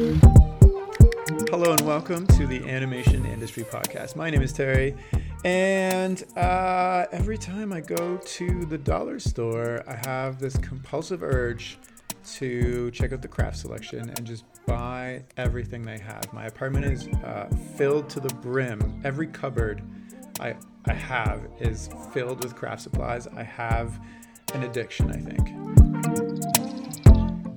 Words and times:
Hello 0.00 1.72
and 1.72 1.80
welcome 1.82 2.26
to 2.28 2.46
the 2.46 2.66
Animation 2.66 3.26
Industry 3.26 3.64
Podcast. 3.64 4.16
My 4.16 4.30
name 4.30 4.40
is 4.40 4.50
Terry, 4.50 4.94
and 5.44 6.24
uh, 6.38 7.04
every 7.12 7.36
time 7.36 7.70
I 7.70 7.82
go 7.82 8.16
to 8.16 8.64
the 8.64 8.78
dollar 8.78 9.18
store, 9.20 9.84
I 9.86 9.96
have 10.08 10.38
this 10.38 10.56
compulsive 10.56 11.22
urge 11.22 11.78
to 12.36 12.90
check 12.92 13.12
out 13.12 13.20
the 13.20 13.28
craft 13.28 13.58
selection 13.58 14.08
and 14.08 14.24
just 14.24 14.46
buy 14.64 15.22
everything 15.36 15.82
they 15.82 15.98
have. 15.98 16.32
My 16.32 16.46
apartment 16.46 16.86
is 16.86 17.06
uh, 17.22 17.50
filled 17.76 18.08
to 18.08 18.20
the 18.20 18.34
brim. 18.36 19.02
Every 19.04 19.26
cupboard 19.26 19.82
I, 20.40 20.56
I 20.86 20.94
have 20.94 21.46
is 21.60 21.90
filled 22.14 22.42
with 22.42 22.56
craft 22.56 22.80
supplies. 22.80 23.26
I 23.26 23.42
have 23.42 24.00
an 24.54 24.62
addiction, 24.62 25.10
I 25.10 25.18
think. 25.18 26.29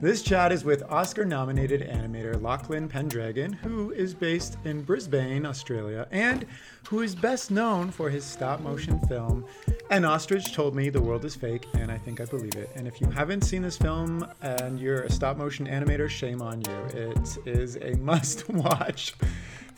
This 0.03 0.21
chat 0.21 0.51
is 0.51 0.65
with 0.65 0.83
Oscar 0.91 1.23
nominated 1.23 1.79
animator 1.89 2.41
Lachlan 2.41 2.89
Pendragon, 2.89 3.53
who 3.53 3.91
is 3.91 4.13
based 4.13 4.57
in 4.65 4.81
Brisbane, 4.81 5.45
Australia, 5.45 6.09
and 6.11 6.45
who 6.89 7.03
is 7.03 7.15
best 7.15 7.51
known 7.51 7.89
for 7.89 8.09
his 8.09 8.25
stop 8.25 8.59
motion 8.59 8.99
film 9.07 9.45
An 9.91 10.03
Ostrich 10.03 10.53
Told 10.53 10.75
Me 10.75 10.89
the 10.89 10.99
World 10.99 11.23
is 11.23 11.35
Fake, 11.35 11.67
and 11.75 11.89
I 11.89 11.97
think 11.97 12.19
I 12.19 12.25
believe 12.25 12.55
it. 12.55 12.69
And 12.75 12.85
if 12.85 12.99
you 12.99 13.09
haven't 13.11 13.45
seen 13.45 13.61
this 13.61 13.77
film 13.77 14.27
and 14.41 14.77
you're 14.77 15.03
a 15.03 15.09
stop 15.09 15.37
motion 15.37 15.67
animator, 15.67 16.09
shame 16.09 16.41
on 16.41 16.59
you. 16.59 16.83
It 16.99 17.37
is 17.45 17.77
a 17.77 17.95
must 18.01 18.49
watch 18.49 19.13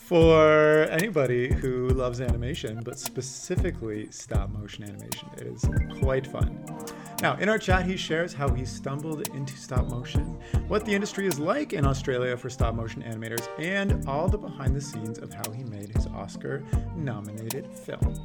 for 0.05 0.83
anybody 0.91 1.51
who 1.51 1.89
loves 1.89 2.21
animation, 2.21 2.79
but 2.83 2.99
specifically 2.99 4.07
stop 4.11 4.51
motion 4.51 4.83
animation. 4.83 5.27
It 5.37 5.47
is 5.47 5.65
quite 5.99 6.27
fun. 6.27 6.63
Now, 7.21 7.37
in 7.37 7.49
our 7.49 7.57
chat, 7.57 7.87
he 7.87 7.97
shares 7.97 8.31
how 8.31 8.49
he 8.49 8.65
stumbled 8.65 9.27
into 9.29 9.57
stop 9.57 9.89
motion, 9.89 10.37
what 10.67 10.85
the 10.85 10.93
industry 10.93 11.25
is 11.25 11.39
like 11.39 11.73
in 11.73 11.85
Australia 11.85 12.37
for 12.37 12.51
stop 12.51 12.75
motion 12.75 13.01
animators, 13.01 13.47
and 13.57 14.07
all 14.07 14.27
the 14.27 14.37
behind 14.37 14.75
the 14.75 14.81
scenes 14.81 15.17
of 15.17 15.33
how 15.33 15.49
he 15.51 15.63
made 15.63 15.89
his 15.95 16.05
Oscar 16.07 16.63
nominated 16.95 17.67
film. 17.67 18.15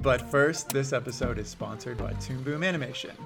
But 0.00 0.30
first, 0.30 0.68
this 0.68 0.92
episode 0.92 1.38
is 1.40 1.48
sponsored 1.48 1.98
by 1.98 2.12
Toon 2.14 2.42
Boom 2.44 2.62
Animation. 2.62 3.16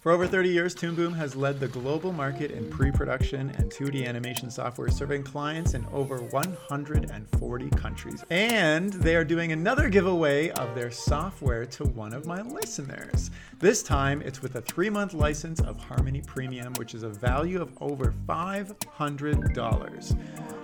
For 0.00 0.10
over 0.12 0.26
30 0.26 0.48
years, 0.48 0.74
Toon 0.74 0.94
Boom 0.94 1.12
has 1.12 1.36
led 1.36 1.60
the 1.60 1.68
global 1.68 2.10
market 2.10 2.52
in 2.52 2.70
pre 2.70 2.90
production 2.90 3.50
and 3.58 3.70
2D 3.70 4.06
animation 4.06 4.50
software, 4.50 4.88
serving 4.88 5.24
clients 5.24 5.74
in 5.74 5.84
over 5.92 6.22
140 6.22 7.70
countries. 7.70 8.24
And 8.30 8.94
they 8.94 9.14
are 9.14 9.24
doing 9.24 9.52
another 9.52 9.90
giveaway 9.90 10.48
of 10.52 10.74
their 10.74 10.90
software 10.90 11.66
to 11.66 11.84
one 11.84 12.14
of 12.14 12.24
my 12.24 12.40
listeners. 12.40 13.30
This 13.58 13.82
time, 13.82 14.22
it's 14.22 14.40
with 14.40 14.54
a 14.56 14.62
three 14.62 14.88
month 14.88 15.12
license 15.12 15.60
of 15.60 15.78
Harmony 15.78 16.22
Premium, 16.22 16.72
which 16.78 16.94
is 16.94 17.02
a 17.02 17.10
value 17.10 17.60
of 17.60 17.76
over 17.82 18.14
$500. 18.26 20.16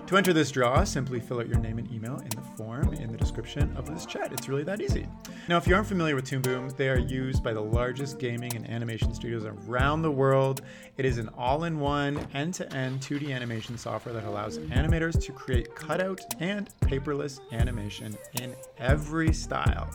To 0.07 0.15
enter 0.15 0.33
this 0.33 0.49
draw, 0.51 0.83
simply 0.85 1.19
fill 1.19 1.41
out 1.41 1.49
your 1.49 1.59
name 1.59 1.77
and 1.77 1.91
email 1.91 2.15
in 2.15 2.29
the 2.29 2.41
form 2.55 2.93
in 2.93 3.11
the 3.11 3.17
description 3.17 3.75
of 3.75 3.85
this 3.85 4.05
chat. 4.05 4.31
It's 4.31 4.47
really 4.47 4.63
that 4.63 4.81
easy. 4.81 5.05
Now, 5.49 5.57
if 5.57 5.67
you 5.67 5.75
aren't 5.75 5.87
familiar 5.87 6.15
with 6.15 6.25
Toon 6.25 6.41
Boom, 6.41 6.69
they 6.77 6.87
are 6.87 6.97
used 6.97 7.43
by 7.43 7.51
the 7.51 7.61
largest 7.61 8.17
gaming 8.17 8.55
and 8.55 8.67
animation 8.69 9.13
studios 9.13 9.26
around 9.33 10.01
the 10.01 10.11
world. 10.11 10.61
It 10.97 11.05
is 11.05 11.17
an 11.17 11.29
all 11.37 11.65
in 11.65 11.79
one, 11.79 12.25
end 12.33 12.53
to 12.55 12.73
end 12.73 13.01
2D 13.01 13.33
animation 13.33 13.77
software 13.77 14.13
that 14.13 14.23
allows 14.23 14.57
animators 14.57 15.21
to 15.25 15.31
create 15.31 15.75
cutout 15.75 16.21
and 16.39 16.69
paperless 16.81 17.39
animation 17.51 18.17
in 18.41 18.55
every 18.77 19.33
style. 19.33 19.89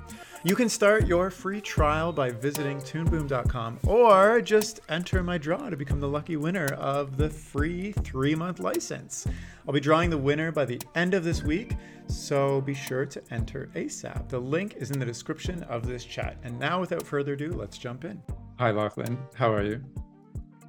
You 0.45 0.57
can 0.57 0.69
start 0.69 1.07
your 1.07 1.31
free 1.31 1.61
trial 1.61 2.13
by 2.13 2.31
visiting 2.31 2.79
toonboom.com 2.79 3.79
or 3.87 4.41
just 4.41 4.81
enter 4.89 5.23
my 5.23 5.39
draw 5.39 5.71
to 5.71 5.77
become 5.77 6.01
the 6.01 6.09
lucky 6.09 6.37
winner 6.37 6.67
of 6.75 7.17
the 7.17 7.31
free 7.31 7.93
three 7.93 8.35
month 8.35 8.59
license. 8.59 9.27
I'll 9.67 9.73
be 9.73 9.79
drawing 9.79 10.11
the 10.11 10.19
winner 10.19 10.51
by 10.51 10.65
the 10.65 10.81
end 10.97 11.15
of 11.15 11.23
this 11.23 11.45
week, 11.45 11.77
so 12.09 12.61
be 12.61 12.75
sure 12.75 13.07
to 13.07 13.23
enter 13.31 13.71
ASAP. 13.77 14.29
The 14.29 14.41
link 14.41 14.75
is 14.77 14.91
in 14.91 14.99
the 14.99 15.07
description 15.07 15.63
of 15.65 15.87
this 15.87 16.05
chat. 16.05 16.37
And 16.43 16.59
now, 16.59 16.81
without 16.81 17.07
further 17.07 17.35
ado, 17.35 17.53
let's 17.53 17.79
jump 17.79 18.05
in. 18.05 18.21
Hi, 18.63 18.71
Lachlan. 18.71 19.19
How 19.35 19.53
are 19.53 19.65
you? 19.65 19.83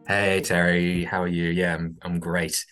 Hey, 0.07 0.41
Terry. 0.41 1.03
How 1.03 1.21
are 1.21 1.27
you? 1.27 1.51
Yeah, 1.51 1.75
I'm, 1.75 1.95
I'm 2.01 2.19
great. 2.19 2.65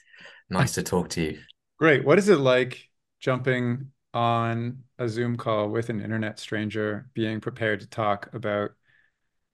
Nice 0.50 0.74
to 0.74 0.82
talk 0.82 1.10
to 1.10 1.22
you. 1.22 1.40
Great. 1.78 2.04
What 2.04 2.18
is 2.18 2.28
it 2.28 2.40
like 2.40 2.90
jumping 3.20 3.92
on 4.16 4.80
a 4.98 5.08
Zoom 5.08 5.38
call 5.38 5.70
with 5.70 5.92
an 5.92 6.02
internet 6.02 6.40
stranger, 6.40 7.08
being 7.14 7.40
prepared 7.40 7.82
to 7.82 7.88
talk 7.88 8.34
about 8.34 8.72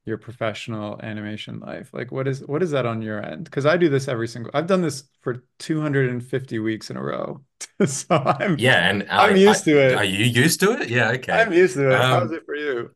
your 0.06 0.18
professional 0.18 1.02
animation 1.04 1.60
life? 1.60 1.90
Like, 1.92 2.14
what 2.14 2.30
is 2.30 2.48
what 2.48 2.64
is 2.64 2.72
that 2.72 2.86
on 2.86 3.02
your 3.02 3.22
end? 3.22 3.44
Because 3.44 3.66
I 3.66 3.76
do 3.76 3.90
this 3.90 4.08
every 4.08 4.30
single. 4.30 4.52
I've 4.54 4.68
done 4.68 4.82
this 4.82 5.04
for 5.20 5.44
250 5.60 6.60
weeks 6.60 6.90
in 6.90 6.96
a 6.96 7.04
row, 7.04 7.42
so 7.86 8.16
I'm 8.16 8.58
yeah, 8.58 8.90
and 8.90 9.06
I'm 9.12 9.34
I, 9.34 9.36
used 9.36 9.68
I, 9.68 9.72
to 9.72 9.80
it. 9.80 9.96
Are 9.96 10.06
you 10.06 10.24
used 10.24 10.62
to 10.62 10.80
it? 10.80 10.88
Yeah, 10.90 11.10
okay. 11.10 11.34
I'm 11.34 11.52
used 11.52 11.76
to 11.76 11.90
it. 11.90 11.94
Um, 11.94 12.22
How's 12.22 12.32
it 12.32 12.46
for 12.46 12.56
you? 12.56 12.92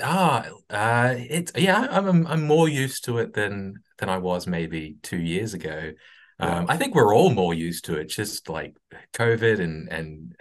Ah, 0.00 0.48
uh, 0.70 1.14
it's 1.18 1.52
yeah, 1.54 1.86
I'm 1.90 2.26
I'm 2.26 2.46
more 2.46 2.68
used 2.68 3.04
to 3.04 3.18
it 3.18 3.34
than 3.34 3.82
than 3.98 4.08
I 4.08 4.18
was 4.18 4.46
maybe 4.46 4.96
two 5.02 5.18
years 5.18 5.52
ago. 5.54 5.92
Um, 6.38 6.66
I 6.68 6.76
think 6.78 6.94
we're 6.94 7.14
all 7.14 7.30
more 7.30 7.52
used 7.54 7.84
to 7.86 7.96
it, 7.96 8.06
just 8.06 8.48
like 8.48 8.74
COVID 9.12 9.60
and 9.60 9.92
and 9.92 10.34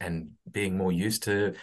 and 0.00 0.30
being 0.50 0.76
more 0.76 0.90
used 0.92 1.22
to 1.24 1.54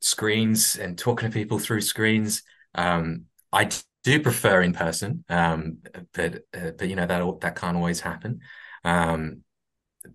screens 0.00 0.76
and 0.76 0.98
talking 0.98 1.30
to 1.30 1.34
people 1.34 1.58
through 1.58 1.82
screens. 1.82 2.42
Um, 2.74 3.26
I 3.52 3.70
do 4.04 4.20
prefer 4.22 4.62
in 4.62 4.72
person, 4.74 5.24
um, 5.28 5.78
but 6.14 6.44
uh, 6.54 6.72
but 6.78 6.88
you 6.88 6.96
know 6.96 7.06
that 7.06 7.40
that 7.42 7.56
can't 7.56 7.76
always 7.76 8.00
happen. 8.00 8.40
Um, 8.84 9.42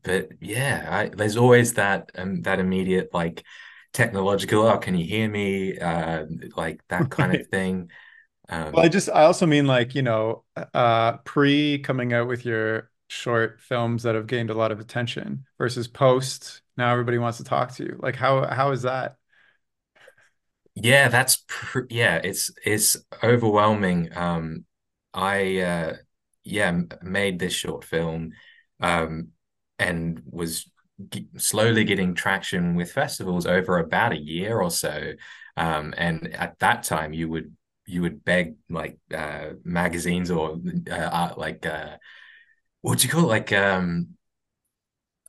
but 0.04 0.30
yeah, 0.40 0.88
I, 0.90 1.10
there's 1.10 1.38
always 1.38 1.74
that 1.74 2.12
um, 2.16 2.42
that 2.44 2.60
immediate 2.60 3.10
like 3.14 3.44
technological. 3.94 4.64
Oh, 4.68 4.78
can 4.78 4.96
you 4.98 5.06
hear 5.06 5.30
me? 5.30 5.78
Uh, 5.78 6.26
like 6.56 6.82
that 6.90 7.10
kind 7.12 7.34
of 7.34 7.48
thing. 7.48 7.92
Um, 8.50 8.74
Well, 8.74 8.86
I 8.86 8.90
just 8.90 9.10
I 9.10 9.24
also 9.24 9.46
mean 9.46 9.66
like, 9.68 9.96
you 9.96 10.02
know, 10.04 10.44
uh 10.74 11.18
pre 11.20 11.80
coming 11.80 12.14
out 12.14 12.28
with 12.28 12.46
your 12.46 12.92
short 13.08 13.60
films 13.62 14.04
that 14.04 14.14
have 14.16 14.28
gained 14.28 14.50
a 14.52 14.54
lot 14.54 14.72
of 14.72 14.80
attention 14.80 15.46
versus 15.58 15.88
post. 15.88 16.62
Now 16.78 16.92
everybody 16.92 17.18
wants 17.18 17.40
to 17.40 17.44
talk 17.44 17.74
to 17.76 17.84
you. 17.84 18.00
Like 18.02 18.16
how 18.16 18.46
how 18.48 18.72
is 18.72 18.84
that? 18.84 19.18
Yeah, 20.76 21.10
that's 21.10 21.44
pr 21.48 21.82
yeah, 21.90 22.18
it's 22.24 22.52
it's 22.66 22.98
overwhelming. 23.24 24.16
Um, 24.16 24.66
I 25.14 25.60
uh 25.60 25.94
yeah, 26.44 26.82
made 27.02 27.40
this 27.40 27.54
short 27.54 27.84
film 27.84 28.32
um 28.80 29.30
and 29.78 30.22
was 30.26 30.70
g 31.10 31.28
slowly 31.38 31.84
getting 31.84 32.14
traction 32.14 32.76
with 32.76 32.92
festivals 32.92 33.46
over 33.46 33.78
about 33.80 34.12
a 34.14 34.18
year 34.20 34.60
or 34.60 34.72
so. 34.72 35.14
Um, 35.58 35.94
and 35.98 36.34
at 36.36 36.60
that 36.60 36.84
time 36.84 37.14
you 37.14 37.30
would 37.30 37.56
you 37.86 38.02
would 38.04 38.24
beg 38.24 38.56
like 38.70 38.98
uh 39.16 39.52
magazines 39.64 40.30
or 40.32 40.60
uh, 40.92 41.34
like 41.38 41.66
uh 41.66 41.98
what 42.82 43.00
do 43.00 43.08
you 43.08 43.14
call 43.14 43.24
it? 43.24 43.28
Like 43.28 43.54
um 43.54 44.10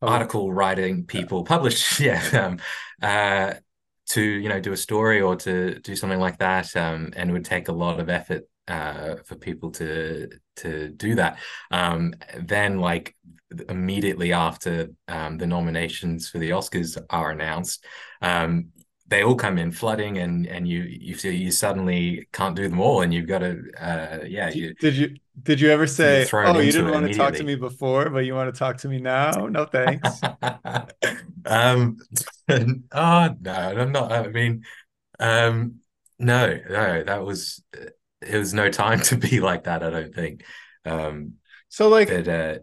Oh, 0.03 0.09
article 0.09 0.51
writing 0.51 1.05
people 1.05 1.45
publish 1.45 2.01
yeah 2.01 2.23
um, 2.33 2.59
uh, 3.03 3.53
to 4.09 4.23
you 4.23 4.49
know 4.49 4.59
do 4.59 4.73
a 4.73 4.77
story 4.77 5.21
or 5.21 5.37
to 5.37 5.79
do 5.81 5.95
something 5.95 6.19
like 6.19 6.39
that 6.39 6.75
um, 6.75 7.13
and 7.17 7.29
it 7.29 7.33
would 7.35 7.45
take 7.45 7.69
a 7.69 7.73
lot 7.73 8.01
of 8.01 8.09
effort 8.09 8.45
uh, 8.71 9.17
for 9.25 9.35
people 9.35 9.71
to 9.71 10.29
to 10.57 10.89
do 10.91 11.15
that 11.15 11.39
um, 11.71 12.15
then 12.39 12.79
like 12.79 13.15
immediately 13.69 14.33
after 14.33 14.89
um, 15.09 15.37
the 15.39 15.47
nominations 15.47 16.29
for 16.29 16.39
the 16.39 16.51
Oscars 16.51 16.97
are 17.11 17.31
announced 17.31 17.85
um, 18.23 18.67
they 19.09 19.25
all 19.25 19.35
come 19.35 19.59
in 19.59 19.73
flooding 19.73 20.19
and 20.19 20.47
and 20.47 20.69
you 20.69 20.83
you 20.83 21.17
you 21.31 21.51
suddenly 21.51 22.29
can't 22.33 22.55
do 22.55 22.69
them 22.69 22.81
all 22.81 23.03
and 23.03 23.13
you've 23.13 23.27
got 23.27 23.41
to 23.41 23.61
uh, 23.81 24.19
yeah 24.25 24.47
Did 24.51 24.57
you 24.57 24.67
you 24.67 24.75
did 24.75 24.95
you 24.97 25.17
did 25.43 25.61
you 25.61 25.71
ever 25.71 25.87
say, 25.87 26.27
"Oh, 26.33 26.59
you 26.59 26.71
didn't 26.71 26.91
want 26.91 27.07
to 27.07 27.15
talk 27.15 27.35
to 27.35 27.45
me 27.45 27.55
before, 27.55 28.11
but 28.11 28.27
you 28.27 28.35
want 28.35 28.53
to 28.55 28.59
talk 28.59 28.77
to 28.79 28.89
me 28.89 28.99
now?" 28.99 29.31
No, 29.31 29.65
thanks. 29.65 30.21
Um, 31.47 31.97
oh 32.51 33.35
no, 33.41 33.53
I'm 33.53 33.93
not. 33.93 34.13
I 34.13 34.29
mean, 34.29 34.65
um, 35.19 35.77
no, 36.19 36.59
no, 36.69 37.03
that 37.03 37.25
was 37.25 37.63
it 38.23 38.37
was 38.37 38.55
no 38.55 38.71
time 38.71 39.01
to 39.03 39.17
be 39.17 39.41
like 39.41 39.65
that, 39.65 39.83
I 39.83 39.91
don't 39.91 40.15
think. 40.15 40.45
Um, 40.85 41.35
So 41.69 41.89
like 41.89 42.11
but 42.11 42.29
uh 42.29 42.59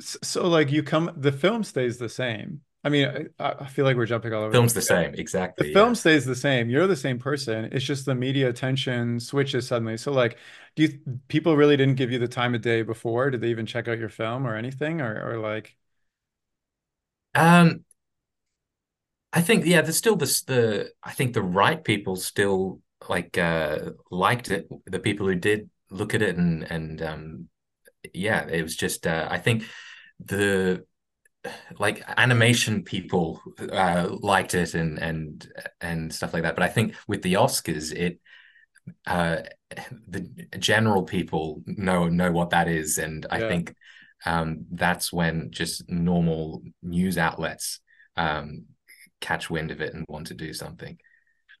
so 0.00 0.48
like 0.48 0.70
you 0.70 0.82
come 0.82 1.10
the 1.16 1.32
film 1.32 1.64
stays 1.64 1.98
the 1.98 2.08
same. 2.08 2.62
I 2.84 2.88
mean, 2.88 3.28
I, 3.38 3.52
I 3.60 3.66
feel 3.66 3.84
like 3.84 3.96
we're 3.96 4.06
jumping 4.06 4.32
all 4.32 4.42
over 4.44 4.58
the 4.58 4.62
film's 4.62 4.74
the 4.74 4.82
same, 4.82 5.14
The 5.58 5.64
exactly, 5.64 5.72
film 5.72 5.94
stays 5.96 6.24
the 6.26 6.36
same. 6.36 6.70
You're 6.70 6.86
the 6.88 6.96
same 6.96 7.18
person. 7.18 7.66
It's 7.72 7.84
just 7.84 8.06
the 8.06 8.14
media 8.16 8.48
attention 8.50 9.20
switches 9.20 9.68
suddenly. 9.68 9.96
So 9.98 10.12
like, 10.12 10.38
do 10.76 10.84
you 10.84 11.00
people 11.28 11.56
really 11.56 11.76
didn't 11.76 11.96
give 11.96 12.12
you 12.12 12.18
the 12.20 12.28
time 12.28 12.54
of 12.54 12.62
day 12.62 12.82
before? 12.82 13.30
Did 13.30 13.42
they 13.42 13.50
even 13.50 13.66
check 13.66 13.88
out 13.88 13.98
your 13.98 14.08
film 14.10 14.46
or 14.46 14.56
anything? 14.56 15.00
Or 15.02 15.32
or 15.34 15.38
like, 15.40 15.76
Um, 17.34 17.84
I 19.32 19.40
think 19.42 19.64
yeah, 19.64 19.82
there's 19.82 19.96
still 19.96 20.16
this 20.16 20.42
the 20.42 20.92
I 21.02 21.12
think 21.12 21.34
the 21.34 21.42
right 21.42 21.82
people 21.82 22.16
still 22.16 22.80
like 23.08 23.38
uh 23.38 23.92
liked 24.10 24.50
it. 24.50 24.68
The 24.86 24.98
people 25.00 25.26
who 25.26 25.34
did 25.34 25.70
look 25.90 26.14
at 26.14 26.22
it 26.22 26.36
and 26.36 26.64
and 26.70 27.02
um 27.02 27.48
yeah, 28.14 28.46
it 28.48 28.62
was 28.62 28.76
just 28.76 29.06
uh 29.06 29.28
I 29.30 29.38
think 29.38 29.64
the 30.20 30.84
like 31.78 32.02
animation 32.16 32.82
people 32.82 33.40
uh, 33.72 34.08
liked 34.20 34.54
it 34.54 34.74
and 34.74 34.98
and 34.98 35.48
and 35.80 36.12
stuff 36.14 36.34
like 36.34 36.42
that. 36.42 36.54
But 36.54 36.64
I 36.64 36.68
think 36.68 36.94
with 37.08 37.22
the 37.22 37.34
Oscars, 37.34 37.92
it 37.94 38.20
uh, 39.06 39.38
the 40.08 40.20
general 40.58 41.04
people 41.04 41.62
know 41.66 42.08
know 42.08 42.32
what 42.32 42.50
that 42.50 42.68
is, 42.68 42.98
and 42.98 43.26
I 43.30 43.40
Yeah. 43.40 43.48
think 43.48 43.74
um, 44.26 44.66
that's 44.72 45.12
when 45.12 45.50
just 45.50 45.88
normal 45.88 46.62
news 46.82 47.18
outlets 47.18 47.80
um, 48.16 48.66
catch 49.20 49.50
wind 49.50 49.70
of 49.70 49.80
it 49.80 49.94
and 49.94 50.06
want 50.08 50.28
to 50.28 50.34
do 50.34 50.52
something. 50.52 50.98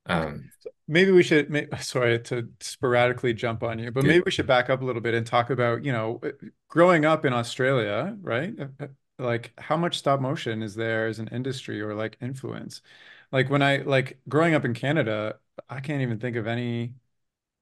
Um, 0.06 0.50
Maybe 0.88 1.12
we 1.12 1.22
should, 1.22 1.50
may, 1.50 1.68
sorry 1.80 2.18
to 2.22 2.48
sporadically 2.60 3.32
jump 3.32 3.62
on 3.62 3.78
you, 3.78 3.90
but 3.92 4.04
maybe 4.04 4.22
we 4.24 4.32
should 4.32 4.46
back 4.46 4.68
up 4.70 4.82
a 4.82 4.84
little 4.84 5.00
bit 5.02 5.14
and 5.14 5.24
talk 5.26 5.50
about, 5.50 5.84
you 5.84 5.92
know, 5.92 6.18
uh, 6.24 6.30
growing 6.68 7.04
up 7.04 7.24
in 7.24 7.32
Australia, 7.32 8.16
right? 8.22 8.58
Uh, 8.58 8.66
uh, 8.80 8.86
Like 9.18 9.52
how 9.58 9.76
much 9.76 9.98
stop 9.98 10.20
motion 10.20 10.62
is 10.62 10.74
there 10.74 11.06
as 11.06 11.18
an 11.20 11.28
industry 11.28 11.80
or 11.80 11.94
like 11.94 12.16
influence? 12.20 12.82
Like 13.30 13.48
when 13.50 13.62
I 13.62 13.78
like 13.78 14.20
growing 14.28 14.54
up 14.54 14.64
in 14.64 14.74
Canada, 14.74 15.38
I 15.68 15.80
can't 15.80 16.02
even 16.02 16.18
think 16.18 16.36
of 16.36 16.46
any 16.48 16.94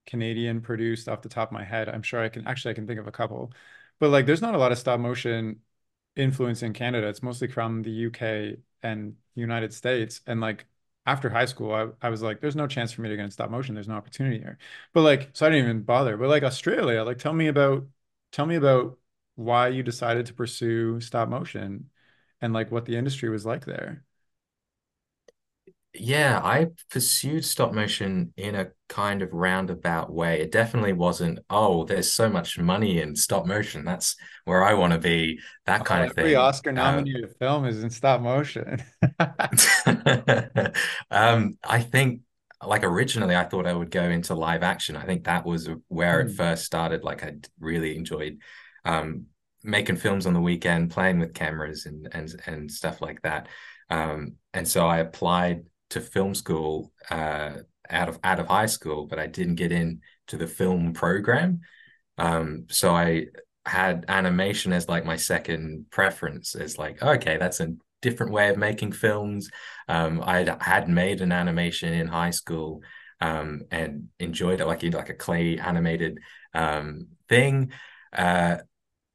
Canadian 0.06 0.60
produced 0.62 1.08
off 1.08 1.22
the 1.22 1.28
top 1.28 1.48
of 1.48 1.52
my 1.52 1.64
head. 1.64 1.88
I'm 1.88 2.02
sure 2.02 2.22
I 2.22 2.28
can 2.28 2.46
actually 2.46 2.72
I 2.72 2.74
can 2.74 2.86
think 2.86 3.00
of 3.00 3.06
a 3.06 3.12
couple. 3.12 3.52
But 3.98 4.10
like 4.10 4.26
there's 4.26 4.42
not 4.42 4.54
a 4.54 4.58
lot 4.58 4.72
of 4.72 4.78
stop 4.78 5.00
motion 5.00 5.60
influence 6.16 6.62
in 6.62 6.72
Canada. 6.72 7.08
It's 7.08 7.22
mostly 7.22 7.48
from 7.48 7.82
the 7.82 7.90
UK 7.90 8.56
and 8.82 9.16
United 9.34 9.74
States. 9.74 10.20
And 10.26 10.40
like 10.40 10.66
after 11.08 11.30
high 11.30 11.46
school, 11.46 11.72
I, 11.72 11.88
I 12.06 12.10
was 12.10 12.22
like, 12.22 12.40
there's 12.40 12.56
no 12.56 12.66
chance 12.66 12.92
for 12.92 13.00
me 13.02 13.08
to 13.08 13.16
get 13.16 13.24
in 13.24 13.30
stop 13.30 13.50
motion. 13.50 13.74
There's 13.74 13.88
no 13.88 13.94
opportunity 13.96 14.38
here. 14.38 14.58
But 14.92 15.02
like, 15.02 15.30
so 15.32 15.46
I 15.46 15.50
didn't 15.50 15.64
even 15.64 15.82
bother. 15.82 16.16
But 16.18 16.28
like 16.28 16.42
Australia, 16.42 17.02
like 17.04 17.18
tell 17.18 17.32
me 17.32 17.48
about 17.48 17.88
tell 18.32 18.46
me 18.46 18.56
about 18.56 18.98
why 19.34 19.68
you 19.68 19.82
decided 19.82 20.26
to 20.26 20.34
pursue 20.34 21.00
stop 21.00 21.28
motion 21.28 21.90
and 22.40 22.52
like 22.52 22.70
what 22.70 22.84
the 22.86 22.96
industry 22.96 23.30
was 23.30 23.46
like 23.46 23.64
there. 23.64 24.04
Yeah, 26.00 26.40
I 26.42 26.68
pursued 26.90 27.44
stop 27.44 27.72
motion 27.72 28.32
in 28.36 28.54
a 28.54 28.68
kind 28.88 29.22
of 29.22 29.32
roundabout 29.32 30.12
way. 30.12 30.40
It 30.40 30.52
definitely 30.52 30.92
wasn't, 30.92 31.40
oh, 31.50 31.84
there's 31.84 32.12
so 32.12 32.28
much 32.28 32.58
money 32.58 33.00
in 33.00 33.16
stop 33.16 33.46
motion. 33.46 33.84
That's 33.84 34.16
where 34.44 34.62
I 34.64 34.74
want 34.74 34.92
to 34.92 34.98
be, 34.98 35.40
that 35.66 35.84
Oh, 35.84 35.86
kind 35.86 36.04
of 36.04 36.12
every 36.12 36.34
thing. 36.34 36.36
Oscar 36.36 36.72
Uh, 36.76 37.04
nominated 37.12 37.34
film 37.38 37.64
is 37.64 37.82
in 37.82 37.90
stop 37.90 38.20
motion. 38.20 38.82
um, 41.10 41.58
I 41.64 41.80
think 41.80 42.22
like 42.66 42.82
originally 42.84 43.36
I 43.36 43.44
thought 43.44 43.66
I 43.66 43.72
would 43.72 43.90
go 43.90 44.02
into 44.04 44.34
live 44.34 44.62
action. 44.62 44.96
I 44.96 45.04
think 45.04 45.24
that 45.24 45.46
was 45.46 45.68
where 45.88 46.20
it 46.20 46.30
Hmm. 46.30 46.32
first 46.32 46.64
started. 46.64 47.04
Like 47.04 47.22
I 47.24 47.34
really 47.60 47.96
enjoyed 47.96 48.38
um, 48.84 49.26
making 49.62 49.96
films 49.96 50.26
on 50.26 50.34
the 50.34 50.40
weekend, 50.40 50.90
playing 50.90 51.18
with 51.20 51.34
cameras 51.34 51.86
and 51.86 52.08
and 52.12 52.28
and 52.46 52.70
stuff 52.70 53.00
like 53.00 53.22
that. 53.22 53.48
Um, 53.90 54.34
and 54.52 54.66
so 54.66 54.86
I 54.86 54.98
applied 54.98 55.64
to 55.90 56.00
film 56.00 56.34
school 56.34 56.92
uh, 57.10 57.52
out 57.90 58.08
of 58.08 58.18
out 58.22 58.40
of 58.40 58.46
high 58.46 58.66
school, 58.66 59.06
but 59.06 59.18
I 59.18 59.26
didn't 59.26 59.56
get 59.56 59.72
in 59.72 60.00
to 60.28 60.36
the 60.36 60.46
film 60.46 60.92
program. 60.92 61.60
Um, 62.18 62.66
so 62.68 62.94
I 62.94 63.26
had 63.64 64.04
animation 64.08 64.72
as 64.72 64.88
like 64.88 65.04
my 65.04 65.16
second 65.16 65.86
preference. 65.90 66.54
It's 66.54 66.78
like, 66.78 67.02
okay, 67.02 67.36
that's 67.36 67.60
a 67.60 67.74
different 68.02 68.32
way 68.32 68.48
of 68.48 68.56
making 68.56 68.92
films. 68.92 69.50
Um, 69.88 70.22
I 70.24 70.56
had 70.60 70.88
made 70.88 71.20
an 71.20 71.32
animation 71.32 71.92
in 71.92 72.08
high 72.08 72.30
school 72.30 72.82
um, 73.20 73.62
and 73.70 74.08
enjoyed 74.18 74.60
it, 74.60 74.66
like 74.66 74.82
like 74.82 75.10
a 75.10 75.14
clay 75.14 75.58
animated 75.58 76.18
um, 76.54 77.08
thing. 77.28 77.72
Uh, 78.12 78.58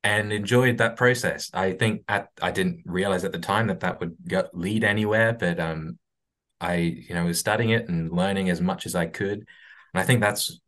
and 0.03 0.33
enjoyed 0.33 0.79
that 0.79 0.97
process. 0.97 1.49
I 1.53 1.71
think 1.71 2.03
at, 2.09 2.27
I 2.41 2.51
didn't 2.51 2.81
realize 2.85 3.23
at 3.23 3.31
the 3.31 3.39
time 3.39 3.67
that 3.67 3.79
that 3.79 4.01
would 4.01 4.17
lead 4.53 4.83
anywhere, 4.83 5.31
but 5.31 5.59
um, 5.61 5.97
I, 6.63 6.75
you 6.75 7.13
know, 7.13 7.25
was 7.25 7.39
studying 7.39 7.71
it 7.71 7.89
and 7.89 8.11
learning 8.11 8.49
as 8.49 8.61
much 8.61 8.85
as 8.85 8.95
I 8.95 9.05
could. 9.05 9.39
And 9.39 10.01
I 10.01 10.03
think 10.03 10.21
that's, 10.21 10.61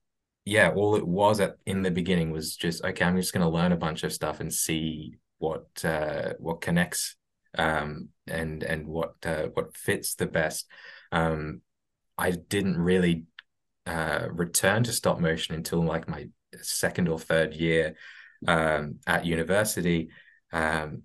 yeah, 0.44 0.71
all 0.75 0.95
it 0.97 1.07
was 1.07 1.39
at 1.39 1.56
in 1.65 1.83
the 1.83 1.92
beginning 1.92 2.31
was 2.31 2.57
just, 2.57 2.83
okay, 2.83 3.06
I'm 3.06 3.15
just 3.15 3.33
going 3.33 3.45
to 3.45 3.57
learn 3.57 3.71
a 3.71 3.77
bunch 3.77 4.03
of 4.03 4.12
stuff 4.12 4.42
and 4.42 4.53
see 4.53 5.15
what 5.38 5.68
uh, 5.86 6.33
what 6.39 6.62
connects 6.62 7.15
um, 7.57 8.09
and 8.27 8.62
and 8.63 8.88
what 8.88 9.13
uh, 9.25 9.47
what 9.53 9.75
fits 9.77 10.15
the 10.15 10.25
best. 10.25 10.68
Um, 11.12 11.62
I 12.18 12.31
didn't 12.31 12.77
really 12.77 13.24
uh, 13.86 14.27
return 14.31 14.83
to 14.83 14.92
stop 14.92 15.19
motion 15.19 15.56
until 15.56 15.81
like 15.81 16.09
my 16.09 16.27
second 16.62 17.07
or 17.07 17.19
third 17.19 17.53
year 17.53 17.95
um, 18.47 19.00
at 19.07 19.25
university. 19.25 20.09
Um, 20.51 21.03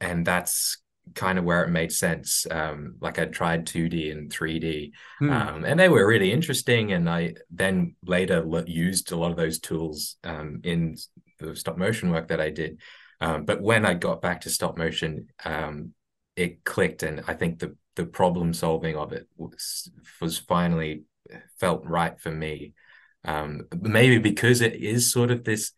and 0.00 0.26
that's 0.26 0.78
kind 1.14 1.38
of 1.38 1.44
where 1.44 1.64
it 1.64 1.70
made 1.70 1.92
sense. 1.92 2.46
Um, 2.50 2.96
like 3.00 3.18
I 3.18 3.26
tried 3.26 3.66
2D 3.66 4.10
and 4.10 4.30
3D, 4.30 4.92
Hmm. 5.18 5.30
um, 5.30 5.64
and 5.64 5.78
they 5.78 5.88
were 5.88 6.06
really 6.06 6.32
interesting. 6.32 6.92
And 6.92 7.08
I 7.08 7.34
then 7.50 7.96
later 8.04 8.44
used 8.66 9.12
a 9.12 9.16
lot 9.16 9.30
of 9.30 9.36
those 9.36 9.58
tools 9.58 10.16
um, 10.24 10.60
in 10.64 10.96
the 11.38 11.54
stop 11.56 11.78
motion 11.78 12.10
work 12.10 12.28
that 12.28 12.40
I 12.40 12.50
did. 12.50 12.80
Um, 13.20 13.44
but 13.44 13.62
when 13.62 13.86
I 13.86 13.94
got 13.94 14.20
back 14.20 14.42
to 14.42 14.50
stop 14.50 14.76
motion, 14.76 15.28
um, 15.44 15.94
it 16.34 16.64
clicked, 16.64 17.02
and 17.02 17.22
I 17.26 17.34
think 17.34 17.58
the 17.58 17.76
the 17.94 18.04
problem 18.04 18.52
solving 18.52 18.94
of 18.96 19.12
it 19.12 19.26
was 19.38 19.90
was 20.20 20.38
finally 20.38 21.04
felt 21.58 21.84
right 21.86 22.20
for 22.20 22.30
me. 22.30 22.74
Um, 23.24 23.66
maybe 23.74 24.18
because 24.18 24.60
it 24.60 24.74
is 24.76 25.10
sort 25.10 25.30
of 25.30 25.44
this 25.44 25.72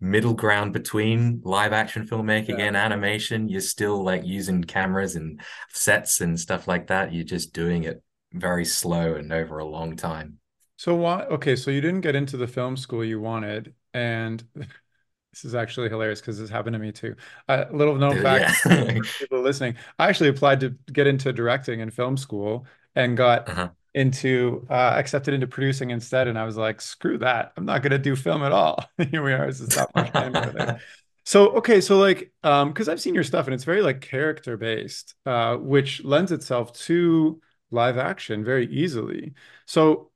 middle 0.00 0.34
ground 0.34 0.72
between 0.72 1.40
live 1.44 1.72
action 1.72 2.06
filmmaking 2.06 2.58
Yeah. 2.58 2.66
and 2.66 2.76
animation. 2.76 3.48
You're 3.48 3.60
still 3.60 4.02
like 4.02 4.24
using 4.24 4.62
cameras 4.64 5.16
and 5.16 5.40
sets 5.70 6.20
and 6.20 6.38
stuff 6.38 6.68
like 6.68 6.88
that. 6.88 7.12
You're 7.12 7.24
just 7.24 7.52
doing 7.52 7.84
it 7.84 8.02
very 8.32 8.64
slow 8.64 9.14
and 9.14 9.32
over 9.32 9.58
a 9.58 9.64
long 9.64 9.96
time. 9.96 10.38
So 10.76 10.94
why? 10.94 11.22
Okay, 11.24 11.56
so 11.56 11.70
you 11.70 11.80
didn't 11.80 12.02
get 12.02 12.14
into 12.14 12.36
the 12.36 12.46
film 12.46 12.76
school 12.76 13.04
you 13.04 13.20
wanted, 13.20 13.74
and 13.94 14.44
this 14.54 15.44
is 15.44 15.54
actually 15.54 15.88
hilarious 15.88 16.20
because 16.20 16.38
this 16.38 16.50
happened 16.50 16.74
to 16.74 16.78
me 16.78 16.92
too. 16.92 17.16
A 17.48 17.66
little 17.72 17.96
known 17.96 18.18
fact 18.18 18.50
Yeah. 18.62 19.00
people 19.20 19.40
listening, 19.42 19.76
I 19.98 20.08
actually 20.08 20.28
applied 20.30 20.60
to 20.60 20.70
get 20.92 21.06
into 21.06 21.32
directing 21.32 21.80
in 21.80 21.90
film 21.90 22.16
school 22.16 22.66
and 22.94 23.16
got 23.16 23.48
uh-huh. 23.50 23.70
Into 23.96 24.66
uh, 24.68 24.92
accepted 24.94 25.32
into 25.32 25.46
producing 25.46 25.90
instead. 25.90 26.28
And 26.28 26.38
I 26.38 26.44
was 26.44 26.56
like, 26.56 26.82
screw 26.82 27.16
that, 27.18 27.52
I'm 27.56 27.64
not 27.64 27.82
going 27.82 27.92
to 27.92 27.98
do 27.98 28.14
film 28.14 28.42
at 28.42 28.52
all. 28.52 28.84
Here 29.10 29.24
we 29.24 29.32
are 29.32 29.46
as 29.46 29.60
a 29.62 29.70
stop 29.70 29.90
motion 29.96 30.12
animator. 30.12 30.80
So 31.24 31.48
okay, 31.56 31.80
so 31.80 31.98
like, 31.98 32.30
um, 32.44 32.68
because 32.68 32.88
I've 32.88 33.00
seen 33.00 33.14
your 33.14 33.24
stuff 33.24 33.46
and 33.46 33.54
it's 33.54 33.64
very 33.64 33.82
like 33.82 34.00
character 34.00 34.56
based, 34.56 35.14
uh, 35.24 35.56
which 35.56 36.04
lends 36.04 36.30
itself 36.30 36.72
to 36.84 37.40
live 37.70 37.98
action 37.98 38.44
very 38.44 38.70
easily. 38.72 39.32
So 39.64 40.12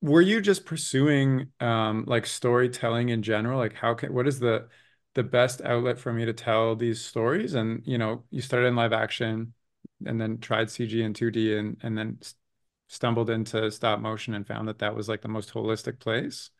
were 0.00 0.22
you 0.22 0.40
just 0.40 0.64
pursuing 0.64 1.48
um 1.60 2.04
like 2.06 2.24
storytelling 2.24 3.08
in 3.08 3.22
general? 3.22 3.58
Like 3.58 3.74
how 3.74 3.94
can 3.94 4.14
what 4.14 4.28
is 4.28 4.38
the 4.38 4.68
the 5.14 5.24
best 5.24 5.60
outlet 5.62 5.98
for 5.98 6.12
me 6.12 6.24
to 6.24 6.32
tell 6.32 6.76
these 6.76 7.04
stories? 7.04 7.54
And 7.54 7.82
you 7.84 7.98
know, 7.98 8.22
you 8.30 8.40
started 8.40 8.68
in 8.68 8.76
live 8.76 8.92
action 8.92 9.54
and 10.06 10.20
then 10.20 10.38
tried 10.38 10.68
CG 10.68 11.04
and 11.04 11.14
2D 11.16 11.58
and 11.58 11.76
and 11.82 11.98
then 11.98 12.18
stumbled 12.88 13.30
into 13.30 13.70
stop 13.70 14.00
motion 14.00 14.34
and 14.34 14.46
found 14.46 14.68
that 14.68 14.80
that 14.80 14.96
was 14.96 15.08
like 15.08 15.20
the 15.22 15.28
most 15.28 15.52
holistic 15.52 16.00
place. 16.00 16.50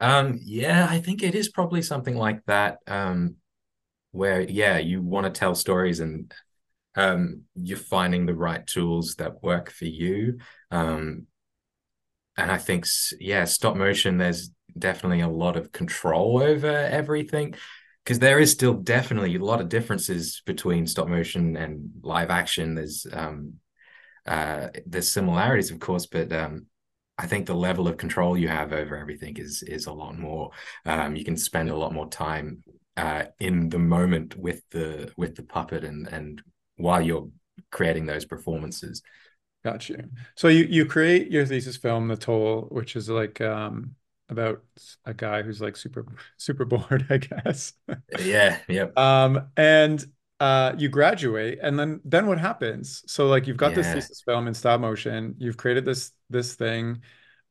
Um, 0.00 0.38
yeah, 0.42 0.86
I 0.88 1.00
think 1.00 1.22
it 1.22 1.34
is 1.34 1.48
probably 1.48 1.82
something 1.82 2.16
like 2.16 2.44
that. 2.46 2.78
Um, 2.86 3.36
where 4.12 4.40
yeah, 4.42 4.78
you 4.78 5.02
want 5.02 5.26
to 5.26 5.38
tell 5.38 5.54
stories 5.54 6.00
and 6.00 6.32
um 6.96 7.42
you're 7.54 7.78
finding 7.78 8.26
the 8.26 8.34
right 8.34 8.66
tools 8.66 9.16
that 9.16 9.42
work 9.42 9.70
for 9.70 9.84
you. 9.86 10.38
Um, 10.70 11.26
and 12.36 12.50
I 12.50 12.58
think 12.58 12.86
yeah, 13.18 13.44
stop 13.44 13.76
motion, 13.76 14.18
there's 14.18 14.50
definitely 14.78 15.20
a 15.20 15.28
lot 15.28 15.56
of 15.56 15.72
control 15.72 16.42
over 16.42 16.68
everything. 16.68 17.54
Because 18.04 18.20
there 18.20 18.38
is 18.38 18.50
still 18.52 18.72
definitely 18.72 19.34
a 19.36 19.44
lot 19.44 19.60
of 19.60 19.68
differences 19.68 20.40
between 20.46 20.86
stop 20.86 21.08
motion 21.08 21.56
and 21.56 21.90
live 22.02 22.30
action. 22.30 22.74
There's 22.74 23.06
um 23.12 23.54
uh 24.28 24.68
there's 24.86 25.08
similarities, 25.12 25.70
of 25.72 25.80
course, 25.80 26.06
but 26.06 26.32
um 26.32 26.66
I 27.18 27.26
think 27.26 27.46
the 27.46 27.54
level 27.54 27.88
of 27.88 27.96
control 27.96 28.38
you 28.38 28.48
have 28.48 28.72
over 28.72 28.96
everything 28.96 29.36
is 29.38 29.62
is 29.64 29.86
a 29.86 29.92
lot 29.92 30.16
more. 30.18 30.50
Um, 30.86 31.16
you 31.16 31.24
can 31.24 31.36
spend 31.36 31.68
a 31.68 31.76
lot 31.76 31.92
more 31.92 32.08
time 32.08 32.62
uh, 32.96 33.24
in 33.40 33.68
the 33.70 33.78
moment 33.78 34.36
with 34.36 34.62
the 34.70 35.12
with 35.16 35.34
the 35.36 35.42
puppet 35.42 35.84
and 35.84 36.06
and 36.08 36.42
while 36.76 37.00
you're 37.02 37.28
creating 37.72 38.06
those 38.06 38.24
performances. 38.24 39.02
Got 39.64 39.88
you. 39.88 40.08
So 40.36 40.48
you 40.48 40.64
you 40.64 40.86
create 40.86 41.30
your 41.30 41.44
thesis 41.44 41.76
film, 41.76 42.08
The 42.08 42.16
Toll, 42.16 42.62
which 42.70 42.96
is 42.96 43.08
like 43.08 43.40
um 43.40 43.96
about 44.28 44.62
a 45.04 45.14
guy 45.14 45.42
who's 45.42 45.60
like 45.60 45.76
super 45.76 46.06
super 46.36 46.64
bored, 46.66 47.06
I 47.10 47.18
guess. 47.18 47.72
Yeah, 48.18 48.60
yep, 48.68 48.96
Um, 48.96 49.50
and 49.56 50.04
uh, 50.40 50.74
you 50.78 50.88
graduate, 50.88 51.58
and 51.62 51.78
then 51.78 52.00
then 52.04 52.26
what 52.26 52.38
happens? 52.38 53.02
So 53.06 53.26
like 53.28 53.46
you've 53.46 53.56
got 53.56 53.74
this 53.74 53.90
thesis 53.92 54.22
film 54.22 54.46
in 54.48 54.54
stop 54.54 54.80
motion, 54.80 55.34
you've 55.38 55.56
created 55.56 55.84
this 55.84 56.12
this 56.30 56.54
thing, 56.54 57.02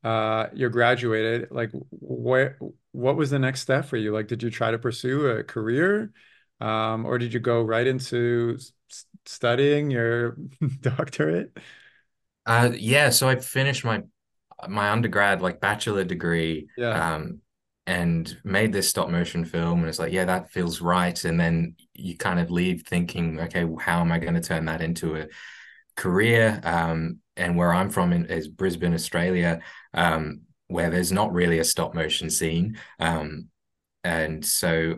uh, 0.04 0.48
you're 0.54 0.70
graduated. 0.70 1.52
Like 1.52 1.72
where 1.92 2.58
what 2.92 3.18
was 3.18 3.30
the 3.30 3.40
next 3.40 3.62
step 3.62 3.86
for 3.86 3.98
you? 3.98 4.14
Like, 4.14 4.28
did 4.28 4.44
you 4.44 4.50
try 4.50 4.72
to 4.72 4.80
pursue 4.80 5.28
a 5.30 5.44
career? 5.44 6.12
Um, 6.62 7.06
or 7.06 7.18
did 7.20 7.34
you 7.34 7.40
go 7.40 7.62
right 7.62 7.86
into 7.86 8.58
studying 9.26 9.92
your 9.92 10.38
doctorate? 10.82 11.58
Uh, 12.46 12.72
yeah, 12.76 13.10
so 13.10 13.28
I 13.28 13.36
finished 13.38 13.84
my 13.84 14.04
my 14.70 14.90
undergrad 14.92 15.42
like 15.42 15.60
bachelor 15.62 16.04
degree 16.04 16.68
Yeah. 16.76 16.92
um 16.92 17.42
and 17.88 18.38
made 18.44 18.74
this 18.74 18.90
stop 18.90 19.10
motion 19.10 19.46
film 19.46 19.80
and 19.80 19.88
it's 19.88 19.98
like 19.98 20.12
yeah 20.12 20.26
that 20.26 20.52
feels 20.52 20.82
right. 20.82 21.24
And 21.24 21.40
then 21.40 21.76
you 21.94 22.18
kind 22.18 22.40
of 22.40 22.52
leave 22.52 22.84
thinking 22.84 23.40
okay 23.40 23.66
how 23.80 24.02
am 24.02 24.12
I 24.12 24.20
going 24.20 24.34
to 24.36 24.42
turn 24.42 24.66
that 24.66 24.82
into 24.82 25.16
a 25.16 25.28
career? 25.96 26.60
Um 26.64 27.20
and 27.38 27.56
where 27.56 27.74
I'm 27.74 27.90
from 27.90 28.14
in, 28.14 28.26
is 28.26 28.48
Brisbane 28.48 28.94
Australia 28.94 29.62
um 29.94 30.42
where 30.68 30.90
there's 30.90 31.14
not 31.14 31.34
really 31.34 31.60
a 31.60 31.64
stop 31.64 31.96
motion 31.96 32.30
scene. 32.30 32.78
Um 33.00 33.48
and 34.04 34.46
so 34.46 34.98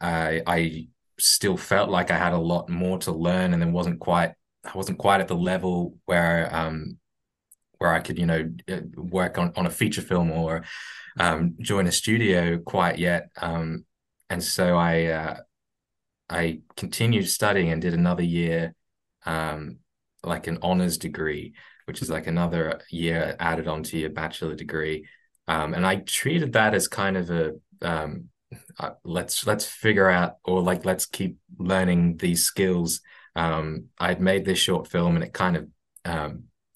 I 0.00 0.42
I 0.46 0.88
still 1.20 1.56
felt 1.56 1.88
like 1.88 2.10
I 2.10 2.18
had 2.18 2.32
a 2.32 2.38
lot 2.38 2.68
more 2.68 2.98
to 2.98 3.12
learn 3.12 3.52
and 3.52 3.62
then 3.62 3.72
wasn't 3.72 4.00
quite 4.00 4.32
I 4.64 4.72
wasn't 4.76 4.98
quite 4.98 5.20
at 5.20 5.28
the 5.28 5.36
level 5.36 5.96
where 6.06 6.52
um 6.54 6.98
where 7.78 7.92
I 7.92 8.00
could, 8.00 8.16
you 8.18 8.26
know, 8.26 8.48
uh, 8.70 8.80
work 8.96 9.38
on, 9.38 9.52
on 9.56 9.66
a 9.66 9.70
feature 9.70 10.02
film 10.02 10.30
or 10.30 10.62
um, 11.18 11.56
join 11.60 11.86
a 11.86 11.92
studio 11.92 12.58
quite 12.58 12.98
yet. 12.98 13.30
Um, 13.40 13.84
and 14.30 14.42
so 14.42 14.76
I 14.76 15.04
uh, 15.06 15.36
I 16.28 16.60
continued 16.76 17.28
studying 17.28 17.70
and 17.70 17.82
did 17.82 17.94
another 17.94 18.22
year, 18.22 18.74
um, 19.26 19.78
like 20.22 20.46
an 20.46 20.58
honors 20.62 20.98
degree, 20.98 21.54
which 21.84 22.02
is 22.02 22.10
like 22.10 22.26
another 22.26 22.80
year 22.90 23.36
added 23.38 23.68
onto 23.68 23.98
your 23.98 24.10
bachelor 24.10 24.54
degree. 24.54 25.06
Um, 25.48 25.74
and 25.74 25.86
I 25.86 25.96
treated 25.96 26.54
that 26.54 26.74
as 26.74 26.88
kind 26.88 27.16
of 27.16 27.30
a 27.30 27.52
um, 27.82 28.28
uh, 28.78 28.90
let's 29.04 29.46
let's 29.46 29.66
figure 29.66 30.08
out 30.08 30.36
or 30.44 30.62
like 30.62 30.84
let's 30.84 31.06
keep 31.06 31.36
learning 31.58 32.16
these 32.16 32.44
skills. 32.44 33.00
Um, 33.34 33.86
I'd 33.98 34.20
made 34.20 34.44
this 34.44 34.58
short 34.58 34.88
film 34.88 35.14
and 35.16 35.24
it 35.24 35.32
kind 35.32 35.56
of 35.56 35.68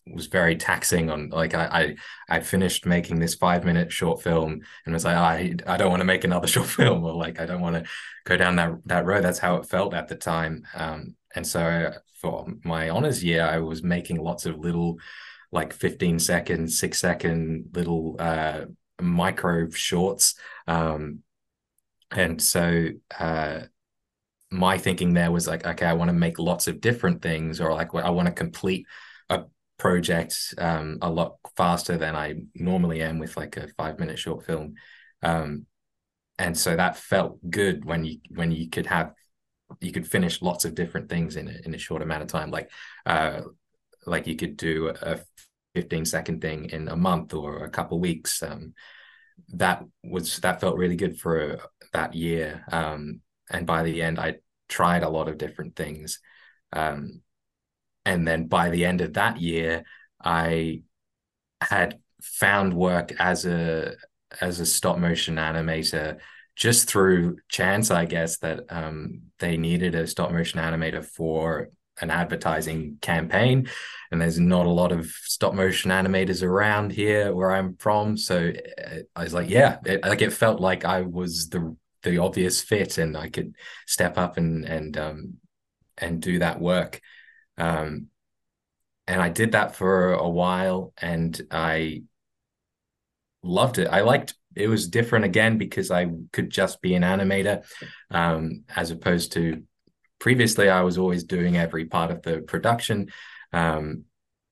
was 0.08 0.26
very 0.26 0.56
taxing 0.56 1.10
on 1.10 1.30
like 1.30 1.54
I, 1.54 1.96
I 2.28 2.36
I 2.36 2.40
finished 2.40 2.86
making 2.86 3.18
this 3.18 3.34
five 3.34 3.64
minute 3.64 3.92
short 3.92 4.22
film 4.22 4.60
and 4.84 4.94
was 4.94 5.04
like 5.04 5.16
I 5.16 5.54
I 5.66 5.76
don't 5.76 5.90
want 5.90 6.00
to 6.00 6.04
make 6.06 6.24
another 6.24 6.46
short 6.54 6.68
film 6.68 7.04
or 7.04 7.14
like 7.14 7.40
I 7.40 7.46
don't 7.46 7.60
want 7.60 7.76
to 7.76 7.90
go 8.24 8.36
down 8.36 8.56
that 8.56 8.72
that 8.86 9.06
road. 9.06 9.24
That's 9.24 9.38
how 9.38 9.56
it 9.56 9.66
felt 9.66 9.94
at 9.94 10.08
the 10.08 10.16
time. 10.16 10.64
Um, 10.74 11.16
and 11.34 11.46
so 11.46 11.92
for 12.20 12.46
my 12.64 12.90
honors 12.90 13.22
year, 13.22 13.44
I 13.44 13.58
was 13.58 13.82
making 13.82 14.22
lots 14.22 14.46
of 14.46 14.58
little 14.58 14.98
like 15.52 15.72
15 15.72 16.18
second, 16.18 16.68
six 16.68 16.98
second 16.98 17.70
little 17.74 18.16
uh, 18.18 18.66
micro 19.00 19.68
shorts. 19.70 20.34
Um, 20.66 21.20
and 22.10 22.40
so 22.40 22.88
uh, 23.18 23.60
my 24.50 24.78
thinking 24.78 25.12
there 25.12 25.30
was 25.32 25.46
like, 25.46 25.66
okay, 25.66 25.86
I 25.86 25.94
want 25.94 26.08
to 26.08 26.14
make 26.14 26.38
lots 26.38 26.68
of 26.68 26.80
different 26.80 27.22
things, 27.22 27.60
or 27.60 27.72
like 27.72 27.94
I 27.94 28.10
want 28.10 28.26
to 28.26 28.34
complete 28.34 28.86
a 29.28 29.44
project 29.78 30.54
um, 30.58 30.98
a 31.02 31.10
lot 31.10 31.36
faster 31.56 31.96
than 31.96 32.16
I 32.16 32.36
normally 32.54 33.02
am 33.02 33.18
with 33.18 33.36
like 33.36 33.56
a 33.56 33.68
five 33.76 33.98
minute 33.98 34.18
short 34.18 34.44
film. 34.44 34.74
Um, 35.22 35.66
and 36.38 36.56
so 36.56 36.76
that 36.76 36.96
felt 36.96 37.38
good 37.50 37.84
when 37.84 38.04
you 38.04 38.18
when 38.34 38.52
you 38.52 38.68
could 38.68 38.86
have 38.86 39.12
you 39.80 39.92
could 39.92 40.06
finish 40.06 40.42
lots 40.42 40.64
of 40.64 40.74
different 40.74 41.08
things 41.08 41.36
in 41.36 41.48
a, 41.48 41.54
in 41.64 41.74
a 41.74 41.78
short 41.78 42.02
amount 42.02 42.22
of 42.22 42.28
time. 42.28 42.50
Like 42.50 42.70
uh 43.04 43.42
like 44.06 44.26
you 44.26 44.36
could 44.36 44.56
do 44.56 44.88
a 44.88 45.20
15 45.74 46.04
second 46.04 46.40
thing 46.40 46.70
in 46.70 46.88
a 46.88 46.96
month 46.96 47.34
or 47.34 47.64
a 47.64 47.70
couple 47.70 47.98
weeks. 47.98 48.42
Um 48.42 48.74
that 49.54 49.84
was 50.04 50.38
that 50.38 50.60
felt 50.60 50.76
really 50.76 50.96
good 50.96 51.18
for 51.18 51.58
that 51.92 52.14
year. 52.14 52.64
Um 52.70 53.20
and 53.50 53.66
by 53.66 53.82
the 53.82 54.02
end 54.02 54.18
I 54.18 54.36
tried 54.68 55.02
a 55.02 55.08
lot 55.08 55.28
of 55.28 55.38
different 55.38 55.76
things. 55.76 56.20
Um 56.72 57.22
and 58.06 58.26
then 58.26 58.46
by 58.46 58.70
the 58.70 58.86
end 58.86 59.02
of 59.02 59.12
that 59.14 59.38
year 59.38 59.84
i 60.22 60.80
had 61.60 61.98
found 62.22 62.72
work 62.72 63.12
as 63.18 63.44
a 63.44 63.94
as 64.40 64.60
a 64.60 64.66
stop 64.66 64.98
motion 64.98 65.36
animator 65.36 66.18
just 66.54 66.88
through 66.88 67.36
chance 67.48 67.90
i 67.90 68.06
guess 68.06 68.38
that 68.38 68.60
um, 68.70 69.20
they 69.38 69.58
needed 69.58 69.94
a 69.94 70.06
stop 70.06 70.32
motion 70.32 70.58
animator 70.58 71.04
for 71.04 71.68
an 72.00 72.10
advertising 72.10 72.98
campaign. 73.00 73.68
And 74.10 74.20
there's 74.20 74.38
not 74.38 74.66
a 74.66 74.70
lot 74.70 74.92
of 74.92 75.06
stop 75.06 75.54
motion 75.54 75.90
animators 75.90 76.42
around 76.42 76.92
here 76.92 77.34
where 77.34 77.52
i'm 77.52 77.76
from. 77.76 78.16
So 78.16 78.52
uh, 78.84 78.98
i 79.14 79.22
was 79.22 79.34
like 79.34 79.48
yeah 79.48 79.78
it, 79.84 80.02
like 80.02 80.22
it 80.22 80.32
felt 80.32 80.60
like 80.60 80.84
i 80.84 81.02
was 81.02 81.48
the 81.48 81.76
the 82.02 82.18
obvious 82.18 82.62
fit 82.62 82.98
and 82.98 83.16
i 83.16 83.28
could 83.28 83.56
step 83.86 84.16
up 84.16 84.36
and 84.36 84.64
and 84.64 84.96
um 84.96 85.34
and 85.98 86.22
do 86.22 86.38
that 86.38 86.60
work 86.60 87.00
um, 87.58 88.08
and 89.06 89.20
I 89.20 89.28
did 89.28 89.52
that 89.52 89.74
for 89.76 90.12
a 90.12 90.28
while 90.28 90.92
and 91.00 91.40
I 91.50 92.02
loved 93.42 93.78
it. 93.78 93.88
I 93.88 94.00
liked 94.00 94.34
it 94.54 94.68
was 94.68 94.88
different 94.88 95.26
again 95.26 95.58
because 95.58 95.90
I 95.90 96.08
could 96.32 96.50
just 96.50 96.80
be 96.80 96.94
an 96.94 97.02
animator 97.02 97.64
um, 98.10 98.64
as 98.74 98.90
opposed 98.90 99.32
to 99.32 99.62
previously 100.18 100.68
I 100.68 100.80
was 100.82 100.98
always 100.98 101.24
doing 101.24 101.56
every 101.56 101.84
part 101.84 102.10
of 102.10 102.22
the 102.22 102.38
production. 102.38 103.10
Um, 103.52 104.04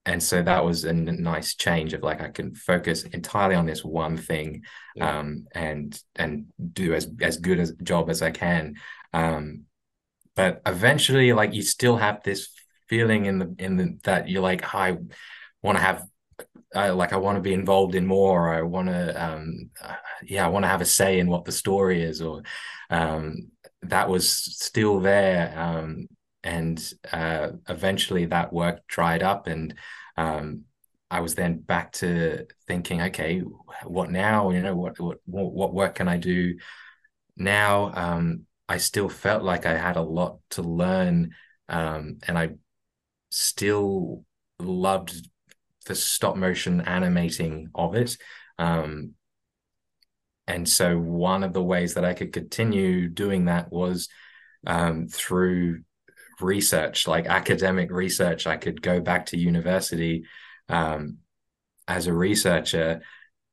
and 0.06 0.22
so 0.22 0.42
that 0.42 0.64
was 0.64 0.84
a 0.84 0.92
nice 0.92 1.54
change 1.54 1.94
of 1.94 2.02
like 2.02 2.20
I 2.20 2.28
can 2.28 2.54
focus 2.54 3.04
entirely 3.04 3.54
on 3.54 3.64
this 3.64 3.82
one 3.82 4.18
thing 4.18 4.64
yeah. 4.94 5.18
um, 5.18 5.46
and 5.52 5.98
and 6.16 6.46
do 6.72 6.92
as 6.92 7.10
as 7.22 7.38
good 7.38 7.58
a 7.58 7.72
job 7.82 8.10
as 8.10 8.20
I 8.20 8.30
can. 8.30 8.74
Um, 9.14 9.62
but 10.36 10.60
eventually, 10.66 11.32
like 11.32 11.54
you 11.54 11.62
still 11.62 11.96
have 11.96 12.22
this 12.22 12.50
feeling 12.88 13.26
in 13.26 13.38
the 13.38 13.54
in 13.58 13.76
the 13.76 13.98
that 14.04 14.28
you're 14.28 14.42
like 14.42 14.74
I 14.74 14.96
want 15.62 15.78
to 15.78 15.82
have 15.84 16.04
I 16.74 16.90
like 16.90 17.12
I 17.12 17.16
want 17.16 17.36
to 17.36 17.42
be 17.42 17.52
involved 17.54 17.94
in 17.94 18.06
more. 18.06 18.52
I 18.52 18.62
want 18.62 18.88
to 18.88 19.24
um 19.24 19.70
yeah 20.24 20.44
I 20.44 20.48
want 20.48 20.64
to 20.64 20.68
have 20.68 20.80
a 20.80 20.84
say 20.86 21.18
in 21.18 21.28
what 21.28 21.44
the 21.44 21.52
story 21.52 22.02
is 22.02 22.20
or 22.20 22.42
um 22.90 23.50
that 23.82 24.08
was 24.08 24.28
still 24.30 25.00
there 25.00 25.52
um 25.56 26.08
and 26.42 26.92
uh 27.12 27.50
eventually 27.68 28.26
that 28.26 28.52
work 28.52 28.86
dried 28.88 29.22
up 29.22 29.46
and 29.46 29.74
um 30.16 30.62
I 31.10 31.20
was 31.20 31.34
then 31.34 31.58
back 31.58 31.92
to 31.92 32.46
thinking 32.66 33.02
okay 33.02 33.42
what 33.84 34.10
now 34.10 34.50
you 34.50 34.60
know 34.60 34.74
what 34.74 34.98
what 34.98 35.18
what 35.26 35.74
work 35.74 35.94
can 35.94 36.08
I 36.08 36.16
do 36.16 36.56
now 37.36 37.92
um 37.94 38.46
I 38.68 38.78
still 38.78 39.08
felt 39.08 39.42
like 39.42 39.66
I 39.66 39.76
had 39.76 39.96
a 39.96 40.02
lot 40.02 40.38
to 40.50 40.62
learn 40.62 41.34
um 41.68 42.18
and 42.26 42.38
I 42.38 42.50
still 43.34 44.24
loved 44.60 45.28
the 45.86 45.94
stop 45.94 46.36
motion 46.36 46.80
animating 46.82 47.68
of 47.74 47.96
it. 47.96 48.16
Um, 48.58 49.14
and 50.46 50.68
so 50.68 50.96
one 50.96 51.42
of 51.42 51.52
the 51.52 51.62
ways 51.62 51.94
that 51.94 52.04
I 52.04 52.14
could 52.14 52.32
continue 52.32 53.08
doing 53.08 53.46
that 53.46 53.72
was 53.72 54.08
um, 54.66 55.08
through 55.08 55.82
research, 56.40 57.08
like 57.08 57.26
academic 57.26 57.90
research. 57.90 58.46
I 58.46 58.56
could 58.56 58.80
go 58.80 59.00
back 59.00 59.26
to 59.26 59.36
university 59.36 60.24
um, 60.68 61.18
as 61.88 62.06
a 62.06 62.12
researcher 62.12 63.02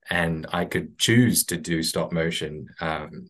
and 0.10 0.46
I 0.52 0.66
could 0.66 0.98
choose 1.00 1.46
to 1.46 1.58
do 1.58 1.82
stop 1.82 2.12
motion 2.12 2.68
um, 2.80 3.30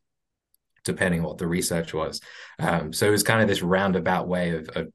depending 0.84 1.24
what 1.24 1.38
the 1.38 1.48
research 1.48 1.94
was. 1.94 2.20
Um, 2.60 2.92
so 2.92 3.08
it 3.08 3.12
was 3.12 3.24
kind 3.24 3.42
of 3.42 3.48
this 3.48 3.62
roundabout 3.62 4.28
way 4.28 4.52
of, 4.52 4.70
of 4.70 4.88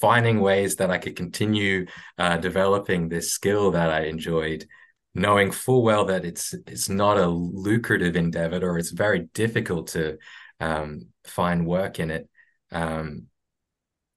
finding 0.00 0.40
ways 0.40 0.76
that 0.76 0.90
I 0.90 0.98
could 0.98 1.16
continue 1.16 1.86
uh, 2.18 2.38
developing 2.38 3.08
this 3.08 3.32
skill 3.32 3.72
that 3.72 3.90
I 3.90 4.04
enjoyed, 4.04 4.66
knowing 5.14 5.50
full 5.50 5.82
well 5.82 6.06
that 6.06 6.24
it's 6.24 6.54
it's 6.66 6.88
not 6.88 7.18
a 7.18 7.26
lucrative 7.26 8.16
endeavor 8.16 8.58
or 8.62 8.78
it's 8.78 8.90
very 8.90 9.28
difficult 9.34 9.88
to 9.88 10.18
um, 10.60 11.08
find 11.24 11.66
work 11.66 12.00
in 12.00 12.10
it. 12.10 12.28
Um, 12.72 13.26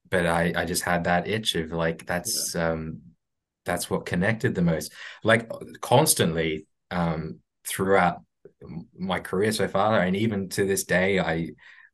but 0.09 0.25
I 0.25 0.53
I 0.55 0.65
just 0.65 0.83
had 0.83 1.05
that 1.05 1.27
itch 1.27 1.55
of 1.55 1.71
like 1.71 2.05
that's 2.05 2.55
yeah. 2.55 2.71
um, 2.71 3.01
that's 3.65 3.89
what 3.89 4.05
connected 4.05 4.55
the 4.55 4.61
most. 4.61 4.93
Like 5.23 5.49
constantly 5.81 6.67
um, 6.91 7.39
throughout 7.67 8.21
my 8.97 9.19
career 9.19 9.51
so 9.51 9.67
far, 9.67 10.01
and 10.01 10.15
even 10.15 10.49
to 10.49 10.65
this 10.65 10.83
day, 10.83 11.19
I 11.19 11.51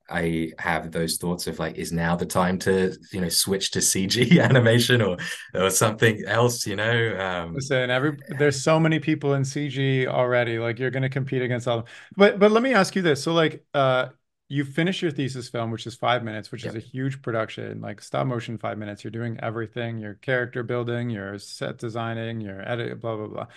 I 0.10 0.52
have 0.58 0.92
those 0.92 1.18
thoughts 1.18 1.48
of 1.48 1.60
like, 1.60 1.78
is 1.78 1.92
now 1.92 2.16
the 2.16 2.26
time 2.26 2.58
to 2.60 2.96
you 3.12 3.22
know 3.22 3.30
switch 3.30 3.72
to 3.72 3.80
CG 3.80 4.42
animation 4.44 5.02
or 5.02 5.18
or 5.54 5.70
something 5.70 6.24
else? 6.26 6.66
You 6.66 6.76
know, 6.76 7.20
um, 7.20 7.54
listen, 7.54 7.90
every 7.90 8.18
there's 8.38 8.62
so 8.62 8.80
many 8.80 9.00
people 9.00 9.34
in 9.34 9.44
CG 9.44 10.08
already. 10.08 10.60
Like 10.60 10.80
you're 10.80 10.92
going 10.92 11.04
to 11.04 11.10
compete 11.10 11.42
against 11.42 11.68
all. 11.68 11.80
Of 11.80 11.86
them. 11.86 11.94
But 12.16 12.40
but 12.40 12.52
let 12.52 12.64
me 12.64 12.74
ask 12.74 12.96
you 12.96 13.02
this: 13.02 13.24
so 13.24 13.34
like, 13.34 13.66
uh, 13.74 14.10
you 14.48 14.66
finish 14.66 15.02
your 15.02 15.12
thesis 15.12 15.50
film, 15.50 15.72
which 15.72 15.86
is 15.86 15.96
five 15.96 16.24
minutes, 16.24 16.52
which 16.52 16.66
yep. 16.66 16.76
is 16.76 16.84
a 16.84 16.86
huge 16.86 17.22
production, 17.22 17.82
like 17.82 18.02
stop 18.02 18.26
motion 18.28 18.58
five 18.58 18.78
minutes. 18.78 19.04
You're 19.04 19.12
doing 19.12 19.40
everything: 19.42 20.00
your 20.00 20.16
character 20.16 20.64
building, 20.64 21.10
your 21.10 21.38
set 21.40 21.78
designing, 21.78 22.42
your 22.42 22.62
edit, 22.68 23.00
blah 23.00 23.16
blah 23.16 23.28
blah, 23.28 23.48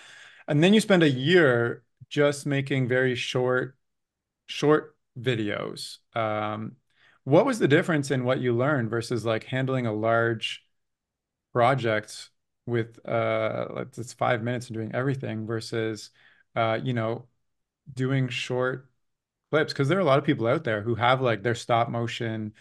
and 0.49 0.63
then 0.63 0.75
you 0.75 0.81
spend 0.81 1.03
a 1.03 1.11
year 1.11 1.83
just 2.09 2.45
making 2.45 2.89
very 2.89 3.15
short 3.15 3.77
short 4.47 4.92
videos. 5.19 5.99
Um, 6.15 6.77
what 7.25 7.47
was 7.47 7.59
the 7.59 7.69
difference 7.69 8.11
in 8.11 8.25
what 8.25 8.41
you 8.41 8.55
learned 8.55 8.91
versus 8.91 9.25
like 9.25 9.45
handling 9.45 9.87
a 9.87 9.93
large 9.93 10.65
project 11.53 12.31
with 12.67 12.99
uh 13.07 13.67
like 13.75 13.89
it's 13.99 14.13
five 14.13 14.43
minutes 14.43 14.69
and 14.69 14.75
doing 14.77 14.95
everything 14.95 15.47
versus 15.47 16.11
uh 16.57 16.79
you 16.83 16.93
know 16.95 17.27
doing 17.93 18.29
short 18.29 18.89
clips 19.51 19.73
because 19.73 19.89
there 19.89 19.99
are 19.99 20.03
a 20.03 20.05
lot 20.05 20.19
of 20.19 20.25
people 20.25 20.47
out 20.47 20.65
there 20.65 20.83
who 20.83 20.95
have 20.95 21.21
like 21.21 21.43
their 21.43 21.55
stop 21.55 21.89
motion 21.89 22.53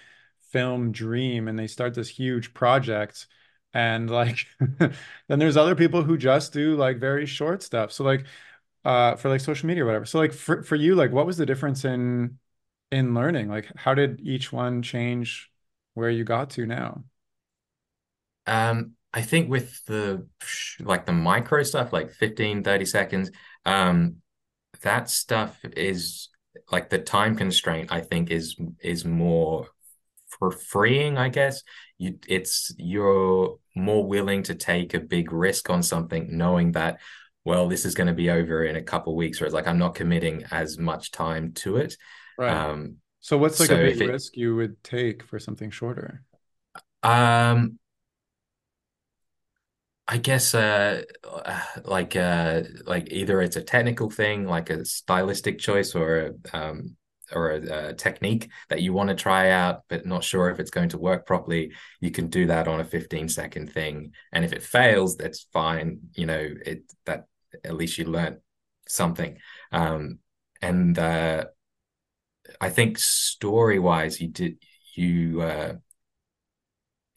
film 0.51 0.91
dream 0.91 1.48
and 1.48 1.58
they 1.58 1.67
start 1.67 1.93
this 1.93 2.10
huge 2.10 2.53
project 2.53 3.27
and 3.74 4.10
like 4.10 4.46
then 4.79 5.39
there's 5.39 5.58
other 5.58 5.75
people 5.75 6.03
who 6.03 6.17
just 6.17 6.53
do 6.53 6.75
like 6.75 7.00
very 7.00 7.25
short 7.25 7.63
stuff 7.63 7.91
so 7.91 8.03
like 8.03 8.25
uh 8.85 9.15
for 9.15 9.29
like 9.29 9.41
social 9.41 9.67
media 9.67 9.83
or 9.83 9.85
whatever. 9.88 10.05
So 10.05 10.19
like 10.19 10.33
for, 10.33 10.63
for 10.63 10.75
you 10.75 10.95
like 10.95 11.11
what 11.11 11.25
was 11.25 11.38
the 11.38 11.45
difference 11.45 11.85
in 11.85 12.39
in 12.91 13.13
learning? 13.13 13.50
Like 13.50 13.71
how 13.75 13.93
did 13.93 14.21
each 14.21 14.51
one 14.51 14.81
change 14.81 15.51
where 15.93 16.09
you 16.09 16.23
got 16.23 16.51
to 16.51 16.65
now? 16.65 17.03
Um, 18.47 18.93
I 19.13 19.21
think 19.21 19.50
with 19.50 19.83
the 19.85 20.27
like 20.79 21.05
the 21.05 21.13
micro 21.13 21.63
stuff, 21.63 21.93
like 21.93 22.11
15, 22.11 22.63
30 22.63 22.85
seconds, 22.85 23.31
um, 23.65 24.17
that 24.83 25.09
stuff 25.09 25.59
is 25.75 26.29
like 26.71 26.89
the 26.89 27.00
time 27.00 27.35
constraint, 27.35 27.91
I 27.91 28.01
think 28.01 28.31
is 28.31 28.55
is 28.81 29.05
more 29.05 29.67
for 30.39 30.51
freeing, 30.51 31.17
I 31.17 31.29
guess. 31.29 31.63
You 31.97 32.19
it's 32.27 32.73
you're 32.77 33.59
more 33.75 34.05
willing 34.07 34.43
to 34.43 34.55
take 34.55 34.93
a 34.93 35.00
big 35.00 35.31
risk 35.31 35.69
on 35.69 35.83
something 35.83 36.38
knowing 36.38 36.73
that, 36.73 37.00
well, 37.43 37.67
this 37.67 37.86
is 37.86 37.95
going 37.95 38.07
to 38.07 38.13
be 38.13 38.29
over 38.29 38.63
in 38.63 38.75
a 38.75 38.83
couple 38.83 39.15
weeks, 39.15 39.39
whereas 39.39 39.53
like 39.53 39.67
I'm 39.67 39.79
not 39.79 39.95
committing 39.95 40.45
as 40.51 40.77
much 40.77 41.12
time 41.12 41.53
to 41.53 41.77
it. 41.77 41.98
right. 42.38 42.51
Um, 42.51 42.98
so 43.19 43.38
what's 43.38 43.60
like 43.60 43.69
a 43.69 43.75
big 43.75 44.01
it 44.01 44.12
risk 44.12 44.36
you 44.36 44.55
would 44.55 44.83
take 44.83 45.24
for 45.24 45.39
something 45.39 45.69
shorter? 45.69 46.24
Um 47.03 47.77
I 50.07 50.17
guess 50.17 50.53
uh 50.53 51.03
like 51.86 52.15
uh 52.15 52.63
like 52.86 53.12
either 53.12 53.41
it's 53.41 53.55
a 53.55 53.62
technical 53.62 54.10
thing 54.10 54.45
like 54.45 54.69
a 54.69 54.83
stylistic 54.86 55.60
choice 55.60 55.95
or 55.95 56.33
a 56.53 56.57
um 56.57 56.95
or 57.31 57.51
a, 57.51 57.89
a 57.89 57.93
technique 57.93 58.50
that 58.69 58.81
you 58.81 58.91
want 58.91 59.10
to 59.10 59.15
try 59.15 59.51
out 59.51 59.83
but 59.88 60.05
not 60.05 60.24
sure 60.24 60.50
if 60.50 60.60
it's 60.60 60.71
going 60.71 60.89
to 60.89 60.98
work 60.98 61.25
properly 61.25 61.71
you 62.01 62.12
can 62.12 62.27
do 62.27 62.48
that 62.48 62.67
on 62.67 62.81
a 62.81 62.86
15 62.86 63.29
second 63.29 63.71
thing. 63.71 64.12
And 64.33 64.43
if 64.43 64.51
it 64.51 64.63
fails 64.63 65.15
that's 65.15 65.48
fine 65.53 66.00
you 66.13 66.25
know 66.25 66.50
it 66.65 66.83
that 67.05 67.25
at 67.63 67.75
least 67.75 67.98
you 67.98 68.05
learned 68.05 68.38
something. 68.88 69.38
Um 69.72 70.20
and 70.62 70.98
uh 70.98 71.46
I 72.60 72.70
think 72.70 72.98
story 72.98 73.79
wise 73.79 74.20
you 74.22 74.27
did 74.27 74.58
you 74.96 75.41
uh 75.41 75.74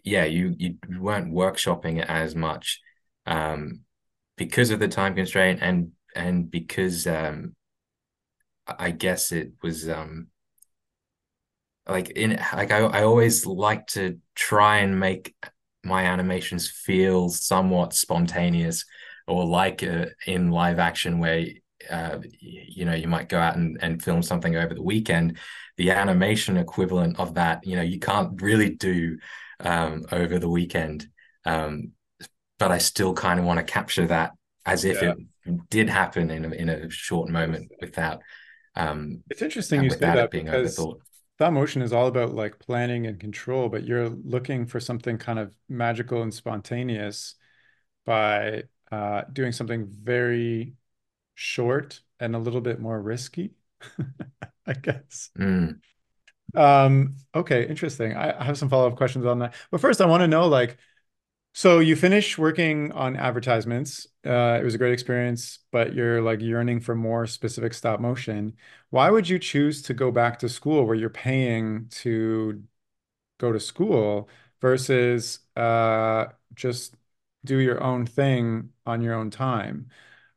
yeah, 0.04 0.24
you 0.24 0.54
you 0.58 0.76
weren't 1.00 1.32
workshopping 1.32 1.98
it 1.98 2.08
as 2.08 2.36
much 2.36 2.80
um, 3.26 3.80
because 4.36 4.70
of 4.70 4.78
the 4.78 4.88
time 4.88 5.14
constraint 5.14 5.60
and 5.62 5.92
and 6.14 6.50
because 6.50 7.06
um, 7.06 7.56
I 8.66 8.90
guess 8.90 9.32
it 9.32 9.52
was 9.62 9.88
um, 9.88 10.28
like 11.88 12.10
in 12.10 12.38
like 12.52 12.70
I, 12.70 12.80
I 12.80 13.02
always 13.02 13.46
like 13.46 13.86
to 13.88 14.18
try 14.34 14.78
and 14.78 15.00
make 15.00 15.34
my 15.82 16.04
animations 16.04 16.70
feel 16.70 17.30
somewhat 17.30 17.94
spontaneous 17.94 18.84
or 19.26 19.44
like 19.44 19.82
uh, 19.82 20.06
in 20.26 20.50
live 20.50 20.78
action 20.78 21.18
where 21.18 21.46
uh, 21.90 22.18
you 22.40 22.84
know 22.84 22.94
you 22.94 23.08
might 23.08 23.28
go 23.28 23.38
out 23.38 23.56
and, 23.56 23.78
and 23.82 24.02
film 24.02 24.22
something 24.22 24.56
over 24.56 24.74
the 24.74 24.82
weekend 24.82 25.38
the 25.76 25.90
animation 25.90 26.56
equivalent 26.56 27.18
of 27.18 27.34
that 27.34 27.66
you 27.66 27.76
know 27.76 27.82
you 27.82 27.98
can't 27.98 28.40
really 28.40 28.70
do 28.70 29.18
um, 29.60 30.04
over 30.12 30.38
the 30.38 30.48
weekend 30.48 31.08
um, 31.44 31.92
but 32.58 32.70
I 32.70 32.78
still 32.78 33.12
kind 33.12 33.38
of 33.38 33.46
want 33.46 33.58
to 33.58 33.64
capture 33.64 34.06
that 34.06 34.32
as 34.64 34.84
if 34.84 35.02
yeah. 35.02 35.14
it 35.44 35.68
did 35.68 35.88
happen 35.88 36.30
in 36.30 36.44
a, 36.44 36.50
in 36.50 36.68
a 36.68 36.90
short 36.90 37.28
moment 37.28 37.70
without 37.80 38.22
um, 38.76 39.22
it's 39.30 39.42
interesting 39.42 39.82
you 39.82 39.90
say 39.90 39.98
that 39.98 40.18
it 40.18 40.30
being 40.30 40.46
because 40.46 40.78
overthought. 40.78 41.00
stop 41.36 41.52
motion 41.52 41.82
is 41.82 41.92
all 41.92 42.06
about 42.06 42.34
like 42.34 42.58
planning 42.58 43.06
and 43.06 43.20
control 43.20 43.68
but 43.68 43.84
you're 43.84 44.08
looking 44.08 44.66
for 44.66 44.80
something 44.80 45.18
kind 45.18 45.38
of 45.38 45.54
magical 45.68 46.22
and 46.22 46.32
spontaneous 46.32 47.34
by 48.06 48.62
uh, 48.94 49.24
doing 49.32 49.52
something 49.52 49.86
very 49.86 50.74
short 51.34 52.00
and 52.20 52.36
a 52.36 52.38
little 52.38 52.60
bit 52.60 52.80
more 52.80 53.00
risky, 53.00 53.54
I 54.66 54.72
guess. 54.74 55.30
Mm. 55.38 55.80
Um, 56.54 57.16
okay, 57.34 57.66
interesting. 57.66 58.14
I, 58.14 58.38
I 58.40 58.44
have 58.44 58.56
some 58.56 58.68
follow-up 58.68 58.96
questions 58.96 59.26
on 59.26 59.40
that. 59.40 59.54
But 59.70 59.80
first, 59.80 60.00
I 60.00 60.06
want 60.06 60.22
to 60.22 60.28
know, 60.28 60.46
like, 60.46 60.78
so 61.54 61.80
you 61.80 61.96
finish 61.96 62.38
working 62.38 62.92
on 62.92 63.16
advertisements. 63.16 64.06
Uh, 64.26 64.58
it 64.60 64.64
was 64.64 64.74
a 64.74 64.78
great 64.78 64.92
experience, 64.92 65.60
but 65.72 65.94
you're 65.94 66.22
like 66.22 66.40
yearning 66.40 66.80
for 66.80 66.94
more 66.94 67.26
specific 67.26 67.74
stop 67.74 68.00
motion. 68.00 68.54
Why 68.90 69.10
would 69.10 69.28
you 69.28 69.38
choose 69.38 69.82
to 69.82 69.94
go 69.94 70.12
back 70.12 70.38
to 70.40 70.48
school 70.48 70.86
where 70.86 70.96
you're 70.96 71.10
paying 71.10 71.88
to 72.02 72.62
go 73.38 73.52
to 73.52 73.60
school 73.60 74.28
versus 74.60 75.40
uh, 75.56 76.26
just 76.54 76.96
do 77.44 77.58
your 77.58 77.82
own 77.82 78.06
thing 78.06 78.70
on 78.86 79.02
your 79.02 79.14
own 79.14 79.30
time? 79.30 79.88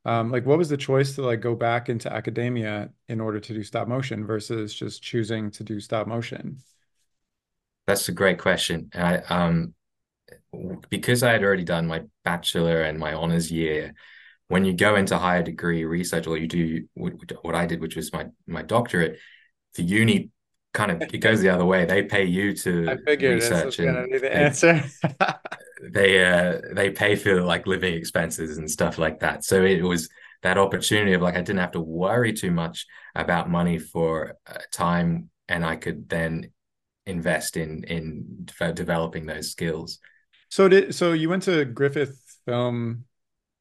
Um, 0.06 0.32
like, 0.32 0.46
what 0.46 0.58
was 0.58 0.70
the 0.70 0.78
choice 0.78 1.16
to 1.16 1.22
like 1.24 1.42
go 1.42 1.56
back 1.56 1.90
into 1.90 2.12
academia 2.12 2.92
in 3.10 3.20
order 3.22 3.40
to 3.40 3.54
do 3.54 3.64
stop 3.64 3.88
motion 3.88 4.26
versus 4.26 4.74
just 4.74 5.04
choosing 5.04 5.52
to 5.52 5.64
do 5.64 5.80
stop 5.80 6.08
motion? 6.08 6.60
That's 7.86 8.10
a 8.10 8.12
great 8.12 8.40
question. 8.40 8.90
I 8.94 9.18
um 9.18 9.74
because 10.90 11.24
I 11.24 11.32
had 11.32 11.44
already 11.44 11.64
done 11.64 11.88
my 11.88 12.04
bachelor 12.24 12.82
and 12.82 13.00
my 13.00 13.14
honors 13.14 13.52
year, 13.52 13.94
when 14.48 14.66
you 14.66 14.74
go 14.74 14.96
into 14.96 15.18
higher 15.18 15.44
degree 15.44 15.84
research 15.86 16.28
or 16.28 16.38
you 16.38 16.48
do 16.48 16.88
what 17.42 17.56
I 17.56 17.66
did, 17.66 17.82
which 17.82 17.96
was 17.96 18.12
my 18.14 18.28
my 18.48 18.62
doctorate, 18.62 19.20
the 19.76 19.84
uni 19.84 20.32
kind 20.78 20.92
of 20.92 21.04
it 21.14 21.20
goes 21.20 21.42
the 21.42 21.50
other 21.50 21.66
way. 21.66 21.86
They 21.86 22.04
pay 22.04 22.26
you 22.26 22.54
I 22.88 22.96
to 22.96 22.98
figured 23.06 23.42
this 23.42 23.64
was 23.64 23.76
research 23.76 23.80
gonna 23.80 24.04
and 24.04 24.08
be 24.08 24.18
the 24.18 24.34
they 24.34 24.46
answer. 24.46 24.84
they 25.82 26.26
uh 26.26 26.62
they 26.74 26.90
pay 26.90 27.16
for 27.16 27.42
like 27.42 27.68
living 27.68 27.94
expenses 27.94 28.58
and 28.58 28.70
stuff 28.70 28.98
like 28.98 29.20
that. 29.20 29.44
So 29.44 29.64
it 29.64 29.82
was 29.84 30.10
that 30.44 30.58
opportunity 30.58 31.14
of 31.14 31.22
like 31.22 31.36
I 31.36 31.42
didn't 31.42 31.60
have 31.60 31.72
to 31.74 31.82
worry 31.82 32.34
too 32.34 32.52
much 32.52 32.86
about 33.16 33.50
money 33.50 33.78
for 33.80 34.38
uh, 34.48 34.60
time 34.72 35.30
and 35.48 35.66
I 35.66 35.76
could 35.76 36.10
then 36.10 36.52
invest 37.06 37.58
in 37.58 37.84
in 37.86 38.46
de- 38.46 38.74
developing 38.74 39.26
those 39.26 39.52
skills. 39.52 40.00
So 40.50 40.68
did 40.68 40.96
so 40.96 41.14
you 41.14 41.30
went 41.30 41.44
to 41.44 41.66
Griffith 41.66 42.22
Film 42.46 43.06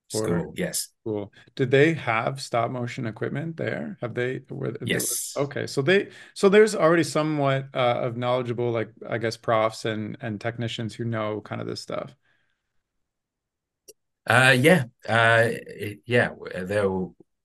School, 0.09 0.55
yes, 0.57 0.89
school. 1.03 1.33
Did 1.57 1.71
they 1.71 1.95
have 1.95 2.41
stop 2.41 2.71
motion 2.71 3.07
equipment 3.07 3.57
there? 3.57 3.99
Have 4.01 4.15
they 4.15 4.41
were 4.49 4.71
they 4.71 4.79
were 4.81 4.87
yes. 4.87 5.35
okay. 5.37 5.67
So 5.67 5.83
they 5.83 6.11
so 6.35 6.49
there's 6.49 6.75
already 6.75 7.03
somewhat 7.03 7.67
uh, 7.75 8.01
of 8.03 8.17
knowledgeable 8.17 8.71
like 8.71 8.91
I 9.09 9.19
guess 9.19 9.37
profs 9.37 9.85
and 9.85 10.17
and 10.21 10.41
technicians 10.41 10.95
who 10.95 11.05
know 11.05 11.41
kind 11.41 11.61
of 11.61 11.67
this 11.67 11.81
stuff. 11.81 12.15
Uh, 14.29 14.57
yeah, 14.59 14.85
uh, 15.09 15.51
yeah. 16.05 16.31
There, 16.55 16.89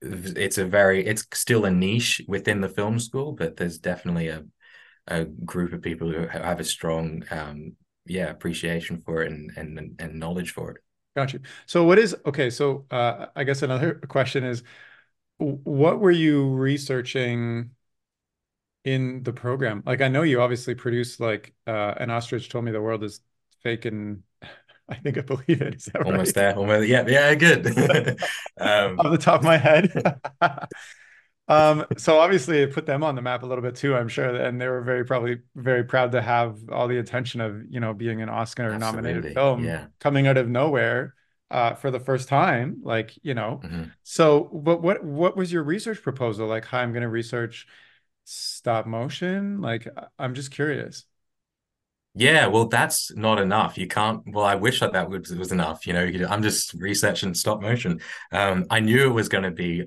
it's 0.01 0.57
a 0.57 0.65
very, 0.65 1.05
it's 1.05 1.25
still 1.33 1.65
a 1.65 1.71
niche 1.71 2.21
within 2.27 2.61
the 2.61 2.69
film 2.69 2.99
school, 2.99 3.33
but 3.33 3.55
there's 3.55 3.77
definitely 3.79 4.27
a 4.27 4.43
a 5.07 5.25
group 5.25 5.73
of 5.73 5.81
people 5.81 6.11
who 6.11 6.27
have 6.27 6.59
a 6.59 6.63
strong, 6.63 7.23
um, 7.31 7.75
yeah, 8.05 8.29
appreciation 8.29 8.99
for 8.99 9.23
it 9.23 9.31
and 9.31 9.51
and 9.57 9.99
and 9.99 10.19
knowledge 10.19 10.51
for 10.53 10.71
it. 10.71 10.77
Got 11.15 11.33
you. 11.33 11.41
So 11.65 11.83
what 11.83 11.99
is 11.99 12.15
okay, 12.25 12.49
so 12.49 12.85
uh 12.89 13.27
I 13.35 13.43
guess 13.43 13.61
another 13.63 13.95
question 13.95 14.43
is 14.45 14.63
what 15.39 15.99
were 15.99 16.11
you 16.11 16.49
researching 16.55 17.71
in 18.83 19.23
the 19.23 19.33
program? 19.33 19.83
Like 19.85 20.01
I 20.01 20.07
know 20.07 20.23
you 20.23 20.41
obviously 20.41 20.75
produced 20.75 21.19
like 21.19 21.53
uh 21.67 21.93
an 21.97 22.09
ostrich 22.09 22.49
told 22.49 22.65
me 22.65 22.71
the 22.71 22.81
world 22.81 23.03
is 23.03 23.21
fake 23.63 23.85
and 23.85 24.23
I 24.89 24.95
think 24.95 25.17
I 25.17 25.21
believe 25.21 25.61
it. 25.61 25.75
Is 25.75 25.85
that 25.85 26.05
Almost 26.05 26.35
right? 26.35 26.35
there, 26.35 26.55
almost. 26.57 26.87
Yeah, 26.87 27.05
yeah, 27.07 27.35
good. 27.35 27.65
Um, 28.59 28.97
Off 28.97 29.11
the 29.11 29.17
top 29.17 29.39
of 29.41 29.45
my 29.45 29.57
head. 29.57 29.91
Um, 31.51 31.85
so 31.97 32.19
obviously 32.19 32.59
it 32.59 32.73
put 32.73 32.85
them 32.85 33.03
on 33.03 33.15
the 33.15 33.21
map 33.21 33.43
a 33.43 33.45
little 33.45 33.61
bit 33.61 33.75
too, 33.75 33.95
I'm 33.95 34.07
sure, 34.07 34.33
and 34.35 34.59
they 34.59 34.67
were 34.67 34.81
very 34.81 35.03
probably 35.05 35.39
very 35.55 35.83
proud 35.83 36.13
to 36.13 36.21
have 36.21 36.57
all 36.71 36.87
the 36.87 36.97
attention 36.97 37.41
of, 37.41 37.63
you 37.69 37.79
know, 37.79 37.93
being 37.93 38.21
an 38.21 38.29
Oscar 38.29 38.77
nominated 38.77 39.33
film 39.33 39.63
Yeah. 39.63 39.87
coming 39.99 40.27
out 40.27 40.37
of 40.37 40.47
nowhere 40.47 41.15
uh 41.49 41.73
for 41.73 41.91
the 41.91 41.99
first 41.99 42.29
time, 42.29 42.77
like, 42.83 43.11
you 43.23 43.33
know. 43.33 43.59
Mhm. 43.63 43.91
So, 44.03 44.45
but 44.53 44.81
what 44.81 45.03
what 45.03 45.35
was 45.35 45.51
your 45.51 45.63
research 45.63 46.01
proposal? 46.01 46.47
Like, 46.47 46.65
how 46.65 46.79
I'm 46.79 46.93
going 46.93 47.03
to 47.03 47.09
research 47.09 47.67
stop 48.23 48.85
motion? 48.87 49.59
Like, 49.59 49.87
I- 49.97 50.07
I'm 50.17 50.33
just 50.33 50.51
curious. 50.51 51.05
Yeah, 52.13 52.47
well, 52.47 52.67
that's 52.67 53.13
not 53.15 53.39
enough. 53.39 53.77
You 53.77 53.87
can't. 53.87 54.21
Well, 54.27 54.43
I 54.43 54.55
wish 54.55 54.81
that 54.81 54.91
that 54.93 55.09
was, 55.09 55.31
was 55.33 55.51
enough. 55.51 55.87
You 55.87 55.93
know, 55.93 56.03
you- 56.03 56.27
I'm 56.27 56.43
just 56.43 56.73
researching 56.73 57.33
stop 57.33 57.61
motion. 57.61 58.01
Um, 58.31 58.65
I 58.69 58.81
knew 58.81 59.09
it 59.09 59.13
was 59.13 59.29
going 59.29 59.45
to 59.45 59.51
be 59.51 59.85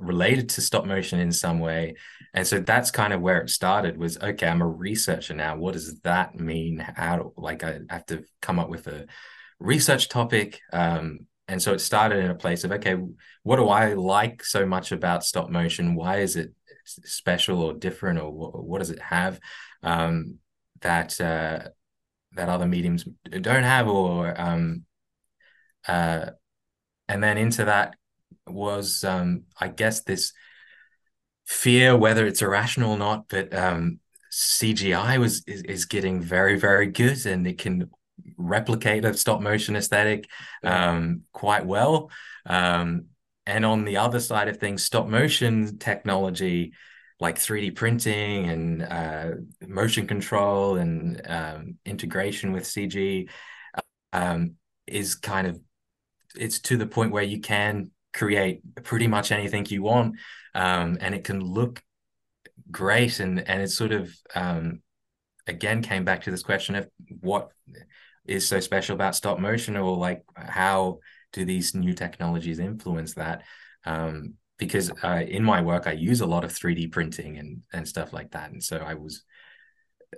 related 0.00 0.48
to 0.50 0.60
stop 0.60 0.84
motion 0.84 1.20
in 1.20 1.32
some 1.32 1.58
way. 1.58 1.94
And 2.32 2.46
so 2.46 2.60
that's 2.60 2.90
kind 2.90 3.12
of 3.12 3.20
where 3.20 3.40
it 3.40 3.50
started 3.50 3.96
was 3.96 4.18
okay, 4.18 4.46
I'm 4.46 4.62
a 4.62 4.66
researcher 4.66 5.34
now. 5.34 5.56
What 5.56 5.72
does 5.74 6.00
that 6.00 6.38
mean? 6.38 6.78
How 6.78 7.32
like 7.36 7.62
I 7.62 7.80
have 7.88 8.06
to 8.06 8.24
come 8.42 8.58
up 8.58 8.68
with 8.68 8.86
a 8.86 9.06
research 9.58 10.08
topic. 10.08 10.60
Um, 10.72 11.26
and 11.46 11.60
so 11.62 11.72
it 11.72 11.80
started 11.80 12.24
in 12.24 12.30
a 12.30 12.34
place 12.34 12.64
of 12.64 12.72
okay, 12.72 12.96
what 13.42 13.56
do 13.56 13.68
I 13.68 13.94
like 13.94 14.44
so 14.44 14.66
much 14.66 14.92
about 14.92 15.24
stop 15.24 15.50
motion? 15.50 15.94
Why 15.94 16.18
is 16.18 16.36
it 16.36 16.52
special 16.84 17.62
or 17.62 17.74
different, 17.74 18.18
or 18.18 18.30
what, 18.30 18.64
what 18.64 18.78
does 18.78 18.90
it 18.90 19.00
have 19.00 19.40
um, 19.82 20.38
that 20.80 21.20
uh, 21.20 21.68
that 22.32 22.48
other 22.48 22.66
mediums 22.66 23.04
don't 23.30 23.62
have, 23.62 23.88
or 23.88 24.38
um, 24.40 24.84
uh, 25.86 26.26
and 27.08 27.22
then 27.22 27.38
into 27.38 27.66
that 27.66 27.96
was 28.46 29.04
um, 29.04 29.44
I 29.60 29.68
guess 29.68 30.02
this 30.02 30.32
fear, 31.46 31.96
whether 31.96 32.26
it's 32.26 32.42
irrational 32.42 32.92
or 32.92 32.98
not, 32.98 33.28
but 33.28 33.54
um, 33.54 34.00
CGI 34.32 35.18
was 35.18 35.44
is, 35.46 35.62
is 35.62 35.84
getting 35.84 36.20
very 36.20 36.58
very 36.58 36.88
good, 36.88 37.26
and 37.26 37.46
it 37.46 37.58
can 37.58 37.90
replicate 38.36 39.04
a 39.04 39.14
stop 39.14 39.40
motion 39.40 39.76
aesthetic 39.76 40.28
um, 40.62 41.22
quite 41.32 41.66
well. 41.66 42.10
Um, 42.46 43.06
and 43.46 43.64
on 43.64 43.84
the 43.84 43.98
other 43.98 44.20
side 44.20 44.48
of 44.48 44.56
things, 44.56 44.84
stop 44.84 45.06
motion 45.06 45.78
technology 45.78 46.72
like 47.20 47.36
3D 47.36 47.74
printing 47.74 48.48
and 48.48 48.82
uh, 48.82 49.30
motion 49.66 50.06
control 50.06 50.76
and 50.76 51.20
um, 51.26 51.78
integration 51.84 52.52
with 52.52 52.64
CG 52.64 53.28
um, 54.12 54.54
is 54.86 55.14
kind 55.14 55.46
of 55.46 55.60
it's 56.36 56.58
to 56.60 56.76
the 56.76 56.86
point 56.86 57.12
where 57.12 57.22
you 57.22 57.40
can 57.40 57.90
create 58.14 58.60
pretty 58.84 59.06
much 59.06 59.32
anything 59.32 59.66
you 59.68 59.82
want 59.82 60.16
um, 60.54 60.96
and 61.00 61.14
it 61.14 61.24
can 61.24 61.40
look 61.40 61.82
great. 62.70 63.20
And 63.20 63.46
and 63.48 63.62
it 63.62 63.70
sort 63.70 63.92
of 63.92 64.14
um, 64.34 64.82
again 65.46 65.82
came 65.82 66.04
back 66.04 66.22
to 66.22 66.30
this 66.30 66.42
question 66.42 66.74
of 66.76 66.88
what 67.20 67.50
is 68.24 68.46
so 68.48 68.60
special 68.60 68.94
about 68.94 69.14
stop 69.14 69.38
motion 69.38 69.76
or 69.76 69.96
like 69.96 70.22
how 70.34 71.00
do 71.32 71.44
these 71.44 71.74
new 71.74 71.92
technologies 71.92 72.58
influence 72.58 73.14
that? 73.14 73.42
Um, 73.84 74.34
because 74.56 74.90
uh, 75.02 75.24
in 75.26 75.42
my 75.42 75.60
work 75.60 75.88
i 75.88 75.92
use 75.92 76.20
a 76.20 76.26
lot 76.26 76.44
of 76.44 76.52
3d 76.52 76.92
printing 76.92 77.38
and 77.38 77.62
and 77.72 77.88
stuff 77.88 78.12
like 78.12 78.30
that. 78.30 78.50
And 78.50 78.62
so 78.62 78.78
i 78.78 78.94
was 78.94 79.24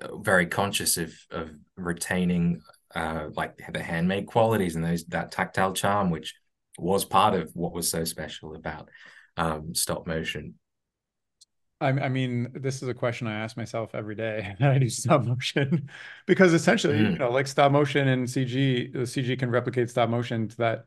uh, 0.01 0.19
very 0.19 0.47
conscious 0.47 0.99
of 0.99 1.15
of 1.31 1.51
retaining 1.77 2.61
uh, 2.95 3.29
like 3.35 3.57
the 3.73 3.83
handmade 3.83 4.27
qualities 4.27 4.77
and 4.77 4.85
those 4.85 5.05
that 5.07 5.33
tactile 5.33 5.73
charm 5.73 6.11
which 6.11 6.35
was 6.79 7.05
part 7.05 7.35
of 7.35 7.51
what 7.55 7.73
was 7.73 7.91
so 7.91 8.05
special 8.05 8.55
about 8.55 8.89
um, 9.37 9.75
stop 9.75 10.07
motion 10.07 10.55
I, 11.81 11.89
I 11.89 12.09
mean, 12.09 12.53
this 12.55 12.83
is 12.83 12.89
a 12.89 12.95
question 12.95 13.27
I 13.27 13.41
ask 13.41 13.57
myself 13.57 13.95
every 13.95 14.15
day 14.15 14.55
I 14.61 14.79
do 14.79 14.89
stop 14.89 15.25
motion, 15.25 15.91
because 16.27 16.53
essentially, 16.53 16.95
mm. 16.99 17.12
you 17.12 17.19
know, 17.19 17.31
like 17.31 17.47
stop 17.47 17.71
motion 17.73 18.09
and 18.09 18.27
CG, 18.27 18.93
the 18.93 19.01
CG 19.01 19.39
can 19.39 19.51
replicate 19.51 19.91
stop 19.91 20.09
motion 20.09 20.49
to 20.49 20.57
that. 20.59 20.85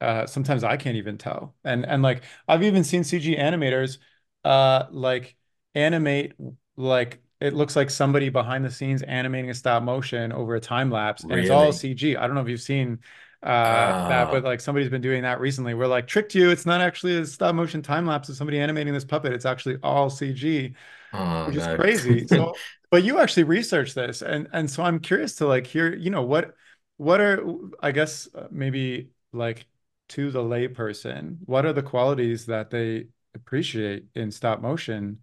Uh, 0.00 0.26
sometimes 0.26 0.62
I 0.62 0.76
can't 0.76 0.96
even 0.96 1.18
tell, 1.18 1.56
and 1.64 1.84
and 1.84 2.02
like 2.02 2.22
I've 2.46 2.62
even 2.62 2.84
seen 2.84 3.02
CG 3.02 3.36
animators, 3.36 3.98
uh, 4.44 4.84
like 4.90 5.36
animate 5.74 6.34
like 6.76 7.20
it 7.40 7.54
looks 7.54 7.74
like 7.74 7.90
somebody 7.90 8.28
behind 8.28 8.64
the 8.64 8.70
scenes 8.70 9.02
animating 9.02 9.50
a 9.50 9.54
stop 9.54 9.82
motion 9.82 10.30
over 10.30 10.54
a 10.54 10.60
time 10.60 10.90
lapse, 10.90 11.22
and 11.22 11.32
really? 11.32 11.42
it's 11.42 11.50
all 11.50 11.72
CG. 11.72 12.16
I 12.16 12.26
don't 12.26 12.36
know 12.36 12.42
if 12.42 12.48
you've 12.48 12.60
seen 12.60 13.00
uh, 13.42 13.46
uh, 13.46 14.08
that, 14.08 14.30
but 14.30 14.44
like 14.44 14.60
somebody's 14.60 14.88
been 14.90 15.00
doing 15.00 15.22
that 15.22 15.40
recently. 15.40 15.74
We're 15.74 15.86
like 15.86 16.06
tricked 16.06 16.34
you. 16.34 16.50
It's 16.50 16.66
not 16.66 16.80
actually 16.80 17.18
a 17.18 17.26
stop 17.26 17.54
motion 17.54 17.82
time 17.82 18.06
lapse 18.06 18.28
of 18.28 18.36
somebody 18.36 18.58
animating 18.58 18.92
this 18.92 19.04
puppet. 19.04 19.32
It's 19.32 19.46
actually 19.46 19.76
all 19.82 20.10
CG, 20.10 20.74
oh, 21.12 21.46
which 21.46 21.56
no. 21.56 21.62
is 21.62 21.78
crazy. 21.78 22.26
so, 22.28 22.54
but 22.90 23.04
you 23.04 23.20
actually 23.20 23.44
researched 23.44 23.94
this, 23.94 24.22
and 24.22 24.48
and 24.52 24.68
so 24.68 24.82
I'm 24.82 24.98
curious 24.98 25.36
to 25.36 25.46
like 25.46 25.66
hear, 25.66 25.94
you 25.94 26.10
know, 26.10 26.22
what 26.22 26.54
what 26.96 27.20
are 27.20 27.44
I 27.80 27.92
guess 27.92 28.28
uh, 28.34 28.48
maybe 28.50 29.10
like 29.32 29.66
to 30.10 30.30
the 30.30 30.42
layperson, 30.42 31.38
what 31.44 31.64
are 31.64 31.72
the 31.72 31.82
qualities 31.82 32.46
that 32.46 32.70
they 32.70 33.06
appreciate 33.34 34.06
in 34.14 34.32
stop 34.32 34.60
motion, 34.60 35.20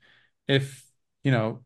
if 0.47 0.86
you 1.23 1.32
know 1.32 1.63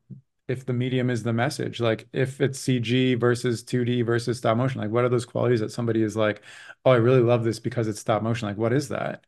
if 0.50 0.66
the 0.66 0.74
medium 0.74 1.10
is 1.10 1.24
the 1.24 1.32
message 1.32 1.80
like 1.80 2.08
if 2.12 2.42
it's 2.42 2.60
cg 2.60 3.20
versus 3.20 3.64
2d 3.64 4.06
versus 4.06 4.38
stop 4.38 4.58
motion 4.58 4.82
like 4.82 4.90
what 4.90 5.06
are 5.06 5.10
those 5.10 5.26
qualities 5.26 5.60
that 5.60 5.72
somebody 5.72 6.02
is 6.02 6.16
like 6.16 6.42
oh 6.86 6.92
i 6.92 6.96
really 6.96 7.22
love 7.22 7.44
this 7.44 7.60
because 7.60 7.88
it's 7.88 8.00
stop 8.00 8.22
motion 8.24 8.48
like 8.48 8.58
what 8.58 8.74
is 8.74 8.90
that? 8.90 9.24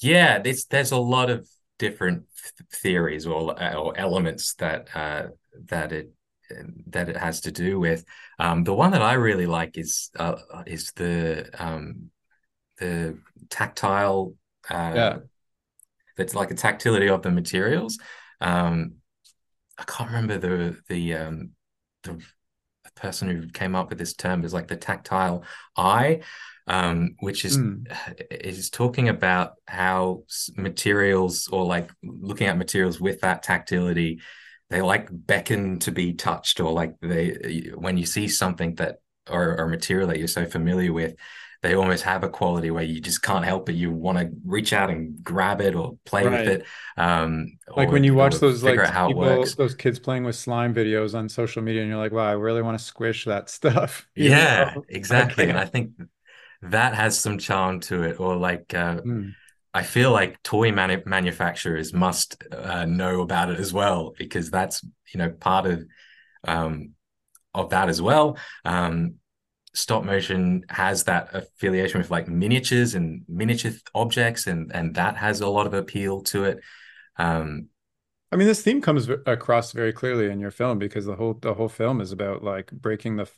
Yeah 0.00 0.38
there's 0.38 0.64
there's 0.64 0.92
a 0.92 0.96
lot 0.96 1.30
of 1.30 1.48
different 1.78 2.24
theories 2.72 3.26
or, 3.26 3.60
or 3.74 3.96
elements 3.98 4.54
that 4.54 4.88
uh, 4.94 5.28
that 5.66 5.92
it 5.92 6.12
that 6.86 7.08
it 7.08 7.16
has 7.16 7.40
to 7.42 7.52
do 7.52 7.80
with. 7.80 8.04
Um, 8.38 8.64
the 8.64 8.74
one 8.74 8.92
that 8.92 9.02
i 9.02 9.14
really 9.14 9.46
like 9.46 9.78
is 9.78 10.10
uh, 10.18 10.36
is 10.66 10.92
the 10.92 11.50
um, 11.58 12.10
the 12.78 13.18
tactile 13.48 14.34
uh, 14.68 14.92
yeah. 14.94 15.18
that's 16.16 16.34
like 16.34 16.50
a 16.50 16.54
tactility 16.54 17.08
of 17.08 17.22
the 17.22 17.30
materials. 17.30 17.98
Um, 18.40 18.94
I 19.80 19.84
can't 19.84 20.10
remember 20.10 20.38
the 20.38 20.76
the 20.88 21.14
um 21.14 21.50
the, 22.02 22.22
person 22.96 23.28
who 23.28 23.48
came 23.48 23.74
up 23.74 23.88
with 23.88 23.98
this 23.98 24.14
term 24.14 24.44
is 24.44 24.52
like 24.52 24.68
the 24.68 24.76
tactile 24.76 25.44
eye, 25.76 26.20
um, 26.66 27.14
which 27.20 27.44
is 27.44 27.56
mm. 27.56 27.86
is 28.30 28.68
talking 28.68 29.08
about 29.08 29.54
how 29.66 30.24
materials 30.56 31.48
or 31.48 31.64
like 31.64 31.90
looking 32.02 32.46
at 32.46 32.58
materials 32.58 33.00
with 33.00 33.20
that 33.20 33.42
tactility, 33.42 34.20
they 34.68 34.82
like 34.82 35.08
beckon 35.10 35.78
to 35.78 35.90
be 35.92 36.12
touched 36.12 36.60
or 36.60 36.72
like 36.72 36.94
they 37.00 37.70
when 37.74 37.96
you 37.96 38.06
see 38.06 38.28
something 38.28 38.74
that 38.74 38.96
or, 39.30 39.58
or 39.58 39.68
material 39.68 40.08
that 40.08 40.18
you're 40.18 40.28
so 40.28 40.44
familiar 40.44 40.92
with, 40.92 41.14
they 41.62 41.74
almost 41.74 42.04
have 42.04 42.24
a 42.24 42.28
quality 42.28 42.70
where 42.70 42.82
you 42.82 43.00
just 43.00 43.22
can't 43.22 43.44
help 43.44 43.68
it. 43.68 43.74
You 43.74 43.90
want 43.90 44.18
to 44.18 44.30
reach 44.46 44.72
out 44.72 44.88
and 44.88 45.22
grab 45.22 45.60
it 45.60 45.74
or 45.74 45.98
play 46.06 46.26
right. 46.26 46.40
with 46.40 46.48
it. 46.48 46.66
Um, 46.96 47.58
like 47.76 47.90
when 47.90 48.02
you 48.02 48.14
watch 48.14 48.36
those 48.36 48.62
like 48.62 48.80
people, 48.80 49.44
those 49.56 49.74
kids 49.74 49.98
playing 49.98 50.24
with 50.24 50.36
slime 50.36 50.74
videos 50.74 51.14
on 51.14 51.28
social 51.28 51.62
media, 51.62 51.82
and 51.82 51.90
you're 51.90 51.98
like, 51.98 52.12
wow, 52.12 52.26
I 52.26 52.32
really 52.32 52.62
want 52.62 52.78
to 52.78 52.84
squish 52.84 53.26
that 53.26 53.50
stuff. 53.50 54.08
yeah, 54.14 54.72
know? 54.74 54.84
exactly. 54.88 55.48
and 55.48 55.58
I 55.58 55.64
think 55.66 55.92
that 56.62 56.94
has 56.94 57.18
some 57.18 57.38
charm 57.38 57.80
to 57.80 58.04
it. 58.04 58.20
Or 58.20 58.36
like, 58.36 58.72
uh, 58.72 59.00
mm. 59.02 59.34
I 59.74 59.82
feel 59.82 60.12
like 60.12 60.42
toy 60.42 60.72
manu- 60.72 61.02
manufacturers 61.04 61.92
must 61.92 62.42
uh, 62.50 62.86
know 62.86 63.20
about 63.20 63.50
it 63.50 63.60
as 63.60 63.72
well 63.72 64.14
because 64.16 64.50
that's 64.50 64.82
you 65.12 65.18
know 65.18 65.30
part 65.30 65.66
of 65.66 65.84
um, 66.44 66.94
of 67.54 67.70
that 67.70 67.90
as 67.90 68.00
well. 68.00 68.38
Um, 68.64 69.16
stop 69.72 70.04
motion 70.04 70.64
has 70.68 71.04
that 71.04 71.28
affiliation 71.32 72.00
with 72.00 72.10
like 72.10 72.28
miniatures 72.28 72.94
and 72.94 73.22
miniature 73.28 73.72
objects 73.94 74.46
and 74.46 74.70
and 74.74 74.94
that 74.96 75.16
has 75.16 75.40
a 75.40 75.48
lot 75.48 75.66
of 75.66 75.74
appeal 75.74 76.22
to 76.22 76.44
it. 76.44 76.60
Um 77.16 77.68
i 78.32 78.36
mean 78.36 78.46
this 78.46 78.62
theme 78.62 78.80
comes 78.80 79.08
across 79.26 79.72
very 79.72 79.92
clearly 79.92 80.30
in 80.30 80.38
your 80.40 80.50
film 80.52 80.78
because 80.78 81.04
the 81.04 81.16
whole 81.16 81.34
the 81.34 81.54
whole 81.54 81.68
film 81.68 82.00
is 82.00 82.12
about 82.12 82.44
like 82.44 82.70
breaking 82.70 83.16
the 83.16 83.28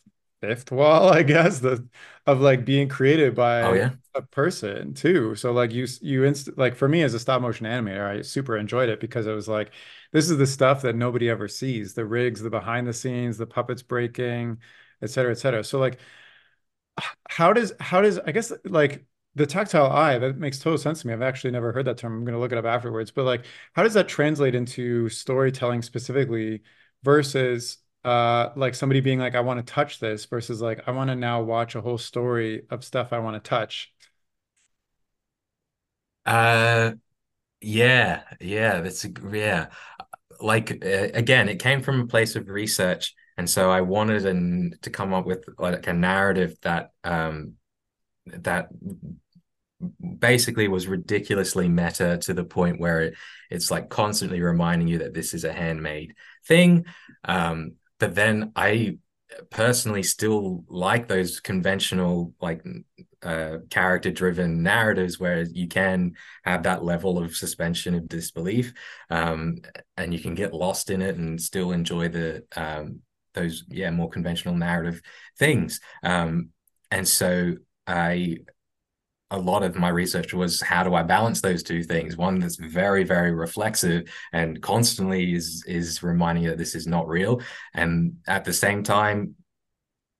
fifth 0.43 0.71
wall 0.71 1.09
i 1.13 1.23
guess 1.23 1.61
the 1.61 1.87
of 2.27 2.41
like 2.41 2.65
being 2.65 2.89
created 2.89 3.35
by 3.35 3.63
oh, 3.63 3.73
yeah? 3.73 3.91
a 4.15 4.23
person 4.23 4.93
too. 4.95 5.35
So 5.35 5.53
like 5.53 5.73
you 5.73 5.87
you 6.01 6.25
inst 6.25 6.57
like 6.59 6.77
for 6.77 6.89
me 6.89 7.03
as 7.03 7.15
a 7.15 7.19
stop 7.19 7.41
motion 7.43 7.67
animator 7.67 8.07
i 8.07 8.23
super 8.23 8.57
enjoyed 8.57 8.89
it 8.89 9.01
because 9.01 9.27
it 9.27 9.33
was 9.33 9.49
like 9.49 9.73
this 10.13 10.31
is 10.31 10.37
the 10.39 10.47
stuff 10.47 10.83
that 10.83 10.95
nobody 10.97 11.31
ever 11.31 11.49
sees 11.49 11.95
the 11.95 12.05
rigs 12.05 12.43
the 12.43 12.51
behind 12.51 12.87
the 12.87 12.93
scenes 12.93 13.39
the 13.39 13.47
puppets 13.47 13.83
breaking 13.83 14.59
et 15.03 15.11
cetera 15.11 15.33
et 15.33 15.39
cetera. 15.39 15.65
So 15.65 15.79
like 15.79 15.99
how 17.29 17.53
does 17.53 17.73
how 17.81 18.01
does 18.01 18.19
I 18.19 18.33
guess 18.33 18.53
like 18.65 19.05
the 19.35 19.47
tactile 19.47 19.87
eye 19.91 20.19
that 20.19 20.37
makes 20.39 20.59
total 20.59 20.79
sense 20.79 21.01
to 21.03 21.07
me. 21.07 21.13
I've 21.15 21.23
actually 21.23 21.53
never 21.53 21.73
heard 21.73 21.87
that 21.87 21.97
term. 21.99 22.13
I'm 22.15 22.25
going 22.25 22.35
to 22.35 22.39
look 22.41 22.53
it 22.53 22.59
up 22.59 22.67
afterwards. 22.67 23.11
But 23.11 23.25
like, 23.25 23.47
how 23.73 23.83
does 23.83 23.95
that 23.95 24.07
translate 24.09 24.55
into 24.55 25.09
storytelling 25.09 25.81
specifically 25.83 26.63
versus 27.03 27.79
uh 28.05 28.51
like 28.57 28.75
somebody 28.75 29.01
being 29.01 29.19
like, 29.19 29.35
I 29.35 29.41
want 29.41 29.65
to 29.67 29.73
touch 29.73 30.01
this 30.01 30.25
versus 30.27 30.61
like 30.61 30.83
I 30.87 30.91
want 30.93 31.09
to 31.11 31.17
now 31.17 31.43
watch 31.43 31.75
a 31.75 31.81
whole 31.81 31.99
story 31.99 32.63
of 32.71 32.85
stuff 32.85 33.13
I 33.13 33.19
want 33.21 33.43
to 33.43 33.49
touch. 33.49 33.93
Uh, 36.25 36.93
yeah, 37.61 38.25
yeah, 38.41 38.81
that's 38.83 39.07
yeah. 39.33 39.71
Like 40.41 40.85
uh, 40.85 41.09
again, 41.15 41.49
it 41.49 41.61
came 41.61 41.83
from 41.83 42.01
a 42.03 42.07
place 42.07 42.37
of 42.37 42.49
research 42.49 43.15
and 43.37 43.49
so 43.49 43.71
I 43.71 43.81
wanted 43.81 44.27
an, 44.27 44.75
to 44.83 44.91
come 44.91 45.13
up 45.15 45.27
with 45.27 45.45
like 45.59 45.87
a 45.87 45.93
narrative 45.93 46.57
that 46.63 46.91
um, 47.05 47.55
that 48.27 48.69
basically 50.19 50.69
was 50.69 50.87
ridiculously 50.87 51.69
meta 51.69 52.19
to 52.19 52.35
the 52.35 52.45
point 52.45 52.81
where 52.81 53.01
it, 53.01 53.15
it's 53.51 53.71
like 53.71 53.89
constantly 53.89 54.41
reminding 54.41 54.89
you 54.89 54.99
that 54.99 55.15
this 55.15 55.35
is 55.35 55.45
a 55.45 55.53
handmade 55.53 56.15
thing. 56.47 56.85
Um, 57.25 57.73
but 57.99 58.15
then 58.15 58.53
I 58.55 58.99
personally 59.51 60.03
still 60.03 60.65
like 60.69 61.09
those 61.09 61.41
conventional 61.41 62.35
like 62.41 62.63
uh, 63.23 63.59
character 63.71 64.11
driven 64.11 64.63
narratives 64.63 65.19
where 65.19 65.43
you 65.43 65.69
can 65.69 66.13
have 66.45 66.65
that 66.65 66.85
level 66.85 67.19
of 67.19 67.37
suspension 67.37 67.95
of 67.95 68.09
disbelief 68.09 68.75
um, 69.11 69.57
and 69.97 70.13
you 70.13 70.21
can 70.21 70.35
get 70.35 70.53
lost 70.53 70.91
in 70.91 71.01
it 71.01 71.17
and 71.17 71.41
still 71.41 71.73
enjoy 71.73 72.09
the 72.09 72.45
um, 72.57 73.01
those 73.35 73.65
yeah 73.69 73.91
more 73.91 74.09
conventional 74.09 74.55
narrative 74.55 75.01
things 75.39 75.81
um, 76.03 76.51
and 76.91 77.07
so 77.07 77.55
i 77.87 78.37
a 79.33 79.39
lot 79.39 79.63
of 79.63 79.75
my 79.77 79.89
research 79.89 80.35
was 80.35 80.61
how 80.61 80.85
do 80.85 80.95
I 80.95 81.03
balance 81.03 81.41
those 81.41 81.63
two 81.63 81.83
things? 81.83 82.19
One 82.19 82.39
that's 82.39 82.57
very, 82.57 83.03
very 83.03 83.33
reflexive 83.33 84.13
and 84.31 84.61
constantly 84.61 85.33
is 85.33 85.65
is 85.67 86.03
reminding 86.03 86.45
you 86.45 86.51
that 86.51 86.59
this 86.59 86.75
is 86.75 86.87
not 86.87 87.09
real, 87.09 87.41
and 87.73 88.19
at 88.29 88.45
the 88.45 88.53
same 88.53 88.83
time, 88.83 89.35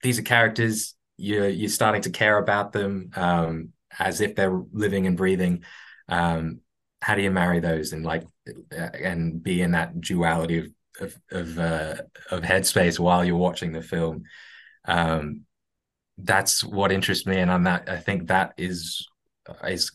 these 0.03 0.19
are 0.19 0.23
characters 0.23 0.95
you're 1.19 1.49
you're 1.49 1.69
starting 1.69 2.03
to 2.03 2.11
care 2.11 2.39
about 2.39 2.73
them 2.73 3.11
um, 3.15 3.69
as 3.99 4.23
if 4.23 4.35
they're 4.35 4.63
living 4.73 5.07
and 5.07 5.17
breathing. 5.17 5.63
Um, 6.09 6.61
how 7.03 7.15
do 7.15 7.23
you 7.23 7.31
marry 7.31 7.61
those 7.61 7.93
and 7.93 8.05
like 8.05 8.25
and 8.71 9.43
be 9.43 9.61
in 9.61 9.73
that 9.73 10.01
duality 10.01 10.59
of 10.59 10.69
of 11.01 11.19
of, 11.31 11.59
uh, 11.59 11.95
of 12.31 12.43
headspace 12.43 12.99
while 12.99 13.25
you're 13.25 13.37
watching 13.37 13.73
the 13.73 13.83
film? 13.83 14.25
Um, 14.85 15.43
that's 16.19 16.63
what 16.63 16.93
interests 16.93 17.27
me, 17.27 17.39
and 17.39 17.51
I'm 17.51 17.65
that 17.65 17.89
I 17.89 17.99
think 17.99 18.29
that 18.29 18.55
is 18.57 19.07
is 19.65 19.93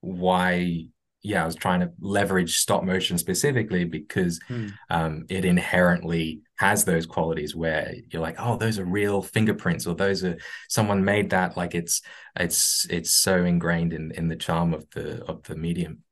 why 0.00 0.86
yeah 1.22 1.42
I 1.42 1.46
was 1.46 1.56
trying 1.56 1.80
to 1.80 1.92
leverage 2.00 2.56
stop 2.56 2.84
motion 2.84 3.18
specifically 3.18 3.84
because 3.84 4.38
hmm. 4.46 4.68
um, 4.88 5.24
it 5.28 5.44
inherently 5.44 6.42
has 6.58 6.84
those 6.84 7.06
qualities 7.06 7.54
where 7.54 7.94
you're 8.10 8.22
like 8.22 8.36
oh 8.38 8.56
those 8.56 8.78
are 8.78 8.84
real 8.84 9.22
fingerprints 9.22 9.86
or 9.86 9.94
those 9.94 10.24
are 10.24 10.38
someone 10.68 11.04
made 11.04 11.30
that 11.30 11.56
like 11.56 11.74
it's 11.74 12.02
it's 12.38 12.86
it's 12.88 13.10
so 13.10 13.44
ingrained 13.44 13.92
in 13.92 14.12
in 14.12 14.28
the 14.28 14.36
charm 14.36 14.72
of 14.72 14.88
the 14.90 15.24
of 15.24 15.42
the 15.44 15.56
medium. 15.56 16.02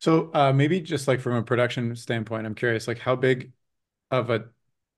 So 0.00 0.30
uh, 0.32 0.52
maybe 0.52 0.80
just 0.80 1.06
like 1.06 1.20
from 1.20 1.34
a 1.34 1.42
production 1.42 1.94
standpoint, 1.94 2.46
I'm 2.46 2.54
curious 2.54 2.88
like 2.88 2.98
how 2.98 3.16
big 3.16 3.52
of 4.10 4.30
a 4.30 4.46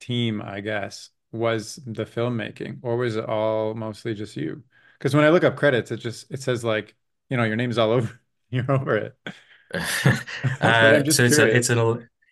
team 0.01 0.43
I 0.43 0.61
guess 0.61 1.11
was 1.33 1.77
the 1.87 2.05
filmmaking 2.05 2.81
or 2.83 2.97
was 2.97 3.17
it 3.17 3.25
all 3.27 3.75
mostly 3.75 4.15
just 4.15 4.37
you? 4.37 4.63
Because 4.99 5.15
when 5.15 5.25
i 5.25 5.31
look 5.31 5.45
up 5.45 5.57
credits 5.57 5.91
it 5.91 5.99
just 5.99 6.31
it 6.31 6.43
says 6.43 6.65
like 6.65 6.95
you 7.31 7.37
know 7.37 7.45
your 7.45 7.57
name's 7.57 7.79
all 7.79 7.91
over 7.91 8.21
you're 8.51 8.71
over 8.71 8.97
it. 8.97 9.17
Uh, 10.61 11.03
so 11.09 11.25
it's, 11.25 11.39
a, 11.39 11.57
it's 11.57 11.71
an 11.71 11.79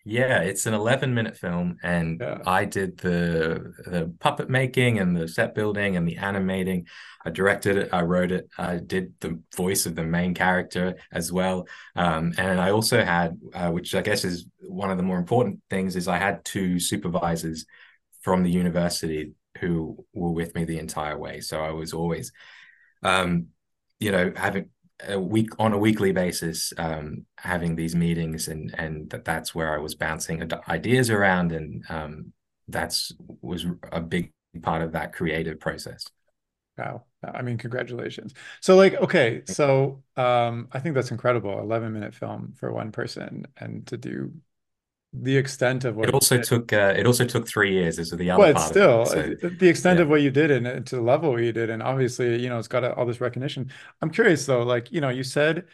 yeah 0.04 0.40
it's 0.40 0.66
an 0.66 0.74
11 0.74 1.12
minute 1.12 1.36
film 1.36 1.76
and 1.82 2.20
yeah. 2.20 2.38
i 2.46 2.64
did 2.64 2.96
the 2.98 3.72
the 3.86 4.12
puppet 4.18 4.48
making 4.48 4.98
and 4.98 5.16
the 5.16 5.28
set 5.28 5.54
building 5.54 5.96
and 5.96 6.08
the 6.08 6.16
animating 6.16 6.86
i 7.24 7.30
directed 7.30 7.76
it 7.76 7.88
i 7.92 8.00
wrote 8.00 8.32
it 8.32 8.48
i 8.56 8.76
did 8.76 9.12
the 9.20 9.38
voice 9.54 9.84
of 9.86 9.94
the 9.94 10.02
main 10.02 10.32
character 10.34 10.96
as 11.12 11.30
well 11.30 11.66
um, 11.96 12.32
and 12.38 12.60
i 12.60 12.70
also 12.70 13.04
had 13.04 13.38
uh, 13.54 13.70
which 13.70 13.94
i 13.94 14.00
guess 14.00 14.24
is 14.24 14.46
one 14.60 14.90
of 14.90 14.96
the 14.96 15.02
more 15.02 15.18
important 15.18 15.60
things 15.68 15.96
is 15.96 16.08
i 16.08 16.16
had 16.16 16.44
two 16.44 16.80
supervisors 16.80 17.66
from 18.22 18.42
the 18.42 18.50
university 18.50 19.32
who 19.58 20.04
were 20.14 20.30
with 20.30 20.54
me 20.54 20.64
the 20.64 20.78
entire 20.78 21.18
way. 21.18 21.40
So 21.40 21.60
I 21.60 21.70
was 21.70 21.92
always, 21.92 22.32
um, 23.02 23.48
you 23.98 24.12
know, 24.12 24.32
having 24.34 24.70
a 25.08 25.18
week 25.18 25.50
on 25.58 25.72
a 25.72 25.78
weekly 25.78 26.12
basis, 26.12 26.72
um, 26.78 27.26
having 27.38 27.76
these 27.76 27.94
meetings, 27.94 28.48
and 28.48 28.74
and 28.78 29.10
that 29.10 29.24
that's 29.24 29.54
where 29.54 29.74
I 29.74 29.78
was 29.78 29.94
bouncing 29.94 30.48
ideas 30.68 31.10
around, 31.10 31.52
and 31.52 31.84
um, 31.88 32.32
that's 32.68 33.12
was 33.40 33.66
a 33.92 34.00
big 34.00 34.32
part 34.62 34.82
of 34.82 34.92
that 34.92 35.12
creative 35.12 35.60
process. 35.60 36.04
Wow. 36.78 37.04
I 37.22 37.42
mean, 37.42 37.58
congratulations. 37.58 38.32
So 38.60 38.76
like, 38.76 38.94
okay, 38.94 39.42
so 39.44 40.02
um, 40.16 40.68
I 40.72 40.80
think 40.80 40.94
that's 40.94 41.10
incredible. 41.10 41.58
11 41.58 41.92
minute 41.92 42.14
film 42.14 42.54
for 42.56 42.72
one 42.72 42.92
person 42.92 43.46
and 43.58 43.86
to 43.88 43.98
do 43.98 44.32
the 45.12 45.36
extent 45.36 45.84
of 45.84 45.96
what 45.96 46.08
it 46.08 46.14
also 46.14 46.40
took 46.40 46.72
uh, 46.72 46.94
it 46.96 47.04
also 47.04 47.24
took 47.24 47.46
three 47.46 47.72
years 47.72 47.98
is 47.98 48.10
the 48.10 48.30
other 48.30 48.52
but 48.52 48.60
still 48.60 49.02
it, 49.02 49.40
so, 49.40 49.48
the 49.48 49.68
extent 49.68 49.98
yeah. 49.98 50.04
of 50.04 50.08
what 50.08 50.22
you 50.22 50.30
did 50.30 50.50
and 50.50 50.86
to 50.86 50.96
the 50.96 51.02
level 51.02 51.38
you 51.40 51.52
did 51.52 51.68
and 51.68 51.82
obviously 51.82 52.40
you 52.40 52.48
know 52.48 52.58
it's 52.58 52.68
got 52.68 52.84
all 52.84 53.06
this 53.06 53.20
recognition. 53.20 53.70
I'm 54.00 54.10
curious 54.10 54.46
though 54.46 54.62
like 54.62 54.92
you 54.92 55.00
know 55.00 55.08
you 55.08 55.24
said 55.24 55.64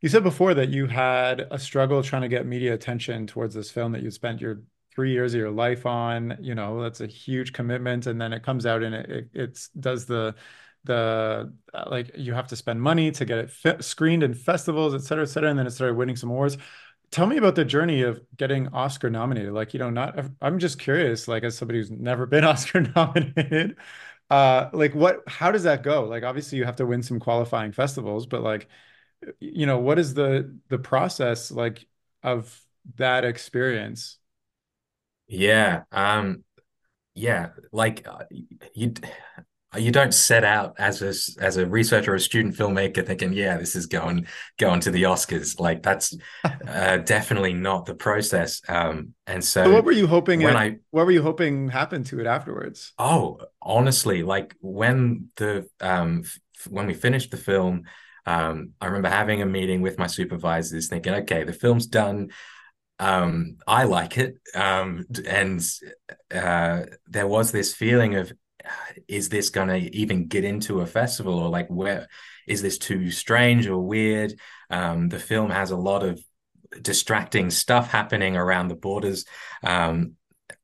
you 0.00 0.08
said 0.08 0.22
before 0.22 0.54
that 0.54 0.70
you 0.70 0.86
had 0.86 1.46
a 1.50 1.58
struggle 1.58 2.02
trying 2.02 2.22
to 2.22 2.28
get 2.28 2.46
media 2.46 2.72
attention 2.72 3.26
towards 3.26 3.54
this 3.54 3.70
film 3.70 3.92
that 3.92 4.02
you 4.02 4.10
spent 4.10 4.40
your 4.40 4.62
three 4.94 5.12
years 5.12 5.34
of 5.34 5.40
your 5.40 5.50
life 5.50 5.84
on 5.84 6.38
you 6.40 6.54
know 6.54 6.82
that's 6.82 7.02
a 7.02 7.06
huge 7.06 7.52
commitment 7.52 8.06
and 8.06 8.18
then 8.18 8.32
it 8.32 8.42
comes 8.42 8.64
out 8.64 8.82
and 8.82 8.94
it, 8.94 9.10
it 9.10 9.28
it's 9.34 9.68
does 9.68 10.06
the 10.06 10.34
the 10.84 11.52
uh, 11.74 11.84
like 11.90 12.12
you 12.16 12.32
have 12.32 12.46
to 12.46 12.56
spend 12.56 12.80
money 12.80 13.10
to 13.10 13.24
get 13.26 13.50
it 13.64 13.84
screened 13.84 14.22
in 14.22 14.32
festivals 14.32 14.94
et 14.94 15.02
cetera 15.02 15.24
et 15.24 15.28
cetera 15.28 15.50
and 15.50 15.58
then 15.58 15.66
it 15.66 15.70
started 15.70 15.94
winning 15.96 16.16
some 16.16 16.30
awards 16.30 16.56
tell 17.10 17.26
me 17.26 17.36
about 17.38 17.54
the 17.54 17.64
journey 17.64 18.02
of 18.02 18.20
getting 18.36 18.68
Oscar 18.68 19.10
nominated. 19.10 19.52
Like, 19.52 19.72
you 19.74 19.80
know, 19.80 19.90
not 19.90 20.18
I'm 20.40 20.58
just 20.58 20.78
curious, 20.78 21.28
like 21.28 21.44
as 21.44 21.56
somebody 21.56 21.78
who's 21.80 21.90
never 21.90 22.26
been 22.26 22.44
Oscar 22.46 22.80
nominated, 22.82 23.76
uh, 24.30 24.70
like 24.72 24.94
what 24.94 25.22
how 25.28 25.50
does 25.52 25.64
that 25.64 25.82
go? 25.82 26.04
Like 26.04 26.24
obviously 26.24 26.58
you 26.58 26.64
have 26.64 26.76
to 26.76 26.86
win 26.86 27.02
some 27.02 27.20
qualifying 27.20 27.72
festivals, 27.72 28.26
but 28.26 28.42
like, 28.42 28.68
you 29.40 29.66
know, 29.66 29.78
what 29.80 29.98
is 29.98 30.14
the 30.14 30.56
the 30.68 30.78
process 30.78 31.50
like 31.50 31.86
of 32.22 32.60
that 32.96 33.24
experience? 33.24 34.18
Yeah. 35.28 35.82
Um 35.92 36.44
yeah, 37.14 37.50
like 37.72 38.06
uh, 38.08 38.24
you 38.74 38.94
you 39.76 39.90
don't 39.90 40.12
set 40.12 40.44
out 40.44 40.74
as 40.78 41.02
a 41.02 41.42
as 41.42 41.56
a 41.56 41.66
researcher 41.66 42.12
or 42.12 42.16
a 42.16 42.20
student 42.20 42.54
filmmaker 42.56 43.06
thinking, 43.06 43.32
yeah, 43.32 43.56
this 43.56 43.76
is 43.76 43.86
going 43.86 44.26
going 44.58 44.80
to 44.80 44.90
the 44.90 45.04
Oscars. 45.04 45.58
Like 45.60 45.82
that's 45.82 46.16
uh, 46.68 46.98
definitely 46.98 47.54
not 47.54 47.86
the 47.86 47.94
process. 47.94 48.60
Um, 48.68 49.14
and 49.26 49.44
so, 49.44 49.64
so 49.64 49.72
what 49.72 49.84
were 49.84 49.92
you 49.92 50.06
hoping? 50.06 50.42
When 50.42 50.54
it, 50.54 50.58
I 50.58 50.76
what 50.90 51.06
were 51.06 51.12
you 51.12 51.22
hoping 51.22 51.68
happened 51.68 52.06
to 52.06 52.20
it 52.20 52.26
afterwards? 52.26 52.92
Oh, 52.98 53.38
honestly, 53.60 54.22
like 54.22 54.54
when 54.60 55.30
the 55.36 55.68
um 55.80 56.24
when 56.68 56.86
we 56.86 56.94
finished 56.94 57.30
the 57.30 57.36
film, 57.36 57.84
um, 58.26 58.72
I 58.80 58.86
remember 58.86 59.08
having 59.08 59.42
a 59.42 59.46
meeting 59.46 59.82
with 59.82 59.98
my 59.98 60.06
supervisors, 60.06 60.88
thinking, 60.88 61.14
okay, 61.14 61.44
the 61.44 61.52
film's 61.52 61.86
done 61.86 62.30
um 62.98 63.56
i 63.66 63.84
like 63.84 64.16
it 64.16 64.36
um 64.54 65.04
and 65.26 65.60
uh 66.34 66.80
there 67.06 67.26
was 67.26 67.52
this 67.52 67.74
feeling 67.74 68.14
of 68.14 68.32
is 69.08 69.28
this 69.28 69.50
going 69.50 69.68
to 69.68 69.96
even 69.96 70.26
get 70.26 70.44
into 70.44 70.80
a 70.80 70.86
festival? 70.86 71.38
Or 71.38 71.48
like 71.48 71.68
where 71.68 72.08
is 72.46 72.62
this 72.62 72.78
too 72.78 73.10
strange 73.10 73.66
or 73.66 73.78
weird? 73.78 74.34
Um, 74.70 75.08
the 75.08 75.18
film 75.18 75.50
has 75.50 75.70
a 75.70 75.76
lot 75.76 76.02
of 76.02 76.20
distracting 76.82 77.50
stuff 77.50 77.90
happening 77.90 78.36
around 78.36 78.68
the 78.68 78.74
borders. 78.74 79.24
Um, 79.62 80.12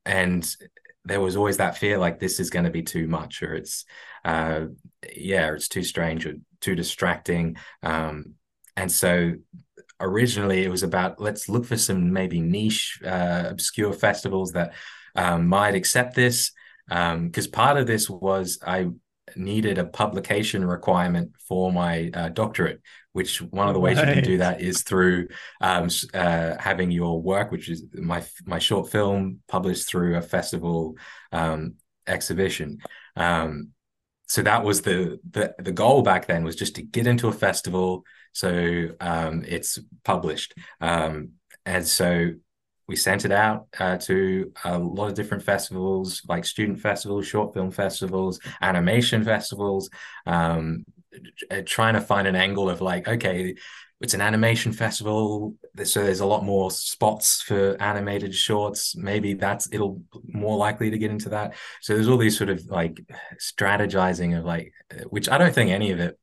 and 0.05 0.55
there 1.05 1.21
was 1.21 1.35
always 1.35 1.57
that 1.57 1.77
fear 1.77 1.97
like 1.97 2.19
this 2.19 2.39
is 2.39 2.49
going 2.49 2.65
to 2.65 2.71
be 2.71 2.83
too 2.83 3.07
much 3.07 3.43
or 3.43 3.55
it's 3.55 3.85
uh, 4.23 4.61
yeah 5.15 5.51
it's 5.53 5.67
too 5.67 5.83
strange 5.83 6.25
or 6.25 6.35
too 6.61 6.75
distracting. 6.75 7.57
Um, 7.81 8.35
and 8.75 8.91
so 8.91 9.33
originally 9.99 10.63
it 10.63 10.69
was 10.69 10.83
about 10.83 11.19
let's 11.19 11.49
look 11.49 11.65
for 11.65 11.77
some 11.77 12.11
maybe 12.11 12.39
niche 12.39 12.99
uh, 13.05 13.45
obscure 13.47 13.93
festivals 13.93 14.53
that 14.53 14.73
um, 15.15 15.47
might 15.47 15.75
accept 15.75 16.15
this 16.15 16.51
because 16.93 17.47
um, 17.47 17.51
part 17.51 17.77
of 17.77 17.87
this 17.87 18.07
was 18.07 18.59
I 18.65 18.89
needed 19.35 19.79
a 19.79 19.85
publication 19.85 20.63
requirement 20.63 21.31
for 21.47 21.71
my 21.71 22.11
uh, 22.13 22.29
doctorate, 22.29 22.81
which 23.13 23.41
one 23.41 23.67
of 23.67 23.73
the 23.73 23.79
ways 23.79 23.97
right. 23.97 24.09
you 24.09 24.13
can 24.13 24.23
do 24.23 24.37
that 24.37 24.61
is 24.61 24.83
through 24.83 25.27
um, 25.59 25.89
uh, 26.13 26.55
having 26.59 26.91
your 26.91 27.19
work, 27.19 27.51
which 27.51 27.67
is 27.67 27.83
my 27.93 28.23
my 28.45 28.59
short 28.59 28.91
film, 28.91 29.39
published 29.47 29.87
through 29.87 30.17
a 30.17 30.21
festival 30.21 30.95
um, 31.31 31.75
exhibition. 32.05 32.77
Um, 33.15 33.69
so 34.27 34.43
that 34.43 34.63
was 34.63 34.81
the, 34.81 35.19
the 35.31 35.55
the 35.57 35.71
goal 35.71 36.03
back 36.03 36.27
then 36.27 36.43
was 36.43 36.55
just 36.55 36.75
to 36.75 36.83
get 36.83 37.07
into 37.07 37.27
a 37.27 37.33
festival, 37.33 38.03
so 38.33 38.89
um, 38.99 39.43
it's 39.47 39.79
published, 40.03 40.53
um, 40.79 41.31
and 41.65 41.87
so 41.87 42.33
we 42.87 42.95
sent 42.95 43.25
it 43.25 43.31
out 43.31 43.67
uh, 43.79 43.97
to 43.97 44.51
a 44.65 44.77
lot 44.77 45.07
of 45.07 45.13
different 45.13 45.43
festivals, 45.43 46.21
like 46.27 46.45
student 46.45 46.79
festivals, 46.79 47.27
short 47.27 47.53
film 47.53 47.71
festivals, 47.71 48.39
animation 48.61 49.23
festivals, 49.23 49.89
um, 50.25 50.85
trying 51.65 51.93
to 51.93 52.01
find 52.01 52.27
an 52.27 52.35
angle 52.35 52.69
of 52.69 52.81
like, 52.81 53.07
okay, 53.07 53.55
it's 54.01 54.13
an 54.13 54.21
animation 54.21 54.73
festival, 54.73 55.55
so 55.83 56.03
there's 56.03 56.19
a 56.19 56.25
lot 56.25 56.43
more 56.43 56.69
spots 56.71 57.41
for 57.41 57.81
animated 57.81 58.35
shorts. 58.35 58.95
Maybe 58.97 59.33
that's 59.33 59.69
it'll 59.71 60.01
more 60.25 60.57
likely 60.57 60.89
to 60.91 60.97
get 60.97 61.11
into 61.11 61.29
that. 61.29 61.53
So 61.81 61.93
there's 61.93 62.09
all 62.09 62.17
these 62.17 62.37
sort 62.37 62.49
of 62.49 62.65
like 62.65 62.99
strategizing 63.39 64.37
of 64.37 64.43
like, 64.43 64.73
which 65.09 65.29
I 65.29 65.37
don't 65.37 65.55
think 65.55 65.71
any 65.71 65.91
of 65.91 65.99
it 66.01 66.19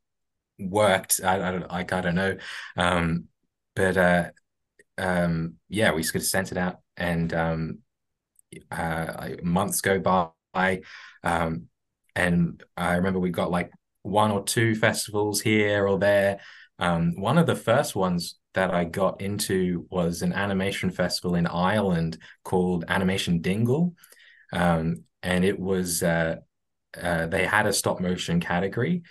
worked. 0.59 1.21
I, 1.25 1.49
I 1.49 1.53
don't 1.53 1.71
like 1.71 1.93
I 1.93 2.01
don't 2.03 2.15
know, 2.15 2.37
um, 2.77 3.25
but 3.75 3.97
uh, 3.97 4.25
um, 5.01 5.55
yeah, 5.69 5.93
we 5.93 6.03
sort 6.05 6.17
of 6.17 6.25
sent 6.25 6.53
it 6.53 6.59
out, 6.59 6.79
and 6.97 7.33
um, 7.35 7.79
uh, 8.71 9.31
months 9.43 9.81
go 9.81 9.99
by, 9.99 10.83
Um, 11.23 11.67
and 12.17 12.63
I 12.77 12.97
remember 12.97 13.21
we 13.21 13.31
got 13.31 13.51
like 13.51 13.71
one 14.03 14.31
or 14.31 14.45
two 14.45 14.75
festivals 14.75 15.41
here 15.41 15.87
or 15.87 15.99
there. 15.99 16.41
Um, 16.79 17.15
one 17.21 17.39
of 17.39 17.47
the 17.47 17.57
first 17.57 17.95
ones 17.95 18.39
that 18.55 18.73
I 18.75 18.85
got 18.85 19.21
into 19.21 19.87
was 19.91 20.23
an 20.23 20.33
animation 20.33 20.91
festival 20.91 21.37
in 21.37 21.47
Ireland 21.47 22.19
called 22.43 22.85
Animation 22.89 23.41
Dingle. 23.41 23.95
Um, 24.53 25.05
and 25.23 25.45
it 25.45 25.59
was, 25.59 26.03
uh, 26.03 26.37
uh, 27.01 27.27
they 27.27 27.47
had 27.47 27.67
a 27.67 27.73
stop 27.73 28.01
motion 28.01 28.41
category. 28.41 29.03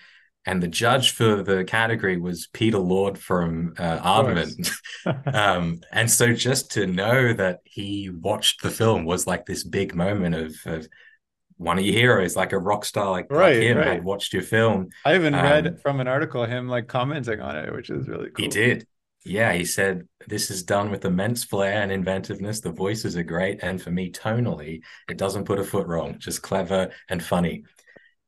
And 0.50 0.64
the 0.64 0.68
judge 0.68 1.12
for 1.12 1.44
the 1.44 1.64
category 1.64 2.18
was 2.18 2.48
Peter 2.48 2.80
Lord 2.80 3.20
from 3.20 3.76
uh, 3.78 4.00
um, 5.32 5.82
and 5.92 6.10
so 6.10 6.34
just 6.34 6.72
to 6.72 6.88
know 6.88 7.34
that 7.34 7.60
he 7.66 8.10
watched 8.10 8.64
the 8.64 8.72
film 8.72 9.06
was 9.06 9.28
like 9.28 9.46
this 9.46 9.64
big 9.64 9.94
moment 9.94 10.34
of, 10.34 10.56
of 10.66 10.88
one 11.58 11.78
of 11.78 11.86
your 11.86 11.94
heroes, 11.94 12.36
like 12.36 12.52
a 12.52 12.58
rock 12.58 12.84
star 12.84 13.12
like, 13.12 13.28
right, 13.30 13.58
like 13.58 13.64
him, 13.64 13.78
right. 13.78 13.88
had 13.88 14.04
watched 14.04 14.34
your 14.34 14.42
film. 14.42 14.90
I 15.06 15.14
even 15.14 15.36
um, 15.36 15.44
read 15.44 15.82
from 15.84 16.00
an 16.00 16.08
article 16.08 16.44
him 16.46 16.68
like 16.68 16.88
commenting 16.88 17.42
on 17.42 17.56
it, 17.56 17.72
which 17.72 17.92
is 17.92 18.08
really 18.08 18.32
cool. 18.32 18.44
He 18.44 18.48
did. 18.48 18.88
Yeah, 19.24 19.54
he 19.54 19.66
said 19.66 20.08
this 20.28 20.50
is 20.50 20.64
done 20.64 20.90
with 20.90 21.06
immense 21.06 21.44
flair 21.44 21.84
and 21.84 21.92
inventiveness. 21.92 22.62
The 22.62 22.72
voices 22.72 23.16
are 23.18 23.24
great, 23.24 23.60
and 23.62 23.80
for 23.80 23.92
me, 23.92 24.12
tonally, 24.12 24.82
it 25.08 25.18
doesn't 25.18 25.46
put 25.46 25.60
a 25.60 25.64
foot 25.64 25.86
wrong. 25.86 26.18
Just 26.18 26.42
clever 26.42 26.90
and 27.08 27.24
funny. 27.24 27.66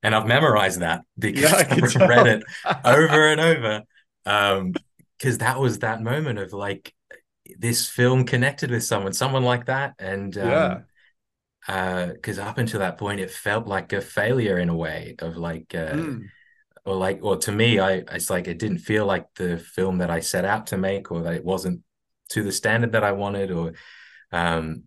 And 0.04 0.16
I've 0.16 0.28
memorized 0.28 0.80
that 0.80 1.02
because 1.18 1.52
yeah, 1.52 1.68
I've 1.70 1.96
read 1.96 2.28
it 2.28 2.44
over 2.84 3.28
and 3.28 3.42
over. 3.42 3.82
Um, 4.26 4.74
because 5.18 5.38
that 5.38 5.60
was 5.60 5.80
that 5.80 6.02
moment 6.02 6.40
of 6.40 6.52
like 6.52 6.96
this 7.60 7.88
film 7.88 8.26
connected 8.26 8.72
with 8.72 8.84
someone, 8.84 9.14
someone 9.14 9.44
like 9.44 9.66
that, 9.66 9.94
and 10.00 10.36
um, 10.38 10.50
yeah 10.50 10.80
because 11.66 12.40
uh, 12.40 12.44
up 12.44 12.58
until 12.58 12.80
that 12.80 12.98
point 12.98 13.20
it 13.20 13.30
felt 13.30 13.68
like 13.68 13.94
a 13.94 14.02
failure 14.02 14.58
in 14.58 14.70
a 14.70 14.76
way 14.76 15.16
of 15.20 15.38
like 15.38 15.76
uh, 15.76 15.94
mm. 15.94 16.26
or 16.86 16.96
like 16.96 17.20
or 17.22 17.38
to 17.38 17.52
me 17.52 17.80
i 17.80 18.04
it's 18.12 18.30
like 18.30 18.48
it 18.48 18.58
didn't 18.58 18.80
feel 18.80 19.06
like 19.06 19.28
the 19.36 19.58
film 19.58 20.00
that 20.00 20.10
i 20.10 20.20
set 20.20 20.44
out 20.44 20.68
to 20.68 20.78
make 20.78 21.12
or 21.12 21.22
that 21.22 21.36
it 21.36 21.46
wasn't 21.46 21.82
to 22.30 22.42
the 22.42 22.52
standard 22.52 22.94
that 22.94 23.04
i 23.04 23.12
wanted 23.12 23.52
or 23.52 23.74
um 24.32 24.84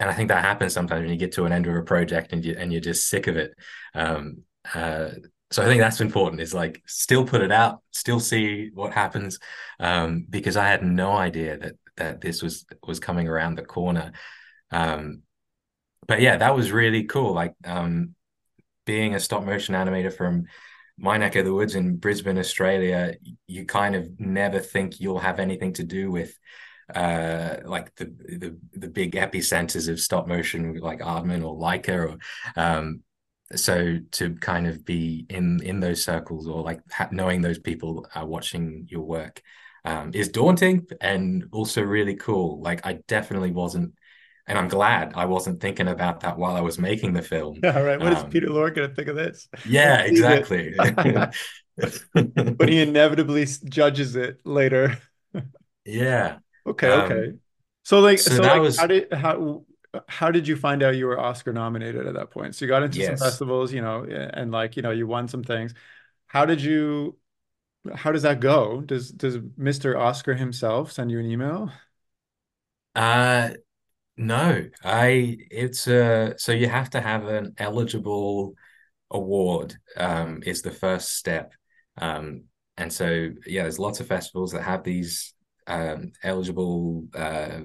and 0.00 0.10
i 0.10 0.14
think 0.14 0.28
that 0.28 0.44
happens 0.44 0.72
sometimes 0.72 1.02
when 1.02 1.10
you 1.10 1.16
get 1.16 1.32
to 1.32 1.44
an 1.44 1.52
end 1.52 1.66
of 1.66 1.74
a 1.74 1.82
project 1.82 2.32
and 2.32 2.44
you 2.44 2.54
and 2.58 2.72
you're 2.72 2.80
just 2.80 3.08
sick 3.08 3.26
of 3.26 3.36
it 3.36 3.52
um 3.94 4.42
uh 4.74 5.10
so 5.50 5.62
I 5.62 5.66
think 5.66 5.80
that's 5.80 6.00
important 6.00 6.42
is 6.42 6.52
like 6.52 6.82
still 6.86 7.24
put 7.24 7.40
it 7.40 7.50
out, 7.50 7.80
still 7.90 8.20
see 8.20 8.70
what 8.74 8.92
happens. 8.92 9.38
Um, 9.80 10.26
because 10.28 10.56
I 10.56 10.68
had 10.68 10.82
no 10.82 11.12
idea 11.12 11.56
that 11.58 11.74
that 11.96 12.20
this 12.20 12.42
was 12.42 12.66
was 12.86 13.00
coming 13.00 13.28
around 13.28 13.54
the 13.54 13.64
corner. 13.64 14.12
Um, 14.70 15.22
but 16.06 16.20
yeah, 16.20 16.36
that 16.36 16.54
was 16.54 16.70
really 16.70 17.04
cool. 17.04 17.32
Like 17.32 17.54
um, 17.64 18.14
being 18.84 19.14
a 19.14 19.20
stop 19.20 19.44
motion 19.44 19.74
animator 19.74 20.12
from 20.12 20.44
my 20.98 21.16
neck 21.16 21.36
of 21.36 21.44
the 21.44 21.54
woods 21.54 21.74
in 21.74 21.96
Brisbane, 21.96 22.38
Australia, 22.38 23.14
you 23.46 23.64
kind 23.64 23.94
of 23.94 24.20
never 24.20 24.58
think 24.58 25.00
you'll 25.00 25.18
have 25.18 25.38
anything 25.38 25.72
to 25.74 25.84
do 25.84 26.10
with 26.10 26.36
uh, 26.94 27.56
like 27.64 27.94
the, 27.96 28.04
the 28.04 28.56
the 28.72 28.88
big 28.88 29.12
epicenters 29.12 29.88
of 29.88 30.00
stop 30.00 30.26
motion, 30.26 30.76
like 30.76 31.00
Aardman 31.00 31.44
or 31.44 31.56
Laika, 31.56 32.10
or 32.10 32.18
um, 32.60 33.02
so 33.54 33.98
to 34.12 34.34
kind 34.36 34.66
of 34.66 34.84
be 34.84 35.26
in 35.28 35.62
in 35.62 35.80
those 35.80 36.04
circles 36.04 36.46
or 36.46 36.62
like 36.62 36.80
ha- 36.90 37.08
knowing 37.12 37.40
those 37.40 37.58
people 37.58 38.06
are 38.14 38.26
watching 38.26 38.86
your 38.88 39.02
work 39.02 39.42
um, 39.84 40.10
is 40.12 40.28
daunting 40.28 40.86
and 41.00 41.44
also 41.52 41.82
really 41.82 42.14
cool. 42.14 42.60
Like 42.60 42.84
I 42.84 42.94
definitely 43.06 43.50
wasn't 43.50 43.94
and 44.46 44.58
I'm 44.58 44.68
glad 44.68 45.12
I 45.14 45.26
wasn't 45.26 45.60
thinking 45.60 45.88
about 45.88 46.20
that 46.20 46.38
while 46.38 46.56
I 46.56 46.60
was 46.60 46.78
making 46.78 47.12
the 47.12 47.22
film. 47.22 47.60
Yeah, 47.62 47.78
right. 47.80 48.00
What 48.00 48.12
um, 48.12 48.26
is 48.26 48.32
Peter 48.32 48.48
Lord 48.48 48.74
going 48.74 48.88
to 48.88 48.94
think 48.94 49.08
of 49.08 49.16
this? 49.16 49.48
Yeah, 49.66 49.98
exactly. 50.02 50.74
but 50.76 52.68
he 52.68 52.80
inevitably 52.80 53.46
judges 53.68 54.16
it 54.16 54.40
later. 54.44 54.98
yeah. 55.84 56.38
Okay. 56.68 56.90
Um, 56.90 57.00
okay. 57.00 57.32
So 57.82 58.00
like, 58.00 58.18
so, 58.18 58.36
so 58.36 58.42
like, 58.42 58.60
was... 58.60 58.76
how 58.76 58.86
did 58.86 59.12
how 59.12 59.64
how 60.06 60.30
did 60.30 60.46
you 60.46 60.56
find 60.56 60.82
out 60.82 60.96
you 60.96 61.06
were 61.06 61.18
Oscar 61.18 61.52
nominated 61.52 62.06
at 62.06 62.14
that 62.14 62.30
point? 62.30 62.54
So 62.54 62.64
you 62.64 62.68
got 62.68 62.82
into 62.82 62.98
yes. 62.98 63.18
some 63.18 63.28
festivals, 63.28 63.72
you 63.72 63.80
know, 63.80 64.04
and 64.04 64.50
like 64.50 64.76
you 64.76 64.82
know 64.82 64.90
you 64.90 65.06
won 65.06 65.28
some 65.28 65.42
things. 65.42 65.74
How 66.26 66.44
did 66.44 66.62
you? 66.62 67.16
How 67.94 68.12
does 68.12 68.22
that 68.22 68.40
go? 68.40 68.82
Does 68.82 69.10
does 69.10 69.38
Mr. 69.38 69.98
Oscar 69.98 70.34
himself 70.34 70.92
send 70.92 71.10
you 71.10 71.18
an 71.18 71.26
email? 71.26 71.72
Uh 72.94 73.50
no, 74.16 74.66
I 74.84 75.38
it's 75.50 75.86
uh 75.88 76.36
so 76.36 76.52
you 76.52 76.68
have 76.68 76.90
to 76.90 77.00
have 77.00 77.26
an 77.26 77.54
eligible 77.56 78.54
award 79.10 79.76
um 79.96 80.42
is 80.44 80.60
the 80.60 80.72
first 80.72 81.14
step. 81.14 81.52
Um 81.96 82.44
and 82.76 82.92
so 82.92 83.30
yeah, 83.46 83.62
there's 83.62 83.78
lots 83.78 84.00
of 84.00 84.06
festivals 84.06 84.52
that 84.52 84.62
have 84.62 84.84
these 84.84 85.34
um 85.68 86.12
eligible 86.22 87.06
uh 87.14 87.60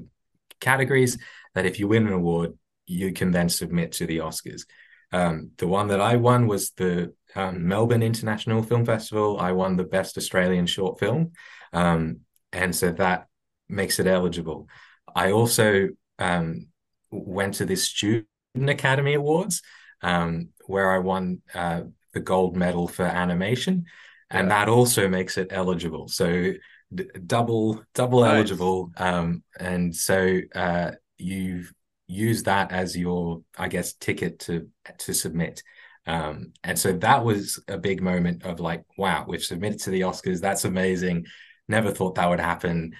categories 0.59 1.17
that 1.55 1.65
if 1.65 1.79
you 1.79 1.87
win 1.87 2.07
an 2.07 2.13
award, 2.13 2.53
you 2.85 3.11
can 3.13 3.31
then 3.31 3.49
submit 3.49 3.93
to 3.93 4.05
the 4.05 4.19
Oscars. 4.19 4.65
Um, 5.11 5.51
the 5.57 5.67
one 5.67 5.87
that 5.89 6.01
I 6.01 6.15
won 6.15 6.47
was 6.47 6.71
the 6.71 7.13
um, 7.35 7.67
Melbourne 7.67 8.01
International 8.01 8.63
Film 8.63 8.85
Festival. 8.85 9.39
I 9.39 9.51
won 9.51 9.77
the 9.77 9.83
Best 9.83 10.17
Australian 10.17 10.65
Short 10.65 10.99
Film. 10.99 11.33
Um, 11.71 12.21
and 12.51 12.75
so 12.75 12.91
that 12.91 13.27
makes 13.69 13.99
it 13.99 14.07
eligible. 14.07 14.67
I 15.15 15.31
also 15.31 15.89
um, 16.17 16.67
went 17.11 17.55
to 17.55 17.65
this 17.65 17.83
Student 17.83 18.25
Academy 18.55 19.13
Awards 19.13 19.61
um, 20.01 20.49
where 20.65 20.91
I 20.91 20.99
won 20.99 21.41
uh, 21.53 21.81
the 22.13 22.19
gold 22.19 22.55
medal 22.55 22.87
for 22.87 23.03
animation, 23.03 23.85
and 24.29 24.47
yeah. 24.47 24.59
that 24.59 24.69
also 24.69 25.07
makes 25.07 25.37
it 25.37 25.47
eligible. 25.51 26.07
So 26.07 26.53
d- 26.93 27.09
double 27.25 27.83
double 27.93 28.21
nice. 28.21 28.35
eligible, 28.35 28.91
um, 28.97 29.43
and 29.59 29.95
so 29.95 30.39
uh, 30.55 30.91
you 31.17 31.65
use 32.07 32.43
that 32.43 32.71
as 32.71 32.97
your, 32.97 33.41
I 33.57 33.67
guess, 33.67 33.93
ticket 33.93 34.39
to 34.39 34.67
to 34.99 35.13
submit. 35.13 35.63
Um, 36.05 36.51
and 36.63 36.77
so 36.77 36.93
that 36.93 37.23
was 37.23 37.63
a 37.67 37.77
big 37.77 38.01
moment 38.01 38.43
of 38.43 38.59
like, 38.59 38.83
wow, 38.97 39.25
we've 39.27 39.43
submitted 39.43 39.79
to 39.81 39.89
the 39.89 40.01
Oscars. 40.01 40.41
That's 40.41 40.65
amazing. 40.65 41.25
Never 41.67 41.91
thought 41.91 42.15
that 42.15 42.29
would 42.29 42.41
happen, 42.41 42.93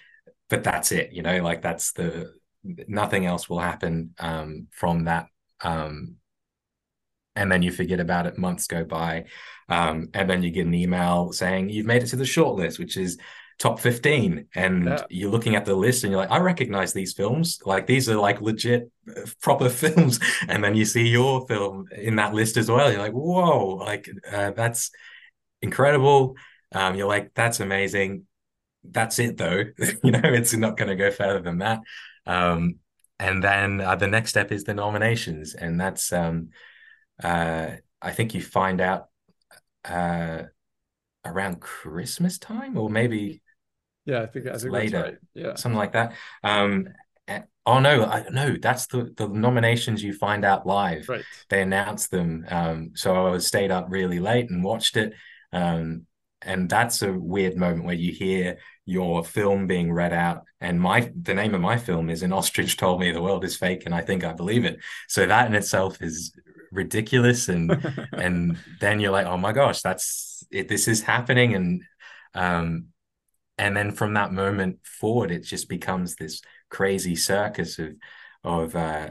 but 0.50 0.64
that's 0.64 0.92
it. 0.92 1.12
You 1.12 1.22
know, 1.22 1.42
like 1.42 1.62
that's 1.62 1.92
the 1.92 2.34
nothing 2.64 3.26
else 3.26 3.50
will 3.50 3.60
happen 3.60 4.14
um, 4.20 4.68
from 4.72 5.06
that. 5.06 5.28
Um, 5.62 6.16
and 7.36 7.52
then 7.52 7.64
you 7.64 7.72
forget 7.72 8.00
about 8.00 8.28
it. 8.28 8.38
Months 8.38 8.68
go 8.68 8.84
by, 8.84 9.26
um, 9.68 10.10
and 10.14 10.30
then 10.30 10.44
you 10.44 10.52
get 10.52 10.68
an 10.68 10.74
email 10.74 11.34
saying 11.34 11.70
you've 11.70 11.86
made 11.86 12.04
it 12.04 12.08
to 12.08 12.16
the 12.16 12.24
shortlist, 12.24 12.80
which 12.80 12.96
is 12.96 13.18
top 13.60 13.80
15 13.80 14.48
and 14.56 14.86
yeah. 14.86 15.04
you're 15.10 15.32
looking 15.32 15.56
at 15.56 15.66
the 15.66 15.76
list 15.76 16.04
and 16.04 16.12
you're 16.12 16.20
like 16.20 16.32
i 16.32 16.39
recognize 16.39 16.94
these 16.94 17.13
films. 17.13 17.60
Like 17.66 17.88
these 17.88 18.10
are 18.10 18.16
like 18.16 18.42
legit 18.42 18.92
uh, 19.10 19.22
proper 19.42 19.70
films. 19.84 20.20
And 20.48 20.63
then 20.63 20.76
you 20.76 20.86
see 20.86 21.08
your 21.08 21.48
film 21.48 21.88
in 21.96 22.16
that 22.18 22.34
list 22.34 22.58
as 22.58 22.70
well. 22.70 22.92
You're 22.92 23.02
like 23.02 23.13
whoa. 23.13 23.76
Like 23.76 24.10
uh, 24.32 24.52
that's 24.52 24.92
incredible. 25.62 26.36
Um, 26.74 26.96
you're 26.96 27.08
like 27.08 27.32
that's 27.34 27.60
amazing. 27.60 28.26
That's 28.84 29.20
it 29.20 29.38
though. 29.38 29.63
You 30.04 30.12
know 30.12 30.22
it's 30.24 30.54
not 30.54 30.78
going 30.78 30.89
to 30.89 30.96
go 30.96 31.12
further 31.12 31.42
than 31.42 31.60
that. 31.60 31.82
Um, 32.26 32.80
and 33.20 33.44
then 33.44 33.80
uh, 33.80 33.96
the 33.96 34.08
next 34.08 34.32
step 34.32 34.52
is 34.52 34.63
the 34.63 34.74
nominations, 34.74 35.54
and 35.54 35.80
that's 35.80 36.12
um, 36.12 36.50
uh, 37.24 37.72
I 38.02 38.12
think 38.12 38.34
you 38.34 38.42
find 38.42 38.82
out 38.82 39.08
uh, 39.86 40.44
around 41.24 41.62
Christmas 41.62 42.38
time, 42.38 42.78
or 42.78 42.89
maybe 42.89 43.42
yeah, 44.06 44.22
I 44.22 44.26
think, 44.26 44.48
I 44.48 44.58
think 44.58 44.72
later, 44.72 45.02
right. 45.02 45.18
yeah, 45.34 45.56
something 45.56 45.78
like 45.78 45.94
that. 45.94 46.13
Um, 46.44 46.89
oh 47.66 47.80
no, 47.80 48.04
I, 48.04 48.26
no, 48.32 48.56
that's 48.62 48.88
the 48.88 49.13
the 49.16 49.28
nominations 49.28 50.04
you 50.04 50.13
find 50.13 50.44
out 50.44 50.68
live. 50.68 51.08
Right, 51.10 51.24
they 51.50 51.62
announce 51.62 52.08
them. 52.08 52.46
Um, 52.50 52.92
so 52.96 53.34
I 53.34 53.38
stayed 53.39 53.72
up 53.72 53.88
really 53.89 54.20
late 54.20 54.50
and 54.50 54.63
watched 54.63 54.98
it. 54.98 55.13
Um, 55.52 56.06
and 56.46 56.70
that's 56.70 57.02
a 57.02 57.12
weird 57.12 57.56
moment 57.56 57.86
where 57.86 57.95
you 57.95 58.12
hear 58.12 58.58
your 58.86 59.24
film 59.24 59.66
being 59.66 59.91
read 59.91 60.14
out 60.14 60.43
and 60.60 60.80
my 60.80 61.12
the 61.22 61.34
name 61.34 61.56
of 61.56 61.62
my 61.62 61.78
film 61.78 62.10
is 62.10 62.22
an 62.22 62.34
ostrich 62.34 62.76
told 62.76 62.99
me 62.99 63.12
the 63.12 63.22
world 63.22 63.45
is 63.45 63.56
fake 63.56 63.84
and 63.86 63.95
i 63.95 64.01
think 64.01 64.24
i 64.26 64.34
believe 64.34 64.66
it 64.66 64.78
so 65.08 65.26
that 65.26 65.47
in 65.47 65.56
itself 65.56 66.01
is 66.01 66.34
ridiculous 66.72 67.47
and 67.47 67.72
and 68.12 68.58
then 68.82 68.99
you're 68.99 69.12
like 69.12 69.26
oh 69.26 69.38
my 69.38 69.54
gosh 69.54 69.82
that's 69.82 70.43
it 70.51 70.68
this 70.68 70.88
is 70.88 71.01
happening 71.01 71.56
and 71.56 71.82
um 72.36 72.88
and 73.58 73.76
then 73.76 73.91
from 73.91 74.14
that 74.14 74.32
moment 74.32 74.80
forward 74.84 75.32
it 75.32 75.43
just 75.43 75.70
becomes 75.70 76.16
this 76.16 76.41
crazy 76.70 77.16
circus 77.16 77.80
of 77.80 77.93
of 78.43 78.76
uh 78.76 79.10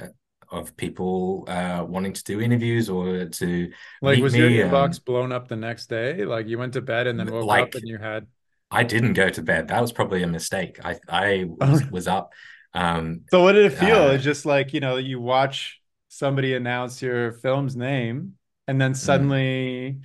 of 0.51 0.77
people 0.77 1.47
uh, 1.49 1.83
wanting 1.89 2.13
to 2.13 2.23
do 2.25 2.39
interviews 2.39 2.91
or 2.91 3.25
to 3.25 3.73
like 4.03 4.21
was 4.21 4.37
your 4.37 4.51
inbox 4.51 4.97
um, 4.97 5.03
blown 5.07 5.33
up 5.33 5.49
the 5.49 5.57
next 5.57 5.89
day 5.89 6.27
like 6.27 6.47
you 6.47 6.59
went 6.59 6.75
to 6.75 6.83
bed 6.83 7.07
and 7.07 7.19
then 7.19 7.31
woke 7.31 7.47
like, 7.47 7.63
up 7.63 7.75
and 7.75 7.89
you 7.89 7.97
had 7.97 8.27
I 8.73 8.85
didn't 8.85 9.13
go 9.13 9.29
to 9.29 9.43
bed. 9.43 9.69
That 9.69 9.83
was 9.83 9.93
probably 9.93 10.23
a 10.23 10.27
mistake. 10.27 10.81
I 10.83 10.99
I 11.07 11.45
was, 11.47 11.85
was 11.91 12.09
up. 12.09 12.33
Um, 12.73 13.21
so 13.31 13.43
what 13.43 13.53
did 13.53 13.67
it 13.67 13.75
feel? 13.75 14.05
Uh, 14.05 14.13
it's 14.13 14.25
just 14.25 14.47
like 14.47 14.73
you 14.73 14.81
know 14.81 14.97
you 14.97 15.21
watch 15.21 15.81
somebody 16.09 16.55
announce 16.55 17.03
your 17.03 17.33
film's 17.33 17.77
name 17.77 18.35
and 18.67 18.81
then 18.81 18.93
mm. 18.93 18.97
suddenly 18.97 19.99
mm. 19.99 20.03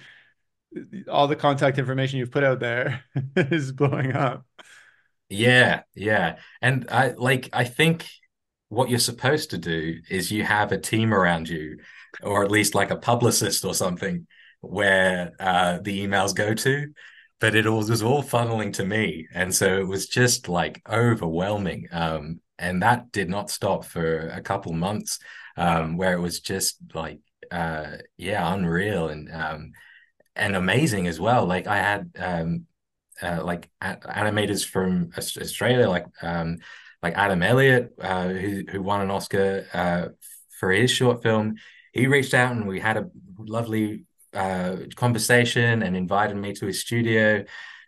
All 1.10 1.28
the 1.28 1.36
contact 1.36 1.78
information 1.78 2.20
you've 2.20 2.32
put 2.32 2.44
out 2.44 2.60
there 2.60 3.04
is 3.36 3.72
blowing 3.72 4.14
up. 4.14 4.46
Yeah, 5.30 5.82
yeah. 5.96 6.38
And 6.62 6.88
I 6.90 7.10
like 7.10 7.50
I 7.54 7.66
think 7.66 8.08
what 8.70 8.90
you're 8.90 9.00
supposed 9.00 9.52
to 9.52 9.58
do 9.58 10.00
is 10.10 10.32
you 10.32 10.44
have 10.44 10.72
a 10.72 10.78
team 10.78 11.14
around 11.14 11.50
you 11.50 11.78
or 12.24 12.44
at 12.44 12.52
least 12.52 12.76
like 12.76 12.92
a 12.92 12.98
publicist 12.98 13.64
or 13.64 13.74
something 13.74 14.28
where 14.62 15.32
uh, 15.40 15.80
the 15.82 16.06
emails 16.06 16.36
go 16.36 16.54
to 16.54 16.88
but 17.40 17.56
it 17.56 17.68
all 17.68 17.78
was 17.78 18.02
all 18.02 18.24
funneling 18.24 18.74
to 18.74 18.84
me 18.84 19.28
and 19.34 19.54
so 19.54 19.78
it 19.78 19.88
was 19.88 20.08
just 20.08 20.50
like 20.50 20.82
overwhelming 20.90 21.88
um, 21.92 22.40
and 22.60 22.82
that 22.82 23.12
did 23.12 23.30
not 23.30 23.50
stop 23.50 23.86
for 23.86 24.30
a 24.30 24.42
couple 24.42 24.74
months 24.74 25.20
um, 25.56 25.96
where 25.98 26.14
it 26.14 26.20
was 26.20 26.40
just 26.40 26.78
like 26.94 27.20
uh, 27.52 27.98
yeah 28.18 28.54
unreal 28.54 29.10
and 29.10 29.32
um, 29.32 29.72
and 30.38 30.56
amazing 30.56 31.08
as 31.08 31.20
well 31.20 31.46
like 31.46 31.68
i 31.68 31.78
had 31.78 32.10
um, 32.20 32.66
uh, 33.22 33.44
like 33.44 33.70
a- 33.82 33.98
animators 33.98 34.66
from 34.66 35.12
australia 35.18 35.90
like 35.90 36.06
um, 36.22 36.58
like 37.04 37.16
adam 37.16 37.44
elliot 37.44 37.94
uh, 38.02 38.28
who, 38.28 38.64
who 38.72 38.82
won 38.82 39.02
an 39.02 39.12
oscar 39.12 39.66
uh, 39.74 40.08
for 40.60 40.72
his 40.72 40.92
short 40.92 41.22
film 41.24 41.56
he 41.94 42.08
reached 42.08 42.34
out 42.34 42.52
and 42.52 42.68
we 42.68 42.80
had 42.80 42.98
a 42.98 43.10
lovely 43.40 44.06
uh, 44.34 44.78
conversation 44.96 45.82
and 45.82 45.96
invited 45.96 46.36
me 46.38 46.54
to 46.54 46.68
his 46.68 46.82
studio. 46.82 47.38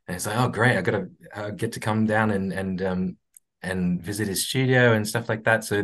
And 0.08 0.16
it's 0.16 0.26
like, 0.26 0.38
oh, 0.38 0.48
great! 0.50 0.78
I 0.78 0.82
got 0.82 0.92
to 0.94 1.10
uh, 1.36 1.50
get 1.52 1.74
to 1.74 1.80
come 1.80 2.08
down 2.08 2.32
and 2.32 2.52
and 2.52 2.82
um, 2.82 3.18
and 3.62 4.02
visit 4.02 4.28
his 4.28 4.48
studio 4.48 4.94
and 4.94 5.08
stuff 5.08 5.30
like 5.30 5.44
that. 5.44 5.64
So 5.64 5.84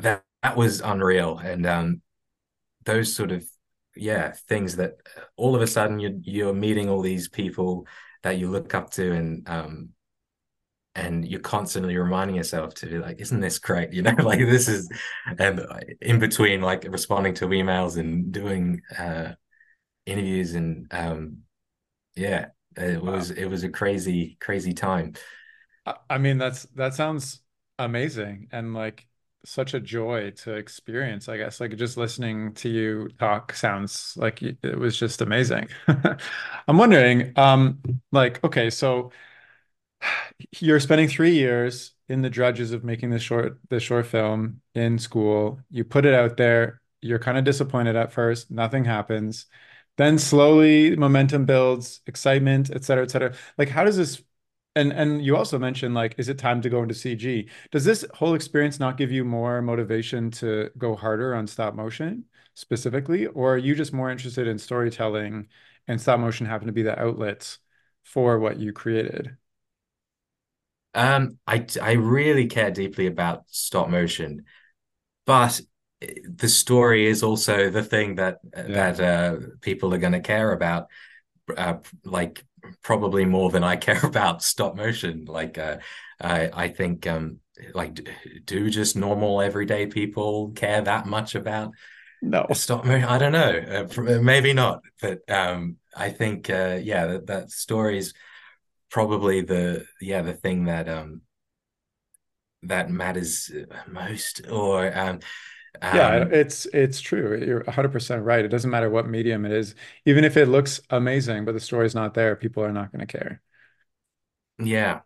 that 0.00 0.24
that 0.42 0.56
was 0.56 0.80
unreal. 0.80 1.38
And 1.38 1.66
um, 1.66 2.02
those 2.84 3.14
sort 3.14 3.32
of 3.32 3.46
yeah 3.96 4.32
things 4.48 4.76
that 4.76 4.96
all 5.36 5.54
of 5.54 5.62
a 5.62 5.66
sudden 5.66 5.98
you're 5.98 6.18
you're 6.22 6.54
meeting 6.54 6.88
all 6.88 7.00
these 7.00 7.28
people 7.28 7.86
that 8.22 8.38
you 8.38 8.50
look 8.50 8.74
up 8.74 8.90
to 8.90 9.12
and 9.12 9.48
um, 9.48 9.90
and 10.94 11.26
you're 11.26 11.40
constantly 11.40 11.96
reminding 11.96 12.36
yourself 12.36 12.74
to 12.74 12.86
be 12.86 12.98
like 12.98 13.20
isn't 13.20 13.40
this 13.40 13.58
great? 13.58 13.92
You 13.94 14.02
know 14.02 14.14
like 14.18 14.38
this 14.38 14.68
is 14.68 14.88
and 15.38 15.64
in 16.00 16.18
between 16.18 16.60
like 16.60 16.86
responding 16.88 17.34
to 17.34 17.46
emails 17.46 17.96
and 17.96 18.32
doing 18.32 18.80
uh 18.96 19.32
interviews 20.06 20.54
and 20.54 20.86
um 20.92 21.38
yeah 22.14 22.46
it 22.76 23.02
wow. 23.02 23.12
was 23.12 23.30
it 23.30 23.46
was 23.46 23.64
a 23.64 23.68
crazy 23.68 24.36
crazy 24.40 24.72
time. 24.72 25.14
I 26.08 26.18
mean 26.18 26.38
that's 26.38 26.64
that 26.74 26.94
sounds 26.94 27.40
amazing. 27.78 28.48
And 28.52 28.74
like 28.74 29.06
such 29.44 29.74
a 29.74 29.80
joy 29.80 30.30
to 30.30 30.54
experience 30.54 31.28
i 31.28 31.36
guess 31.36 31.60
like 31.60 31.76
just 31.76 31.96
listening 31.96 32.52
to 32.54 32.68
you 32.68 33.08
talk 33.18 33.52
sounds 33.52 34.14
like 34.16 34.42
it 34.42 34.78
was 34.78 34.96
just 34.98 35.20
amazing. 35.20 35.68
I'm 36.68 36.78
wondering 36.78 37.32
um 37.36 37.80
like 38.12 38.42
okay 38.44 38.70
so 38.70 39.12
you're 40.60 40.80
spending 40.80 41.08
three 41.08 41.34
years 41.34 41.92
in 42.08 42.22
the 42.22 42.30
drudges 42.30 42.72
of 42.72 42.84
making 42.84 43.10
the 43.10 43.18
short 43.18 43.58
the 43.70 43.80
short 43.80 44.06
film 44.06 44.60
in 44.74 44.98
school. 44.98 45.60
You 45.70 45.84
put 45.84 46.04
it 46.04 46.14
out 46.14 46.36
there. 46.36 46.80
You're 47.00 47.18
kind 47.18 47.38
of 47.38 47.44
disappointed 47.44 47.96
at 47.96 48.12
first. 48.12 48.50
Nothing 48.50 48.84
happens. 48.84 49.46
Then 49.96 50.18
slowly 50.18 50.96
momentum 50.96 51.44
builds 51.46 52.00
excitement 52.06 52.70
et 52.74 52.84
cetera 52.84 53.04
et 53.04 53.10
cetera. 53.10 53.34
Like 53.58 53.68
how 53.68 53.84
does 53.84 53.96
this 53.96 54.22
and 54.76 54.92
and 54.92 55.24
you 55.24 55.36
also 55.36 55.58
mentioned 55.58 55.94
like 55.94 56.14
is 56.18 56.28
it 56.28 56.38
time 56.38 56.60
to 56.60 56.68
go 56.68 56.82
into 56.82 56.94
cg 56.94 57.48
does 57.70 57.84
this 57.84 58.04
whole 58.14 58.34
experience 58.34 58.80
not 58.80 58.96
give 58.96 59.12
you 59.12 59.24
more 59.24 59.62
motivation 59.62 60.30
to 60.30 60.70
go 60.78 60.94
harder 60.96 61.34
on 61.34 61.46
stop 61.46 61.74
motion 61.74 62.24
specifically? 62.54 63.26
Or 63.26 63.54
are 63.54 63.58
you 63.58 63.74
just 63.74 63.92
more 63.92 64.10
interested 64.10 64.46
in 64.46 64.58
storytelling 64.58 65.48
and 65.86 66.00
stop 66.00 66.18
motion 66.20 66.46
happen 66.46 66.68
to 66.68 66.72
be 66.72 66.82
the 66.82 66.98
outlets 66.98 67.58
for 68.04 68.38
what 68.38 68.58
you 68.58 68.72
created? 68.72 69.36
Um, 70.94 71.38
I 71.46 71.66
I 71.82 71.92
really 71.92 72.46
care 72.46 72.70
deeply 72.70 73.06
about 73.06 73.44
stop 73.48 73.88
motion, 73.90 74.44
but 75.26 75.60
the 76.00 76.48
story 76.48 77.06
is 77.06 77.22
also 77.22 77.68
the 77.70 77.82
thing 77.82 78.14
that 78.16 78.38
yeah. 78.56 78.92
that 78.92 79.00
uh, 79.00 79.36
people 79.60 79.92
are 79.92 79.98
going 79.98 80.12
to 80.12 80.20
care 80.20 80.52
about, 80.52 80.88
uh, 81.56 81.78
like 82.04 82.44
probably 82.82 83.24
more 83.24 83.50
than 83.50 83.64
I 83.64 83.76
care 83.88 84.04
about 84.04 84.42
stop 84.42 84.76
motion. 84.76 85.24
Like 85.26 85.58
uh, 85.58 85.78
I 86.20 86.50
I 86.52 86.68
think 86.68 87.06
um 87.06 87.40
like 87.72 88.08
do 88.44 88.70
just 88.70 88.96
normal 88.96 89.40
everyday 89.40 89.86
people 89.86 90.50
care 90.52 90.80
that 90.82 91.06
much 91.06 91.34
about 91.34 91.72
no 92.22 92.46
stop 92.52 92.84
motion? 92.84 93.04
I 93.04 93.18
don't 93.18 93.32
know, 93.32 93.86
uh, 93.96 94.20
maybe 94.20 94.52
not, 94.52 94.82
but 95.00 95.28
um 95.30 95.76
I 95.96 96.10
think 96.10 96.50
uh, 96.50 96.78
yeah 96.82 97.06
that 97.06 97.26
that 97.26 97.50
story 97.50 97.98
is 97.98 98.14
probably 98.90 99.40
the 99.40 99.86
yeah 100.00 100.22
the 100.22 100.34
thing 100.34 100.64
that 100.64 100.88
um 100.88 101.22
that 102.62 102.90
matters 102.90 103.50
most 103.86 104.40
or 104.50 104.96
um 104.96 105.20
yeah 105.90 106.16
um, 106.16 106.28
it's 106.30 106.66
it's 106.66 107.00
true 107.00 107.38
you're 107.44 107.62
100% 107.64 108.24
right 108.24 108.44
it 108.44 108.48
doesn't 108.48 108.70
matter 108.70 108.90
what 108.90 109.06
medium 109.08 109.44
it 109.44 109.52
is 109.52 109.74
even 110.06 110.24
if 110.24 110.36
it 110.36 110.46
looks 110.46 110.80
amazing 110.90 111.44
but 111.44 111.52
the 111.52 111.60
story's 111.60 111.94
not 111.94 112.14
there 112.14 112.36
people 112.36 112.62
are 112.64 112.72
not 112.72 112.90
going 112.92 113.06
to 113.06 113.18
care. 113.18 113.42
Yeah 114.58 115.00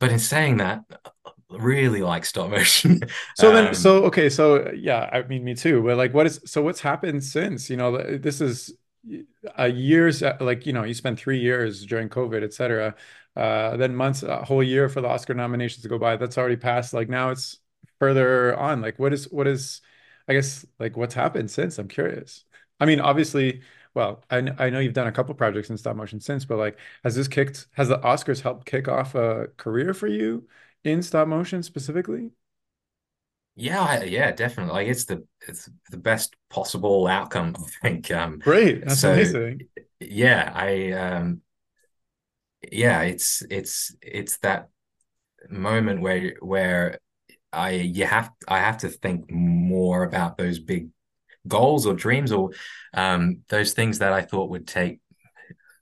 but 0.00 0.10
in 0.12 0.18
saying 0.18 0.58
that 0.58 0.84
really 1.50 2.02
like 2.02 2.24
stop 2.24 2.50
motion. 2.50 3.00
So 3.36 3.52
then 3.52 3.68
um, 3.68 3.74
so 3.74 4.04
okay 4.06 4.28
so 4.28 4.70
yeah 4.72 5.08
i 5.12 5.22
mean 5.22 5.44
me 5.44 5.54
too 5.54 5.82
but 5.82 5.96
like 5.96 6.14
what 6.14 6.26
is 6.26 6.40
so 6.46 6.62
what's 6.62 6.80
happened 6.80 7.24
since 7.24 7.70
you 7.70 7.76
know 7.76 7.96
this 8.18 8.40
is 8.40 8.74
a 9.56 9.68
years 9.68 10.22
like 10.40 10.66
you 10.66 10.72
know 10.72 10.84
you 10.84 10.94
spent 10.94 11.18
three 11.18 11.38
years 11.40 11.84
during 11.84 12.08
covid 12.08 12.42
etc 12.42 12.94
uh 13.36 13.76
then 13.76 13.94
months 13.94 14.22
a 14.22 14.44
whole 14.44 14.62
year 14.62 14.88
for 14.88 15.00
the 15.00 15.08
oscar 15.08 15.34
nominations 15.34 15.82
to 15.82 15.88
go 15.88 15.98
by 15.98 16.16
that's 16.16 16.38
already 16.38 16.56
passed 16.56 16.94
like 16.94 17.08
now 17.08 17.30
it's 17.30 17.58
further 18.04 18.56
on 18.58 18.80
like 18.80 18.98
what 18.98 19.12
is 19.12 19.30
what 19.32 19.46
is 19.46 19.80
i 20.28 20.32
guess 20.32 20.66
like 20.78 20.96
what's 20.96 21.14
happened 21.14 21.50
since 21.50 21.78
i'm 21.78 21.88
curious 21.88 22.44
i 22.80 22.84
mean 22.84 23.00
obviously 23.00 23.62
well 23.94 24.22
I, 24.30 24.38
I 24.58 24.70
know 24.70 24.78
you've 24.78 24.92
done 24.92 25.06
a 25.06 25.12
couple 25.12 25.34
projects 25.34 25.70
in 25.70 25.78
stop 25.78 25.96
motion 25.96 26.20
since 26.20 26.44
but 26.44 26.58
like 26.58 26.78
has 27.02 27.14
this 27.14 27.28
kicked 27.28 27.66
has 27.72 27.88
the 27.88 27.98
oscars 27.98 28.40
helped 28.40 28.66
kick 28.66 28.88
off 28.88 29.14
a 29.14 29.48
career 29.56 29.94
for 29.94 30.06
you 30.06 30.46
in 30.84 31.02
stop 31.02 31.28
motion 31.28 31.62
specifically 31.62 32.30
yeah, 33.56 34.02
yeah, 34.02 34.32
definitely. 34.32 34.72
Like 34.72 34.88
it's 34.88 35.04
the 35.04 35.24
it's 35.46 35.70
the 35.90 35.96
best 35.96 36.34
possible 36.50 37.06
outcome, 37.06 37.54
I 37.56 37.88
think. 37.88 38.10
Um 38.10 38.40
Great. 38.40 38.84
That's 38.84 39.00
so, 39.00 39.12
amazing. 39.12 39.68
Yeah, 40.00 40.50
I 40.52 40.90
um 40.90 41.40
yeah, 42.72 43.02
it's 43.02 43.42
it's 43.50 43.94
it's 44.02 44.38
that 44.38 44.70
moment 45.48 46.00
where 46.00 46.34
where 46.40 46.98
I 47.54 47.70
you 47.70 48.06
have 48.06 48.30
I 48.48 48.58
have 48.60 48.78
to 48.78 48.88
think 48.88 49.30
more 49.30 50.04
about 50.04 50.36
those 50.38 50.58
big 50.58 50.88
goals 51.48 51.86
or 51.86 51.94
dreams 51.94 52.32
or 52.32 52.50
um 52.94 53.42
those 53.48 53.72
things 53.74 54.00
that 54.00 54.12
I 54.12 54.22
thought 54.22 54.50
would 54.50 54.66
take 54.68 55.00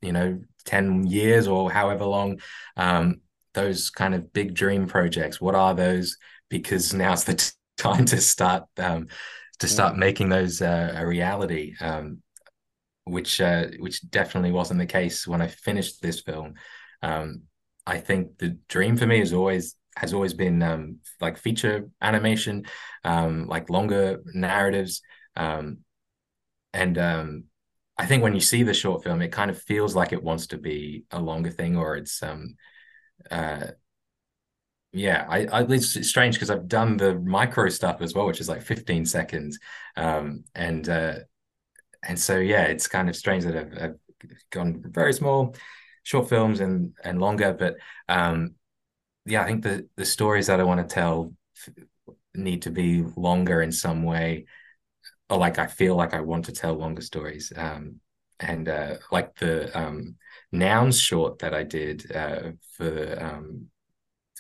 you 0.00 0.12
know 0.12 0.40
10 0.64 1.06
years 1.06 1.48
or 1.48 1.70
however 1.70 2.04
long 2.04 2.40
um 2.76 3.20
those 3.54 3.90
kind 3.90 4.14
of 4.14 4.32
big 4.32 4.54
dream 4.54 4.86
projects. 4.86 5.38
What 5.38 5.54
are 5.54 5.74
those? 5.74 6.16
Because 6.48 6.94
now's 6.94 7.24
the 7.24 7.34
t- 7.34 7.50
time 7.76 8.06
to 8.06 8.18
start 8.18 8.64
um, 8.78 9.08
to 9.58 9.68
start 9.68 9.96
making 9.98 10.30
those 10.30 10.62
uh, 10.62 10.94
a 10.96 11.06
reality, 11.06 11.74
um, 11.82 12.22
which 13.04 13.40
uh, 13.40 13.66
which 13.78 14.08
definitely 14.10 14.52
wasn't 14.52 14.80
the 14.80 14.86
case 14.86 15.26
when 15.26 15.42
I 15.42 15.48
finished 15.48 16.02
this 16.02 16.20
film. 16.20 16.54
Um, 17.02 17.42
I 17.86 17.98
think 17.98 18.38
the 18.38 18.58
dream 18.68 18.96
for 18.96 19.06
me 19.06 19.20
is 19.20 19.32
always 19.32 19.76
has 19.96 20.14
always 20.14 20.34
been 20.34 20.62
um, 20.62 20.98
like 21.20 21.38
feature 21.38 21.88
animation, 22.00 22.66
um, 23.04 23.46
like 23.46 23.70
longer 23.70 24.22
narratives, 24.34 25.02
um, 25.36 25.78
and 26.72 26.98
um, 26.98 27.44
I 27.98 28.06
think 28.06 28.22
when 28.22 28.34
you 28.34 28.40
see 28.40 28.62
the 28.62 28.74
short 28.74 29.04
film, 29.04 29.22
it 29.22 29.32
kind 29.32 29.50
of 29.50 29.60
feels 29.62 29.94
like 29.94 30.12
it 30.12 30.22
wants 30.22 30.48
to 30.48 30.58
be 30.58 31.04
a 31.10 31.20
longer 31.20 31.50
thing, 31.50 31.76
or 31.76 31.96
it's 31.96 32.22
um, 32.22 32.56
uh, 33.30 33.68
yeah, 34.92 35.24
I, 35.28 35.46
I 35.46 35.62
it's 35.62 36.06
strange 36.08 36.34
because 36.36 36.50
I've 36.50 36.68
done 36.68 36.96
the 36.98 37.14
micro 37.18 37.68
stuff 37.70 38.02
as 38.02 38.14
well, 38.14 38.26
which 38.26 38.40
is 38.40 38.48
like 38.48 38.62
15 38.62 39.06
seconds. 39.06 39.58
Um, 39.96 40.44
and 40.54 40.86
uh, 40.88 41.14
and 42.06 42.18
so 42.18 42.38
yeah, 42.38 42.64
it's 42.64 42.88
kind 42.88 43.08
of 43.08 43.16
strange 43.16 43.44
that 43.44 43.56
I've, 43.56 43.82
I've 43.82 43.96
gone 44.50 44.82
very 44.86 45.12
small, 45.12 45.56
short 46.04 46.28
films 46.28 46.60
and 46.60 46.94
and 47.04 47.20
longer. 47.20 47.54
But 47.54 47.76
um, 48.08 48.54
yeah, 49.24 49.42
I 49.42 49.46
think 49.46 49.62
the 49.62 49.88
the 49.96 50.04
stories 50.04 50.46
that 50.48 50.60
I 50.60 50.64
want 50.64 50.86
to 50.86 50.94
tell 50.94 51.32
need 52.34 52.62
to 52.62 52.70
be 52.70 53.02
longer 53.16 53.62
in 53.62 53.72
some 53.72 54.02
way, 54.02 54.46
or 55.30 55.38
like 55.38 55.58
I 55.58 55.66
feel 55.66 55.96
like 55.96 56.14
I 56.14 56.20
want 56.20 56.46
to 56.46 56.52
tell 56.52 56.74
longer 56.74 57.02
stories. 57.02 57.52
Um, 57.56 58.00
and 58.40 58.68
uh, 58.68 58.96
like 59.12 59.36
the 59.36 59.76
um, 59.78 60.16
nouns 60.50 61.00
short 61.00 61.38
that 61.40 61.54
I 61.54 61.62
did 61.62 62.10
uh, 62.14 62.52
for 62.76 63.22
um, 63.22 63.68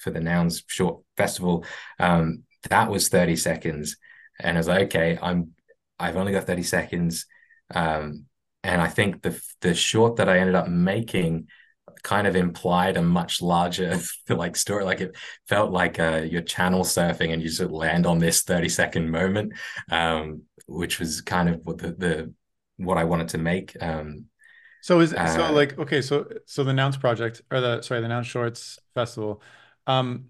for 0.00 0.10
the 0.10 0.20
Nouns 0.20 0.62
Short 0.66 1.02
Festival. 1.16 1.64
Um, 1.98 2.44
that 2.68 2.90
was 2.90 3.08
30 3.08 3.36
seconds. 3.36 3.96
and 4.40 4.56
I 4.56 4.60
was 4.60 4.68
like, 4.68 4.82
okay, 4.86 5.18
I'm 5.20 5.52
I've 5.98 6.16
only 6.16 6.32
got 6.32 6.44
30 6.44 6.62
seconds. 6.64 7.26
Um, 7.72 8.26
and 8.64 8.80
I 8.80 8.88
think 8.88 9.22
the 9.22 9.40
the 9.60 9.74
short 9.74 10.16
that 10.16 10.28
I 10.28 10.38
ended 10.38 10.54
up 10.56 10.68
making 10.68 11.48
kind 12.02 12.26
of 12.26 12.36
implied 12.36 12.96
a 12.96 13.02
much 13.02 13.40
larger 13.40 13.98
like 14.28 14.56
story. 14.56 14.84
Like 14.84 15.00
it 15.00 15.16
felt 15.48 15.70
like 15.70 15.98
uh, 15.98 16.22
you're 16.28 16.42
channel 16.42 16.84
surfing 16.84 17.32
and 17.32 17.42
you 17.42 17.48
just 17.48 17.60
land 17.60 18.06
on 18.06 18.18
this 18.18 18.42
30 18.42 18.68
second 18.68 19.10
moment, 19.10 19.52
um, 19.90 20.42
which 20.66 20.98
was 20.98 21.20
kind 21.20 21.48
of 21.48 21.60
what 21.64 21.78
the, 21.78 21.92
the 21.92 22.34
what 22.76 22.98
I 22.98 23.04
wanted 23.04 23.28
to 23.28 23.38
make. 23.38 23.76
Um, 23.80 24.26
so 24.82 24.98
is 24.98 25.14
uh, 25.14 25.26
so 25.28 25.52
like 25.52 25.78
okay, 25.78 26.02
so 26.02 26.28
so 26.46 26.64
the 26.64 26.72
Nouns 26.72 26.96
project 26.96 27.42
or 27.50 27.60
the 27.60 27.82
sorry 27.82 28.00
the 28.00 28.08
Nouns 28.08 28.26
Shorts 28.26 28.80
Festival, 28.94 29.40
um, 29.86 30.26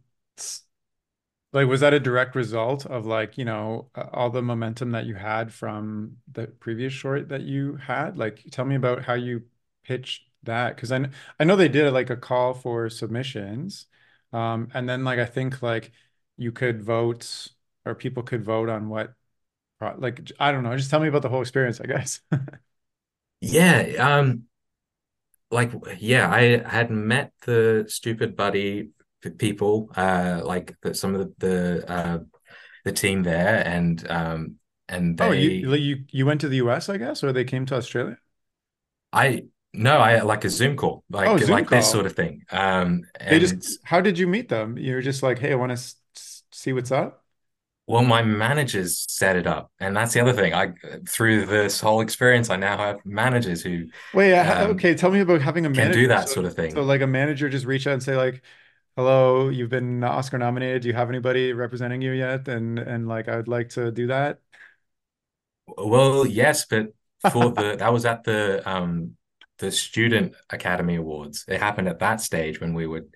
like 1.55 1.67
was 1.67 1.81
that 1.81 1.95
a 1.95 2.01
direct 2.01 2.35
result 2.35 2.85
of 2.85 3.07
like 3.07 3.39
you 3.39 3.47
know 3.47 3.89
all 4.13 4.29
the 4.29 4.43
momentum 4.43 4.91
that 4.93 5.07
you 5.07 5.15
had 5.15 5.53
from 5.53 6.17
the 6.31 6.47
previous 6.47 6.93
short 6.93 7.31
that 7.31 7.43
you 7.43 7.77
had? 7.77 8.19
Like, 8.19 8.45
tell 8.51 8.67
me 8.67 8.75
about 8.75 9.03
how 9.03 9.15
you 9.15 9.45
pitched 9.85 10.25
that 10.45 10.77
because 10.77 10.93
I 10.93 11.09
I 11.41 11.45
know 11.45 11.57
they 11.57 11.69
did 11.69 11.93
like 11.93 12.11
a 12.11 12.17
call 12.17 12.55
for 12.55 12.89
submissions, 12.91 13.87
um, 14.33 14.69
and 14.75 14.89
then 14.89 15.05
like 15.05 15.19
I 15.19 15.27
think 15.27 15.63
like 15.63 15.93
you 16.37 16.53
could 16.53 16.83
vote 16.83 17.49
or 17.85 17.95
people 17.95 18.23
could 18.23 18.45
vote 18.45 18.69
on 18.69 18.89
what 18.89 19.15
like 19.99 20.33
I 20.41 20.53
don't 20.53 20.63
know. 20.65 20.77
Just 20.77 20.91
tell 20.91 21.01
me 21.01 21.09
about 21.09 21.23
the 21.23 21.29
whole 21.29 21.43
experience, 21.43 21.81
I 21.81 21.87
guess. 21.87 22.21
Yeah, 23.41 23.81
um, 23.99 24.47
like 25.51 25.73
yeah, 25.99 26.31
I 26.31 26.59
had 26.69 26.91
met 26.91 27.33
the 27.45 27.85
Stoopid 27.89 28.37
Buddy 28.37 28.91
people, 29.39 29.91
uh, 29.97 30.41
like 30.45 30.75
the, 30.83 30.95
some 30.95 31.15
of 31.15 31.21
the 31.21 31.47
the, 31.47 31.91
uh, 31.91 32.19
the 32.85 32.93
team 32.93 33.23
there, 33.23 33.67
and 33.67 34.11
um, 34.11 34.57
and 34.89 35.19
they. 35.19 35.21
Oh, 35.21 35.31
you 35.31 35.51
you 35.75 36.05
you 36.11 36.27
went 36.27 36.41
to 36.43 36.49
the 36.49 36.57
US, 36.57 36.89
I 36.89 36.97
guess, 36.99 37.23
or 37.23 37.33
they 37.33 37.45
came 37.45 37.65
to 37.67 37.77
Australia. 37.77 38.19
I 39.13 39.45
no, 39.75 39.99
I 39.99 40.21
like 40.21 40.45
a 40.45 40.51
Zoom 40.51 40.77
call, 40.77 41.05
like 41.09 41.29
oh, 41.29 41.39
Zoom 41.39 41.51
like 41.51 41.67
call. 41.69 41.79
this 41.79 41.91
sort 41.91 42.07
of 42.07 42.15
thing. 42.15 42.45
Um, 42.51 43.05
they 43.19 43.39
just 43.39 43.79
how 43.85 44.01
did 44.01 44.19
you 44.19 44.27
meet 44.27 44.49
them? 44.49 44.77
You're 44.77 45.01
just 45.01 45.23
like, 45.23 45.39
hey, 45.39 45.53
I 45.53 45.55
want 45.55 45.77
to 45.77 45.95
see 46.53 46.73
what's 46.73 46.93
up. 46.93 47.25
Well, 47.87 48.05
my 48.05 48.23
managers 48.23 49.05
set 49.09 49.37
it 49.37 49.47
up, 49.47 49.73
and 49.81 49.97
that's 49.97 50.15
the 50.15 50.21
other 50.21 50.33
thing. 50.33 50.55
I 50.55 50.73
through 51.09 51.47
this 51.47 51.81
whole 51.81 52.01
experience, 52.01 52.49
I 52.49 52.57
now 52.57 52.77
have 52.77 53.05
managers 53.05 53.63
who 53.63 53.87
wait. 54.15 54.39
Um, 54.39 54.73
okay, 54.73 54.95
tell 54.95 55.11
me 55.11 55.21
about 55.21 55.41
having 55.41 55.67
a 55.67 55.71
manager. 55.71 55.91
Can 55.91 56.01
do 56.03 56.09
that 56.09 56.29
so, 56.29 56.35
sort 56.35 56.47
of 56.47 56.55
thing. 56.55 56.73
So, 56.73 56.83
like 56.83 57.01
a 57.01 57.07
manager 57.07 57.49
just 57.49 57.67
reach 57.67 57.87
out 57.87 57.95
and 57.95 58.03
say, 58.03 58.15
like, 58.15 58.43
"Hello, 58.97 59.49
you've 59.49 59.71
been 59.71 60.05
Oscar 60.05 60.39
nominated. 60.39 60.83
Do 60.83 60.89
you 60.89 60.95
have 60.95 61.09
anybody 61.09 61.53
representing 61.55 62.03
you 62.03 62.13
yet?" 62.13 62.47
And 62.47 62.79
and 62.79 63.09
like, 63.09 63.29
I 63.29 63.37
would 63.37 63.49
like 63.49 63.71
to 63.71 63.91
do 63.91 64.07
that. 64.09 64.39
Well, 65.67 66.27
yes, 66.27 66.67
but 66.67 66.95
for 67.33 67.51
the 67.51 67.77
that 67.79 67.93
was 67.93 68.05
at 68.05 68.23
the 68.23 68.63
um 68.69 69.17
the 69.63 69.71
Student 69.71 70.35
Academy 70.51 70.97
Awards. 70.97 71.45
It 71.47 71.61
happened 71.61 71.89
at 71.89 72.01
that 72.01 72.21
stage 72.21 72.61
when 72.61 72.75
we 72.75 72.89
were 72.89 73.07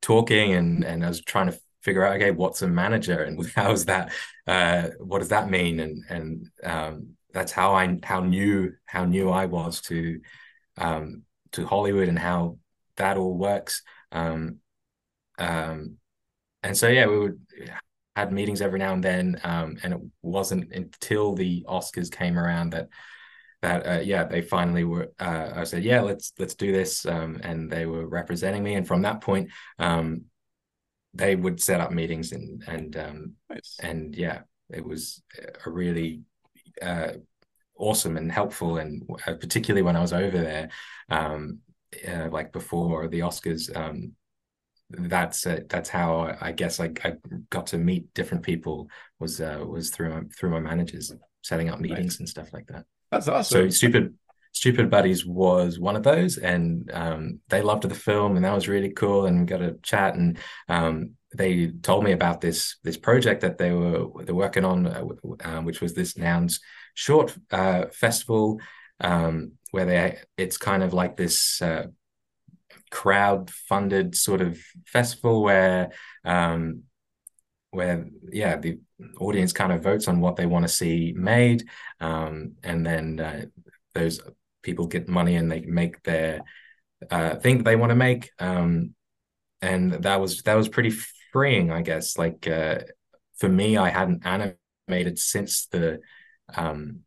talking, 0.00 0.52
and 0.52 0.84
and 0.84 1.04
I 1.04 1.08
was 1.08 1.20
trying 1.20 1.50
to 1.50 1.58
figure 1.82 2.06
out 2.06 2.14
okay 2.16 2.30
what's 2.30 2.62
a 2.62 2.68
manager 2.68 3.22
and 3.24 3.44
how's 3.54 3.84
that 3.86 4.12
uh, 4.46 4.88
what 5.00 5.18
does 5.18 5.28
that 5.28 5.50
mean 5.50 5.80
and 5.80 6.04
and 6.08 6.46
um, 6.62 7.08
that's 7.32 7.52
how 7.52 7.74
I 7.74 7.98
how 8.02 8.20
new 8.20 8.72
how 8.86 9.04
new 9.04 9.30
I 9.30 9.46
was 9.46 9.82
to 9.82 10.20
um, 10.78 11.22
to 11.52 11.66
Hollywood 11.66 12.08
and 12.08 12.18
how 12.18 12.58
that 12.96 13.16
all 13.16 13.36
works 13.36 13.82
um, 14.12 14.58
um, 15.38 15.96
and 16.62 16.76
so 16.76 16.88
yeah 16.88 17.06
we 17.06 17.18
would 17.18 17.40
had 18.14 18.32
meetings 18.32 18.62
every 18.62 18.78
now 18.78 18.92
and 18.92 19.02
then 19.02 19.40
um, 19.42 19.76
and 19.82 19.92
it 19.92 20.00
wasn't 20.22 20.72
until 20.72 21.34
the 21.34 21.64
Oscars 21.68 22.12
came 22.12 22.38
around 22.38 22.70
that 22.70 22.88
that 23.64 23.80
uh, 23.86 24.00
yeah 24.00 24.24
they 24.24 24.42
finally 24.42 24.84
were 24.84 25.12
uh, 25.18 25.50
I 25.54 25.64
said 25.64 25.84
yeah 25.84 26.00
let's 26.00 26.32
let's 26.38 26.54
do 26.54 26.70
this 26.72 27.06
um, 27.06 27.40
and 27.42 27.70
they 27.70 27.86
were 27.86 28.06
representing 28.06 28.62
me 28.62 28.74
and 28.74 28.86
from 28.86 29.02
that 29.02 29.20
point 29.20 29.50
um, 29.78 30.24
they 31.14 31.36
would 31.36 31.62
set 31.62 31.80
up 31.80 31.92
meetings 31.92 32.32
and 32.32 32.62
and 32.66 32.96
um, 32.96 33.32
nice. 33.48 33.78
and 33.80 34.14
yeah, 34.14 34.40
it 34.68 34.84
was 34.84 35.22
a 35.64 35.70
really 35.70 36.22
uh, 36.82 37.12
awesome 37.76 38.16
and 38.16 38.30
helpful, 38.30 38.78
and 38.78 39.08
uh, 39.26 39.34
particularly 39.34 39.82
when 39.82 39.96
I 39.96 40.00
was 40.00 40.12
over 40.12 40.38
there, 40.38 40.70
um, 41.08 41.60
uh, 42.06 42.28
like 42.30 42.52
before 42.52 43.08
the 43.08 43.20
Oscars. 43.20 43.74
Um, 43.74 44.12
that's 44.90 45.46
uh, 45.46 45.60
that's 45.68 45.88
how 45.88 46.36
I 46.40 46.52
guess 46.52 46.78
I, 46.78 46.90
I 47.02 47.14
got 47.50 47.68
to 47.68 47.78
meet 47.78 48.12
different 48.12 48.44
people 48.44 48.88
was 49.18 49.40
uh, 49.40 49.64
was 49.66 49.90
through 49.90 50.10
my, 50.10 50.22
through 50.36 50.50
my 50.50 50.60
managers 50.60 51.12
setting 51.42 51.70
up 51.70 51.80
meetings 51.80 52.14
nice. 52.14 52.18
and 52.20 52.28
stuff 52.28 52.52
like 52.52 52.66
that. 52.66 52.84
That's 53.14 53.28
awesome. 53.28 53.70
So 53.70 53.88
Stoopid 53.88 54.12
Stoopid 54.54 54.90
Buddies 54.90 55.24
was 55.26 55.78
one 55.78 55.96
of 55.96 56.02
those, 56.02 56.38
and 56.38 56.90
um, 56.92 57.40
they 57.48 57.62
loved 57.62 57.82
the 57.82 57.94
film, 57.94 58.36
and 58.36 58.44
that 58.44 58.54
was 58.54 58.68
really 58.68 58.90
cool. 58.90 59.26
And 59.26 59.40
we 59.40 59.46
got 59.46 59.62
a 59.62 59.76
chat, 59.82 60.14
and 60.14 60.38
um, 60.68 61.10
they 61.34 61.68
told 61.68 62.04
me 62.04 62.12
about 62.12 62.40
this 62.40 62.76
this 62.82 62.96
project 62.96 63.42
that 63.42 63.58
they 63.58 63.72
were 63.72 64.24
they're 64.24 64.34
working 64.34 64.64
on, 64.64 64.86
uh, 64.86 65.04
uh, 65.44 65.60
which 65.60 65.80
was 65.80 65.94
this 65.94 66.16
Nouns 66.16 66.60
Short 66.94 67.36
uh, 67.50 67.86
Festival, 67.92 68.60
um, 69.00 69.52
where 69.70 69.86
they 69.86 70.18
it's 70.36 70.56
kind 70.56 70.82
of 70.82 70.92
like 70.92 71.16
this 71.16 71.62
uh, 71.62 71.86
crowd 72.90 73.50
funded 73.50 74.16
sort 74.16 74.40
of 74.40 74.58
festival 74.86 75.42
where 75.42 75.90
um, 76.24 76.82
where 77.74 78.06
yeah 78.30 78.56
the 78.56 78.78
audience 79.18 79.52
kind 79.52 79.72
of 79.72 79.82
votes 79.82 80.08
on 80.08 80.20
what 80.20 80.36
they 80.36 80.46
want 80.46 80.64
to 80.64 80.68
see 80.72 81.12
made 81.16 81.64
um, 82.00 82.52
and 82.62 82.86
then 82.86 83.20
uh, 83.20 83.44
those 83.94 84.20
people 84.62 84.86
get 84.86 85.08
money 85.08 85.36
and 85.36 85.50
they 85.50 85.60
make 85.60 86.02
their 86.02 86.42
uh, 87.10 87.36
thing 87.36 87.62
they 87.62 87.76
want 87.76 87.90
to 87.90 87.96
make. 87.96 88.30
Um, 88.38 88.94
and 89.62 89.92
that 89.92 90.20
was 90.20 90.42
that 90.42 90.54
was 90.54 90.68
pretty 90.68 90.92
freeing, 91.32 91.70
I 91.70 91.82
guess. 91.82 92.18
Like 92.18 92.48
uh, 92.48 92.80
for 93.36 93.48
me, 93.48 93.76
I 93.76 93.90
hadn't 93.90 94.26
animated 94.26 95.18
since 95.18 95.66
the 95.66 96.00
um, 96.54 97.00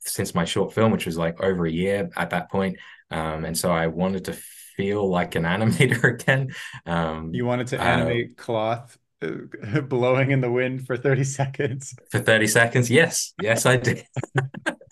since 0.00 0.34
my 0.34 0.44
short 0.44 0.72
film, 0.72 0.92
which 0.92 1.06
was 1.06 1.18
like 1.18 1.42
over 1.42 1.66
a 1.66 1.70
year 1.70 2.10
at 2.16 2.30
that 2.30 2.50
point. 2.50 2.78
Um, 3.10 3.44
and 3.44 3.56
so 3.56 3.70
I 3.70 3.88
wanted 3.88 4.26
to 4.26 4.32
feel 4.76 5.08
like 5.08 5.34
an 5.34 5.42
animator 5.54 6.20
again. 6.20 6.54
Um, 6.86 7.34
you 7.34 7.44
wanted 7.44 7.68
to 7.68 7.80
uh, 7.80 7.84
animate 7.84 8.36
cloth 8.36 8.96
blowing 9.88 10.30
in 10.30 10.40
the 10.40 10.50
wind 10.50 10.86
for 10.86 10.96
30 10.96 11.24
seconds. 11.24 11.94
For 12.10 12.18
30 12.18 12.46
seconds, 12.46 12.90
yes. 12.90 13.34
Yes, 13.40 13.66
I 13.66 13.76
did. 13.76 14.04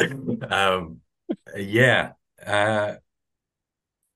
um, 0.50 0.98
yeah. 1.56 2.12
Uh, 2.44 2.94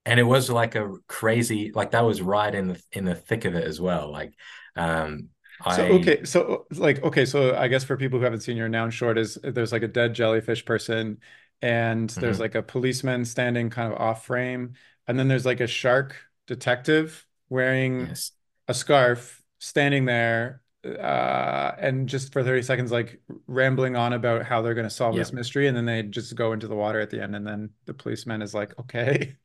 and 0.06 0.20
it 0.20 0.24
was 0.24 0.50
like 0.50 0.74
a 0.74 0.94
crazy, 1.08 1.72
like 1.74 1.92
that 1.92 2.04
was 2.04 2.20
right 2.20 2.54
in 2.54 2.68
the 2.68 2.82
in 2.92 3.04
the 3.04 3.14
thick 3.14 3.44
of 3.44 3.54
it 3.54 3.64
as 3.64 3.80
well. 3.80 4.10
Like, 4.10 4.34
um, 4.76 5.28
I... 5.64 5.76
So 5.76 5.82
okay, 5.84 6.24
so 6.24 6.66
like 6.72 7.02
okay, 7.02 7.24
so 7.24 7.56
I 7.56 7.68
guess 7.68 7.84
for 7.84 7.96
people 7.96 8.18
who 8.18 8.24
haven't 8.24 8.40
seen 8.40 8.56
your 8.56 8.68
noun 8.68 8.90
short 8.90 9.16
is 9.16 9.38
there's 9.42 9.72
like 9.72 9.82
a 9.82 9.88
dead 9.88 10.14
jellyfish 10.14 10.64
person, 10.64 11.18
and 11.62 12.08
mm-hmm. 12.08 12.20
there's 12.20 12.40
like 12.40 12.54
a 12.54 12.62
policeman 12.62 13.24
standing 13.24 13.70
kind 13.70 13.92
of 13.92 13.98
off 13.98 14.26
frame, 14.26 14.74
and 15.06 15.18
then 15.18 15.28
there's 15.28 15.46
like 15.46 15.60
a 15.60 15.66
shark 15.66 16.16
detective 16.46 17.26
wearing 17.48 18.08
yes. 18.08 18.32
a 18.68 18.74
scarf 18.74 19.42
standing 19.64 20.04
there 20.04 20.60
uh, 20.84 21.72
and 21.78 22.06
just 22.08 22.32
for 22.32 22.44
30 22.44 22.62
seconds, 22.62 22.92
like 22.92 23.20
rambling 23.46 23.96
on 23.96 24.12
about 24.12 24.44
how 24.44 24.60
they're 24.60 24.74
going 24.74 24.88
to 24.88 24.94
solve 24.94 25.16
this 25.16 25.32
mystery. 25.32 25.66
And 25.66 25.76
then 25.76 25.86
they 25.86 26.02
just 26.02 26.34
go 26.34 26.52
into 26.52 26.68
the 26.68 26.74
water 26.74 27.00
at 27.00 27.10
the 27.10 27.22
end. 27.22 27.34
And 27.34 27.46
then 27.46 27.70
the 27.86 27.94
policeman 27.94 28.42
is 28.42 28.52
like, 28.52 28.78
okay. 28.78 29.36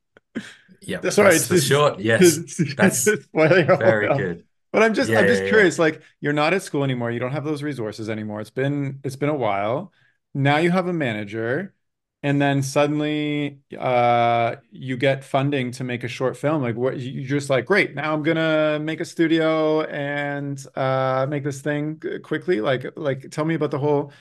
Yeah. 0.82 1.00
Sorry. 1.10 1.32
That's 1.32 1.48
the 1.48 1.62
short. 1.62 2.00
Yes. 2.00 2.62
That's 2.78 3.06
very 3.34 3.64
good. 3.64 4.44
But 4.72 4.84
I'm 4.84 4.94
just, 4.94 5.10
yeah, 5.10 5.20
I'm 5.20 5.28
just 5.28 5.44
yeah, 5.44 5.50
curious. 5.50 5.80
Like 5.80 6.02
you're 6.20 6.34
not 6.34 6.54
at 6.54 6.62
school 6.62 6.84
anymore. 6.84 7.10
You 7.10 7.20
don't 7.20 7.32
have 7.32 7.46
those 7.46 7.64
resources 7.64 8.10
anymore. 8.10 8.42
It's 8.42 8.50
been, 8.50 9.00
it's 9.04 9.16
been 9.16 9.30
a 9.30 9.36
while. 9.36 9.94
Now 10.34 10.58
you 10.58 10.70
have 10.72 10.88
a 10.88 10.94
manager 10.94 11.74
and 12.22 12.42
then 12.42 12.62
suddenly 12.62 13.60
uh, 13.78 14.58
you 14.72 14.98
get 14.98 15.24
funding 15.24 15.72
to 15.72 15.84
make 15.84 16.04
a 16.04 16.08
short 16.08 16.36
film. 16.36 16.62
Like 16.62 16.76
what 16.76 17.00
you're 17.00 17.28
just 17.28 17.50
like 17.50 17.66
great 17.66 17.96
now 17.96 18.14
i'm 18.14 18.24
gonna 18.24 18.80
make 18.80 19.00
a 19.00 19.06
studio 19.06 19.82
and 19.84 20.64
uh, 20.76 21.26
make 21.30 21.44
this 21.44 21.62
thing 21.62 22.02
quickly. 22.24 22.62
Like 22.62 22.86
like 22.96 23.30
tell 23.32 23.46
me 23.46 23.56
about 23.56 23.72
the 23.72 23.80
whole 23.80 24.12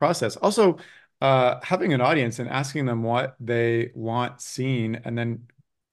process. 0.00 0.36
Also 0.36 0.78
uh, 1.20 1.60
having 1.62 1.92
an 1.92 2.00
audience 2.00 2.38
and 2.38 2.48
asking 2.50 2.86
them 2.86 3.02
what 3.02 3.36
they 3.40 3.92
want 3.94 4.40
seen 4.40 5.00
and 5.04 5.16
then 5.16 5.46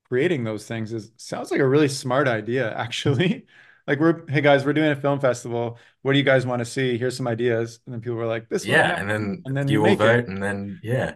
creating 0.09 0.43
those 0.43 0.65
things 0.67 0.91
is 0.91 1.11
sounds 1.15 1.51
like 1.51 1.61
a 1.61 1.67
really 1.67 1.87
smart 1.87 2.27
idea 2.27 2.73
actually. 2.77 3.45
Like 3.87 3.99
we're 3.99 4.25
hey 4.29 4.41
guys 4.41 4.65
we're 4.65 4.73
doing 4.73 4.91
a 4.91 4.95
film 4.95 5.19
festival. 5.19 5.77
What 6.01 6.13
do 6.13 6.17
you 6.17 6.23
guys 6.23 6.45
want 6.45 6.59
to 6.59 6.65
see? 6.65 6.97
Here's 6.97 7.15
some 7.17 7.27
ideas. 7.27 7.79
And 7.85 7.93
then 7.93 8.01
people 8.01 8.15
were 8.17 8.25
like 8.27 8.49
this 8.49 8.65
yeah 8.65 8.99
and 8.99 9.09
then 9.09 9.41
and 9.45 9.55
then 9.55 9.67
you, 9.67 9.83
you 9.83 9.89
all 9.91 9.95
vote 9.95 10.19
it. 10.19 10.27
and 10.27 10.41
then 10.41 10.79
yeah 10.83 11.15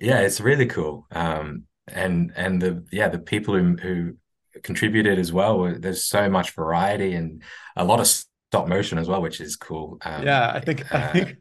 yeah, 0.00 0.20
it's 0.20 0.40
really 0.40 0.66
cool. 0.66 1.06
Um, 1.10 1.64
and 1.88 2.32
and 2.36 2.60
the 2.60 2.84
yeah 2.90 3.08
the 3.08 3.18
people 3.18 3.54
who 3.54 3.76
who 3.76 4.14
contributed 4.62 5.18
as 5.18 5.32
well. 5.32 5.74
There's 5.78 6.04
so 6.04 6.28
much 6.28 6.52
variety 6.52 7.14
and 7.14 7.42
a 7.76 7.84
lot 7.84 8.00
of 8.00 8.06
stop 8.06 8.68
motion 8.68 8.98
as 8.98 9.08
well, 9.08 9.22
which 9.22 9.40
is 9.40 9.56
cool. 9.56 9.98
Um, 10.02 10.24
yeah, 10.24 10.50
I 10.52 10.60
think 10.60 10.92
uh, 10.92 10.98
I 10.98 11.06
think 11.12 11.36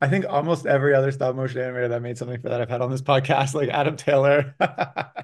I 0.00 0.08
think 0.08 0.26
almost 0.28 0.66
every 0.66 0.94
other 0.94 1.10
stop 1.10 1.36
motion 1.36 1.60
animator 1.60 1.88
that 1.88 2.02
made 2.02 2.18
something 2.18 2.40
for 2.40 2.48
that 2.50 2.60
I've 2.60 2.68
had 2.68 2.82
on 2.82 2.90
this 2.90 3.02
podcast, 3.02 3.54
like 3.54 3.68
Adam 3.68 3.96
Taylor. 3.96 4.54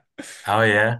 Oh 0.46 0.62
yeah, 0.62 0.98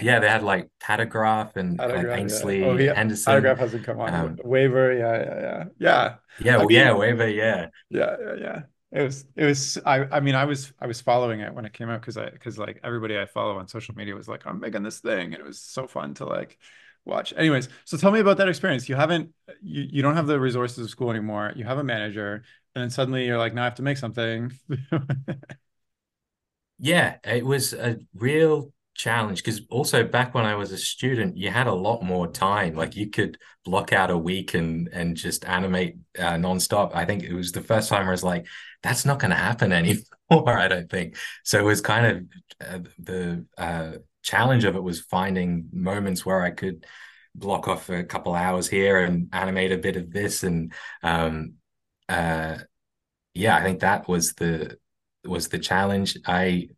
yeah. 0.00 0.20
They 0.20 0.28
had 0.28 0.44
like 0.44 0.68
Patagraph 0.80 1.56
and 1.56 1.80
and 1.80 1.80
Autograph, 1.80 2.04
yeah. 2.04 2.12
Oh, 2.12 2.14
Ainslie 2.20 2.78
he 2.78 2.84
Henderson. 2.86 3.32
autograph 3.32 3.58
hasn't 3.58 3.84
come 3.84 4.00
on. 4.00 4.14
Um, 4.14 4.38
Waiver, 4.44 4.92
yeah, 4.92 5.16
yeah, 5.18 5.40
yeah. 5.40 5.64
Yeah. 5.78 6.14
yeah, 6.38 6.56
well, 6.58 6.70
yeah, 6.70 6.92
Waver, 6.92 7.28
yeah. 7.28 7.68
yeah, 7.90 8.16
yeah, 8.20 8.34
yeah. 8.38 8.62
It 8.92 9.02
was 9.02 9.24
it 9.36 9.44
was 9.44 9.78
I 9.86 10.04
I 10.16 10.20
mean 10.20 10.34
I 10.34 10.44
was 10.44 10.72
I 10.80 10.86
was 10.88 11.00
following 11.00 11.40
it 11.40 11.54
when 11.54 11.64
it 11.64 11.72
came 11.72 11.88
out 11.88 12.00
because 12.00 12.16
I 12.16 12.28
because 12.30 12.58
like 12.58 12.80
everybody 12.82 13.16
I 13.18 13.26
follow 13.26 13.56
on 13.58 13.68
social 13.68 13.94
media 13.94 14.14
was 14.16 14.26
like, 14.28 14.44
I'm 14.46 14.58
making 14.60 14.82
this 14.82 14.98
thing, 15.00 15.26
and 15.32 15.34
it 15.34 15.44
was 15.44 15.60
so 15.60 15.86
fun 15.86 16.14
to 16.14 16.24
like 16.26 16.58
watch. 17.04 17.32
Anyways, 17.36 17.68
so 17.84 17.96
tell 17.96 18.10
me 18.10 18.18
about 18.20 18.36
that 18.38 18.48
experience. 18.48 18.88
You 18.88 18.96
haven't 18.96 19.32
you, 19.62 19.86
you 19.90 20.02
don't 20.02 20.16
have 20.16 20.26
the 20.26 20.40
resources 20.40 20.78
of 20.84 20.90
school 20.90 21.10
anymore. 21.10 21.52
You 21.54 21.64
have 21.64 21.78
a 21.78 21.84
manager, 21.84 22.42
and 22.74 22.82
then 22.82 22.90
suddenly 22.90 23.26
you're 23.26 23.38
like, 23.38 23.54
now 23.54 23.62
I 23.62 23.64
have 23.64 23.76
to 23.76 23.82
make 23.82 23.96
something. 23.98 24.50
Yeah, 26.78 27.18
it 27.24 27.44
was 27.44 27.72
a 27.74 27.98
real 28.14 28.72
challenge 28.94 29.42
because 29.42 29.60
also 29.70 30.04
back 30.04 30.34
when 30.34 30.46
I 30.46 30.54
was 30.54 30.72
a 30.72 30.78
student, 30.78 31.36
you 31.36 31.50
had 31.50 31.66
a 31.66 31.74
lot 31.74 32.02
more 32.02 32.26
time. 32.30 32.74
Like 32.74 32.96
you 32.96 33.10
could 33.10 33.38
block 33.64 33.92
out 33.92 34.10
a 34.10 34.16
week 34.18 34.54
and 34.54 34.88
and 34.92 35.16
just 35.16 35.44
animate 35.44 35.96
uh, 36.18 36.32
nonstop. 36.34 36.94
I 36.94 37.04
think 37.04 37.22
it 37.22 37.34
was 37.34 37.52
the 37.52 37.60
first 37.62 37.88
time 37.90 38.06
I 38.08 38.10
was 38.10 38.24
like, 38.24 38.46
that's 38.82 39.04
not 39.04 39.18
going 39.18 39.30
to 39.30 39.36
happen 39.36 39.72
anymore. 40.30 40.58
I 40.58 40.68
don't 40.68 40.90
think. 40.90 41.16
So 41.44 41.58
it 41.58 41.64
was 41.64 41.80
kind 41.80 42.06
of 42.06 42.66
uh, 42.68 42.88
the 42.98 43.46
uh, 43.58 43.92
challenge 44.22 44.64
of 44.64 44.76
it 44.76 44.82
was 44.82 45.00
finding 45.00 45.68
moments 45.72 46.24
where 46.24 46.42
I 46.42 46.50
could 46.50 46.86
block 47.34 47.68
off 47.68 47.88
a 47.90 48.02
couple 48.04 48.34
hours 48.34 48.68
here 48.68 49.04
and 49.04 49.28
animate 49.32 49.70
a 49.72 49.78
bit 49.78 49.96
of 49.96 50.10
this 50.10 50.42
and 50.42 50.72
um 51.04 51.52
uh 52.08 52.58
yeah, 53.34 53.56
I 53.56 53.62
think 53.62 53.80
that 53.80 54.08
was 54.08 54.34
the 54.34 54.76
was 55.24 55.48
the 55.48 55.58
challenge. 55.58 56.16
I 56.26 56.68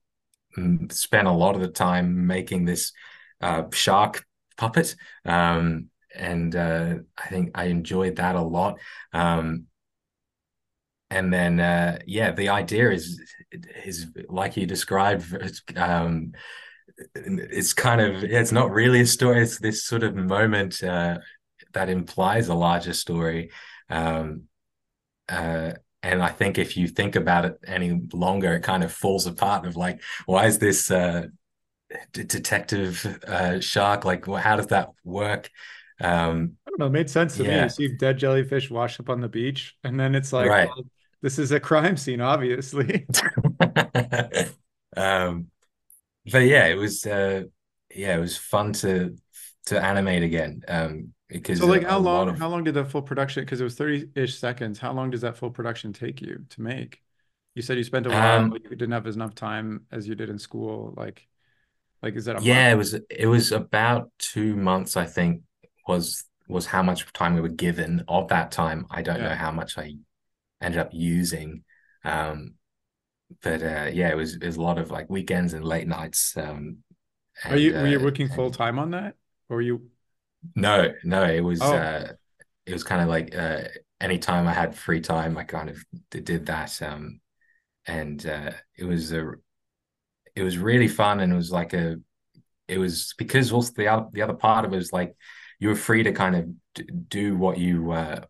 mm, 0.57 0.91
spent 0.93 1.29
a 1.29 1.33
lot 1.33 1.55
of 1.55 1.61
the 1.61 1.69
time 1.69 2.27
making 2.27 2.65
this 2.65 2.93
uh, 3.41 3.65
shark 3.73 4.25
puppet, 4.57 4.95
um, 5.25 5.89
and 6.15 6.55
uh, 6.55 6.97
I 7.17 7.29
think 7.29 7.53
I 7.55 7.65
enjoyed 7.65 8.17
that 8.17 8.37
a 8.37 8.43
lot. 8.43 8.79
Um, 9.13 9.67
and 11.13 11.33
then, 11.33 11.61
uh, 11.61 11.99
yeah, 12.07 12.33
the 12.33 12.49
idea 12.49 12.91
is 12.91 13.21
is 13.85 14.07
like 14.29 14.57
you 14.57 14.67
described. 14.67 15.27
It's, 15.33 15.63
um, 15.77 16.33
it's 17.15 17.73
kind 17.75 18.01
of 18.01 18.25
it's 18.25 18.53
not 18.53 18.71
really 18.71 19.01
a 19.03 19.07
story. 19.07 19.43
It's 19.43 19.59
this 19.59 19.85
sort 19.85 20.03
of 20.03 20.15
moment 20.15 20.83
uh, 20.83 21.19
that 21.75 21.89
implies 21.89 22.49
a 22.49 22.55
larger 22.55 22.95
story. 22.95 23.51
Um, 23.91 24.45
uh, 25.29 25.73
and 26.03 26.23
I 26.23 26.29
think 26.29 26.59
if 26.59 26.77
you 26.77 26.89
think 26.89 27.15
about 27.15 27.45
it 27.45 27.59
any 27.67 28.01
longer, 28.13 28.55
it 28.55 28.63
kind 28.63 28.83
of 28.83 28.93
falls 28.93 29.27
apart 29.27 29.67
of 29.67 29.77
like, 29.77 30.01
why 30.27 30.47
is 30.47 30.59
this 30.59 30.91
uh, 30.91 31.27
d- 32.13 32.25
detective 32.25 33.07
uh, 33.29 33.61
shark? 33.61 34.05
Like, 34.05 34.27
well, 34.27 34.43
how 34.43 34.57
does 34.57 34.69
that 34.69 34.89
work? 35.05 35.51
Um, 36.01 36.57
I 36.67 36.71
don't 36.71 36.81
know, 36.81 36.87
it 36.87 36.91
made 36.91 37.11
sense 37.11 37.37
to 37.37 37.45
me. 37.45 37.61
You 37.61 37.69
see 37.69 37.97
dead 37.97 38.19
jellyfish 38.19 38.71
washed 38.71 38.99
up 38.99 39.11
on 39.11 39.21
the 39.21 39.29
beach, 39.29 39.77
and 39.85 40.01
then 40.01 40.15
it's 40.15 40.33
like, 40.33 40.49
right. 40.49 40.69
well, 40.69 40.85
this 41.23 41.39
is 41.39 41.53
a 41.53 41.61
crime 41.61 41.97
scene, 41.97 42.21
obviously. 42.21 43.07
um, 44.97 45.49
but 46.31 46.41
yeah, 46.41 46.67
it 46.67 46.77
was 46.77 47.07
uh, 47.07 47.45
yeah, 47.95 48.17
it 48.17 48.21
was 48.21 48.37
fun 48.37 48.73
to 48.75 49.17
to 49.67 49.81
animate 49.83 50.23
again 50.23 50.63
um, 50.69 51.15
So 51.53 51.67
because 51.67 51.69
a, 51.69 51.69
like 51.69 51.85
a 51.85 51.93
how 51.93 51.99
long 51.99 52.29
of 52.29 52.39
how 52.39 52.49
long 52.49 52.65
did 52.65 52.75
the 52.75 52.85
full 52.85 53.03
production, 53.03 53.45
because 53.45 53.61
it 53.61 53.65
was 53.65 53.77
30-ish 53.77 54.39
seconds, 54.39 54.79
how 54.79 54.93
long 54.93 55.11
does 55.11 55.21
that 55.23 55.37
full 55.37 55.51
production 55.51 55.93
take 55.93 56.21
you 56.21 56.47
to 56.51 56.63
make? 56.63 57.01
You 57.55 57.63
said 57.63 57.77
you 57.79 57.85
spent 57.85 58.07
a 58.07 58.11
while, 58.13 58.39
um, 58.39 58.53
you 58.53 58.71
didn't 58.71 58.93
have 58.93 59.07
as 59.07 59.17
enough 59.17 59.35
time 59.35 59.87
as 59.93 60.09
you 60.09 60.15
did 60.15 60.31
in 60.31 60.39
school. 60.39 60.95
Like 60.97 61.29
like 62.03 62.17
is 62.17 62.27
that 62.27 62.37
a 62.37 62.41
month? 62.41 62.47
yeah, 62.47 62.71
it 62.73 62.77
was 62.77 62.95
it 62.95 63.27
was 63.27 63.53
about 63.53 64.11
two 64.19 64.57
months, 64.57 64.97
I 64.97 65.07
think, 65.07 65.43
was 65.87 66.25
was 66.49 66.67
how 66.67 66.83
much 66.83 67.11
time 67.13 67.35
we 67.35 67.41
were 67.41 67.49
given. 67.49 68.05
Of 68.09 68.29
that 68.29 68.51
time, 68.53 68.87
I 68.91 69.03
don't 69.03 69.23
know 69.23 69.35
how 69.35 69.53
much 69.53 69.79
I 69.79 69.95
ended 70.63 70.81
up 70.81 70.91
using. 70.93 71.65
Um, 72.05 72.55
but 73.43 73.63
uh, 73.63 73.91
yeah, 73.93 74.11
it 74.11 74.17
was 74.17 74.35
it 74.37 74.45
was 74.45 74.57
a 74.57 74.63
lot 74.63 74.79
of 74.79 74.91
like 74.91 75.11
weekends 75.11 75.55
and 75.55 75.65
late 75.65 75.89
nights. 75.89 76.37
Um, 76.37 76.79
Are 77.49 77.57
you 77.57 77.77
were 77.79 77.87
you 77.87 77.99
uh, 77.99 78.05
working 78.05 78.29
full 78.29 78.51
time 78.51 78.79
on 78.79 78.91
that? 78.93 79.17
Or 79.49 79.57
were 79.57 79.63
you 79.63 79.91
no, 80.55 80.93
no, 81.05 81.25
it 81.25 81.41
was 81.41 81.61
oh 81.61 81.73
uh, 81.73 82.13
it 82.67 82.73
was 82.73 82.85
kind 82.85 83.03
of 83.03 83.09
like 83.09 83.37
uh, 83.37 83.65
anytime 84.01 84.49
I 84.49 84.53
had 84.53 84.75
free 84.77 85.01
time, 85.01 85.39
I 85.39 85.45
kind 85.45 85.71
of 85.71 85.79
did, 86.11 86.25
did 86.25 86.47
that. 86.47 86.81
Um, 86.83 87.21
and 87.87 88.25
uh, 88.27 88.53
it 88.77 88.85
was 88.85 89.13
a 89.13 89.33
it 90.35 90.43
was 90.43 90.59
really 90.59 90.89
fun, 90.89 91.21
and 91.21 91.33
it 91.33 91.37
was 91.37 91.53
like 91.53 91.73
a 91.75 91.97
it 92.69 92.79
was 92.79 93.15
because 93.19 93.53
also 93.53 93.73
the 93.77 93.89
other 93.89 94.07
the 94.13 94.23
other 94.23 94.35
part 94.35 94.65
of 94.65 94.73
it 94.73 94.77
was 94.77 94.93
like 94.93 95.15
you 95.61 95.69
were 95.69 95.77
free 95.77 96.03
to 96.05 96.13
kind 96.13 96.37
of 96.37 96.49
d- 96.75 96.89
do 97.09 97.37
what 97.37 97.59
you 97.59 97.93
uh, 97.93 98.21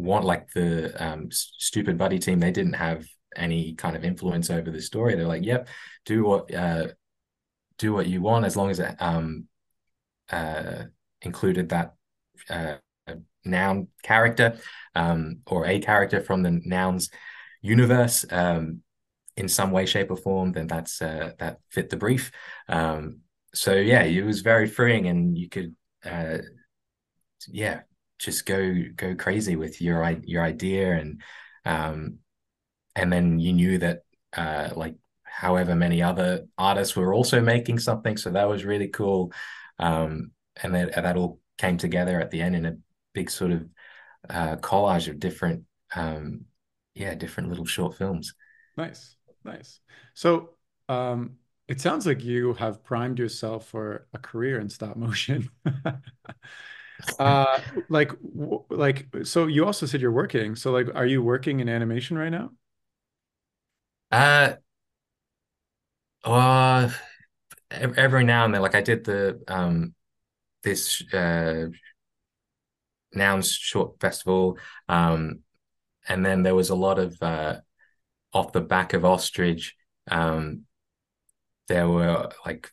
want. 0.00 0.24
Like 0.24 0.52
the 0.52 0.92
um, 1.02 1.28
Stoopid 1.28 1.98
Buddy 1.98 2.18
team, 2.18 2.40
they 2.40 2.50
didn't 2.50 2.74
have 2.74 3.04
any 3.36 3.74
kind 3.74 3.96
of 3.96 4.04
influence 4.04 4.50
over 4.50 4.70
the 4.70 4.82
story. 4.82 5.14
They're 5.14 5.26
like, 5.26 5.44
"Yep, 5.44 5.68
do 6.04 6.24
what 6.24 6.54
uh, 6.54 6.88
do 7.78 7.92
what 7.92 8.06
you 8.06 8.20
want 8.22 8.44
as 8.44 8.56
long 8.56 8.70
as 8.70 8.80
it 8.80 8.94
um, 9.00 9.46
uh, 10.30 10.84
included 11.22 11.70
that 11.70 11.94
uh, 12.48 12.76
noun 13.44 13.88
character 14.02 14.58
um, 14.94 15.40
or 15.46 15.66
a 15.66 15.80
character 15.80 16.20
from 16.20 16.42
the 16.42 16.60
nouns 16.64 17.10
universe 17.62 18.24
um, 18.30 18.82
in 19.36 19.48
some 19.48 19.70
way, 19.70 19.86
shape, 19.86 20.10
or 20.10 20.16
form, 20.16 20.52
then 20.52 20.66
that's 20.66 21.00
uh, 21.00 21.32
that 21.38 21.58
fit 21.70 21.90
the 21.90 21.96
brief. 21.96 22.30
Um, 22.68 23.20
so 23.54 23.74
yeah, 23.74 24.02
it 24.02 24.24
was 24.24 24.42
very 24.42 24.66
freeing, 24.66 25.06
and 25.08 25.36
you 25.36 25.48
could 25.48 25.74
uh, 26.04 26.38
yeah 27.48 27.80
just 28.20 28.44
go 28.44 28.74
go 28.94 29.14
crazy 29.14 29.56
with 29.56 29.80
your 29.80 30.08
your 30.24 30.44
idea, 30.44 30.92
and 30.92 31.22
um, 31.64 32.18
and 32.94 33.12
then 33.12 33.40
you 33.40 33.52
knew 33.52 33.78
that 33.78 34.02
uh, 34.36 34.70
like 34.76 34.94
however 35.24 35.74
many 35.74 36.02
other 36.02 36.46
artists 36.58 36.94
were 36.94 37.14
also 37.14 37.40
making 37.40 37.78
something, 37.78 38.16
so 38.16 38.30
that 38.30 38.48
was 38.48 38.64
really 38.64 38.88
cool. 38.88 39.32
Um, 39.78 40.32
and 40.62 40.74
then 40.74 40.90
that 40.94 41.16
all 41.16 41.40
came 41.56 41.78
together 41.78 42.20
at 42.20 42.30
the 42.30 42.42
end 42.42 42.54
in 42.56 42.66
a 42.66 42.76
big 43.14 43.30
sort 43.30 43.52
of 43.52 43.66
uh, 44.28 44.56
collage 44.56 45.08
of 45.08 45.18
different 45.18 45.64
um, 45.94 46.44
yeah 46.94 47.14
different 47.14 47.48
little 47.48 47.64
short 47.64 47.96
films. 47.96 48.34
Nice, 48.76 49.16
nice. 49.44 49.80
So, 50.12 50.50
um, 50.88 51.36
it 51.68 51.80
sounds 51.80 52.06
like 52.06 52.22
you 52.22 52.52
have 52.54 52.84
primed 52.84 53.18
yourself 53.18 53.68
for 53.68 54.06
a 54.12 54.18
career 54.18 54.60
in 54.60 54.68
stop 54.68 54.96
motion. 54.96 55.48
Uh, 57.18 57.60
like, 57.88 58.12
like, 58.70 59.08
so 59.24 59.46
you 59.46 59.64
also 59.66 59.86
said 59.86 60.00
you're 60.00 60.12
working. 60.12 60.56
So, 60.56 60.72
like, 60.72 60.88
are 60.94 61.06
you 61.06 61.22
working 61.22 61.60
in 61.60 61.68
animation 61.68 62.16
right 62.18 62.30
now? 62.30 62.50
Uh, 64.10 64.54
uh, 66.24 66.90
every 67.70 68.24
now 68.24 68.44
and 68.44 68.54
then, 68.54 68.62
like 68.62 68.74
I 68.74 68.82
did 68.82 69.04
the 69.04 69.42
um 69.48 69.94
this 70.62 71.02
uh 71.14 71.68
Nouns 73.12 73.52
Short 73.52 74.00
Festival, 74.00 74.58
um, 74.88 75.40
and 76.08 76.24
then 76.24 76.42
there 76.42 76.54
was 76.54 76.70
a 76.70 76.74
lot 76.74 76.98
of 76.98 77.20
uh 77.22 77.60
off 78.32 78.52
the 78.52 78.60
back 78.60 78.92
of 78.92 79.04
Ostrich. 79.04 79.74
Um, 80.10 80.66
there 81.68 81.88
were 81.88 82.30
like 82.44 82.70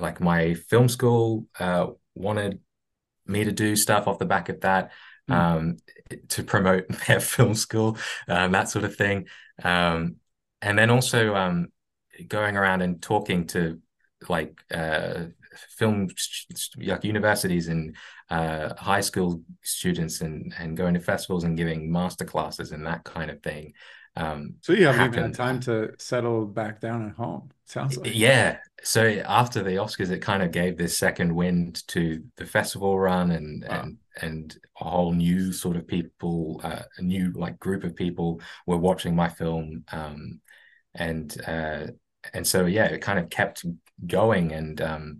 like 0.00 0.20
my 0.20 0.54
film 0.54 0.88
school 0.88 1.46
uh 1.58 1.88
wanted 2.14 2.60
me 3.26 3.44
to 3.44 3.52
do 3.52 3.76
stuff 3.76 4.06
off 4.06 4.18
the 4.18 4.24
back 4.26 4.48
of 4.48 4.60
that 4.60 4.92
um 5.28 5.76
to 6.28 6.42
promote 6.42 6.86
their 7.06 7.20
film 7.20 7.54
school 7.54 7.96
um 8.28 8.52
that 8.52 8.68
sort 8.68 8.84
of 8.84 8.96
thing. 8.96 9.26
Um 9.62 10.16
and 10.62 10.78
then 10.78 10.90
also 10.90 11.34
um 11.34 11.68
going 12.28 12.56
around 12.56 12.82
and 12.82 13.02
talking 13.02 13.46
to 13.48 13.80
like 14.28 14.58
uh 14.72 15.24
film 15.76 16.08
like 16.84 17.04
universities 17.04 17.68
and 17.68 17.96
uh 18.30 18.74
high 18.76 19.00
school 19.00 19.42
students 19.62 20.20
and 20.20 20.54
and 20.58 20.76
going 20.76 20.94
to 20.94 21.00
festivals 21.00 21.44
and 21.44 21.56
giving 21.56 21.90
master 21.90 22.24
classes 22.24 22.72
and 22.72 22.86
that 22.86 23.04
kind 23.04 23.30
of 23.30 23.42
thing 23.42 23.72
um 24.16 24.54
So 24.62 24.72
you 24.72 24.86
haven't 24.86 25.02
even 25.02 25.18
had 25.20 25.34
time 25.34 25.60
to 25.60 25.94
settle 25.98 26.46
back 26.46 26.80
down 26.80 27.06
at 27.08 27.14
home, 27.16 27.50
sounds 27.66 27.96
like. 27.96 28.14
yeah. 28.14 28.58
So 28.82 29.06
after 29.26 29.62
the 29.62 29.72
Oscars, 29.76 30.10
it 30.10 30.20
kind 30.20 30.42
of 30.42 30.50
gave 30.50 30.76
this 30.76 30.98
second 30.98 31.34
wind 31.34 31.86
to 31.88 32.22
the 32.36 32.46
festival 32.46 32.98
run 32.98 33.30
and 33.30 33.64
Wow. 33.66 33.82
and 33.82 33.98
and 34.20 34.56
a 34.80 34.84
whole 34.84 35.12
new 35.12 35.52
sort 35.52 35.76
of 35.76 35.86
people, 35.88 36.60
uh, 36.62 36.82
a 36.98 37.02
new 37.02 37.32
like 37.32 37.58
group 37.58 37.84
of 37.84 37.96
people 37.96 38.40
were 38.66 38.76
watching 38.76 39.16
my 39.16 39.28
film. 39.28 39.84
Um, 39.90 40.40
and 40.94 41.36
uh, 41.46 41.88
and 42.34 42.46
so 42.46 42.66
yeah, 42.66 42.86
it 42.86 43.00
kind 43.02 43.18
of 43.20 43.30
kept 43.30 43.64
going 44.06 44.52
and 44.52 44.80
um, 44.82 45.18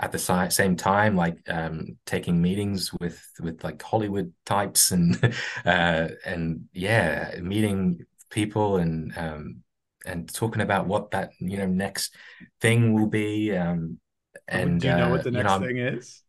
at 0.00 0.12
the 0.12 0.18
si 0.18 0.50
same 0.50 0.76
time, 0.76 1.16
like 1.16 1.38
um, 1.48 1.98
taking 2.06 2.42
meetings 2.42 2.92
with 3.00 3.24
with 3.40 3.64
like 3.64 3.82
Hollywood 3.82 4.32
types 4.46 4.92
and 4.92 5.18
uh, 5.66 6.08
and 6.26 6.66
yeah, 6.72 7.36
meeting 7.42 8.06
people 8.30 8.78
and 8.78 9.16
um, 9.18 9.63
and 10.04 10.32
talking 10.32 10.62
about 10.62 10.86
what 10.86 11.10
that 11.12 11.32
you 11.38 11.58
know 11.58 11.66
next 11.66 12.14
thing 12.60 12.94
will 12.94 13.06
be. 13.06 13.56
Um, 13.56 13.98
and 14.46 14.80
do 14.80 14.88
you 14.88 14.94
know 14.94 15.06
uh, 15.06 15.10
what 15.10 15.24
the 15.24 15.30
you 15.30 15.38
next 15.38 15.50
know, 15.50 15.66
thing 15.66 15.78
is? 15.78 16.22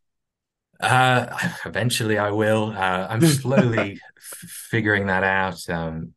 Uh, 0.80 1.38
eventually 1.66 2.18
I 2.18 2.32
will. 2.32 2.72
Uh, 2.72 3.08
I'm 3.10 3.22
slowly 3.22 4.00
figuring 4.20 5.08
that 5.08 5.24
out 5.24 5.70
um, 5.70 6.14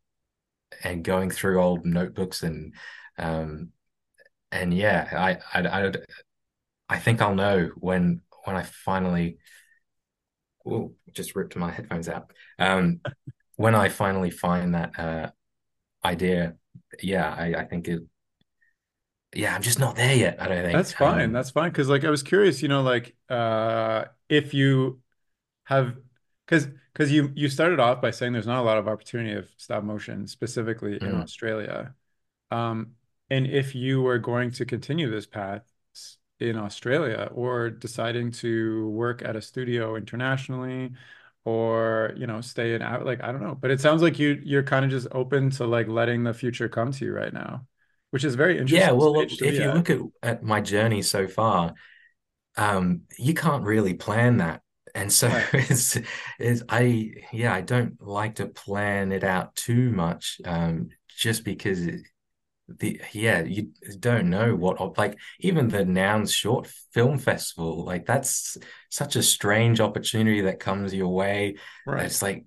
and 0.82 1.04
going 1.04 1.30
through 1.30 1.60
old 1.60 1.84
notebooks 1.84 2.42
and 2.42 2.74
um, 3.18 3.72
and 4.52 4.72
yeah, 4.72 5.38
I, 5.52 5.60
I 5.60 5.86
I 5.86 5.92
I 6.88 6.98
think 6.98 7.20
I'll 7.20 7.34
know 7.34 7.70
when 7.76 8.22
when 8.44 8.56
I 8.56 8.62
finally. 8.62 9.38
Oh, 10.66 10.92
just 11.14 11.34
ripped 11.34 11.56
my 11.56 11.70
headphones 11.70 12.10
out. 12.10 12.30
Um, 12.58 13.00
when 13.56 13.74
I 13.74 13.88
finally 13.88 14.30
find 14.30 14.74
that 14.74 14.98
uh, 14.98 15.30
idea, 16.04 16.56
yeah, 17.02 17.34
I, 17.36 17.54
I 17.54 17.64
think 17.64 17.88
it. 17.88 18.02
Yeah, 19.34 19.54
I'm 19.54 19.62
just 19.62 19.78
not 19.78 19.96
there 19.96 20.14
yet. 20.14 20.40
I 20.40 20.48
don't 20.48 20.64
think. 20.64 20.72
That's 20.72 20.92
fine. 20.92 21.26
Um, 21.26 21.32
That's 21.32 21.50
fine. 21.50 21.70
Because 21.70 21.88
like 21.88 22.04
I 22.04 22.10
was 22.10 22.22
curious, 22.22 22.62
you 22.62 22.68
know, 22.68 22.82
like 22.82 23.14
uh 23.28 24.04
if 24.28 24.54
you 24.54 25.00
have 25.64 25.96
because 26.46 26.68
because 26.92 27.12
you 27.12 27.32
you 27.34 27.48
started 27.48 27.80
off 27.80 28.02
by 28.02 28.10
saying 28.10 28.32
there's 28.32 28.46
not 28.46 28.60
a 28.60 28.62
lot 28.62 28.78
of 28.78 28.88
opportunity 28.88 29.34
of 29.34 29.48
stop 29.56 29.84
motion 29.84 30.26
specifically 30.26 30.96
in 30.96 31.00
mm, 31.02 31.22
Australia. 31.22 31.94
Um, 32.50 32.94
and 33.30 33.46
if 33.46 33.74
you 33.74 34.02
were 34.02 34.18
going 34.18 34.52
to 34.52 34.66
continue 34.66 35.10
this 35.10 35.26
path 35.26 35.64
in 36.40 36.56
Australia 36.56 37.30
or 37.34 37.70
deciding 37.70 38.32
to 38.32 38.88
work 38.90 39.22
at 39.24 39.36
a 39.36 39.42
studio 39.42 39.96
internationally 39.96 40.92
or 41.48 42.12
you 42.16 42.26
know 42.26 42.40
stay 42.40 42.74
in 42.74 42.82
out 42.82 43.04
like 43.06 43.22
I 43.22 43.32
don't 43.32 43.42
know, 43.42 43.54
but 43.54 43.70
it 43.70 43.80
sounds 43.80 44.02
like 44.02 44.18
you 44.18 44.40
you're 44.44 44.62
kind 44.62 44.84
of 44.84 44.90
just 44.90 45.08
open 45.12 45.50
to 45.52 45.66
like 45.66 45.88
letting 45.88 46.24
the 46.24 46.34
future 46.34 46.68
come 46.68 46.92
to 46.92 47.04
you 47.04 47.12
right 47.14 47.32
now, 47.32 47.66
which 48.10 48.24
is 48.24 48.34
very 48.34 48.58
interesting 48.58 48.82
yeah, 48.82 48.90
well, 48.92 49.26
if 49.40 49.58
you 49.58 49.70
at. 49.70 49.72
look 49.72 49.90
at 49.90 50.00
at 50.22 50.42
my 50.42 50.60
journey 50.60 51.02
so 51.02 51.26
far, 51.28 51.74
um, 52.56 53.02
you 53.18 53.34
can't 53.34 53.64
really 53.64 53.94
plan 53.94 54.38
that. 54.38 54.62
And 54.94 55.12
so 55.12 55.28
Right. 55.28 55.48
it's, 55.54 55.98
it's 56.38 56.62
I 56.68 57.12
yeah, 57.32 57.54
I 57.54 57.62
don't 57.62 58.00
like 58.02 58.36
to 58.36 58.46
plan 58.48 59.12
it 59.12 59.24
out 59.24 59.56
too 59.56 59.90
much, 59.92 60.40
um, 60.46 60.90
just 61.18 61.44
because 61.44 61.82
it, 61.86 62.02
the 62.68 63.00
yeah, 63.12 63.42
you 63.42 63.70
don't 63.98 64.28
know 64.28 64.54
what 64.54 64.98
like 64.98 65.18
even 65.40 65.68
the 65.68 65.84
Nouns 65.84 66.32
Short 66.32 66.70
Film 66.92 67.18
Festival, 67.18 67.84
like 67.84 68.04
that's 68.04 68.58
such 68.90 69.16
a 69.16 69.22
strange 69.22 69.80
opportunity 69.80 70.42
that 70.42 70.60
comes 70.60 70.92
your 70.92 71.08
way. 71.08 71.56
Right. 71.86 72.04
It's 72.04 72.22
like, 72.22 72.44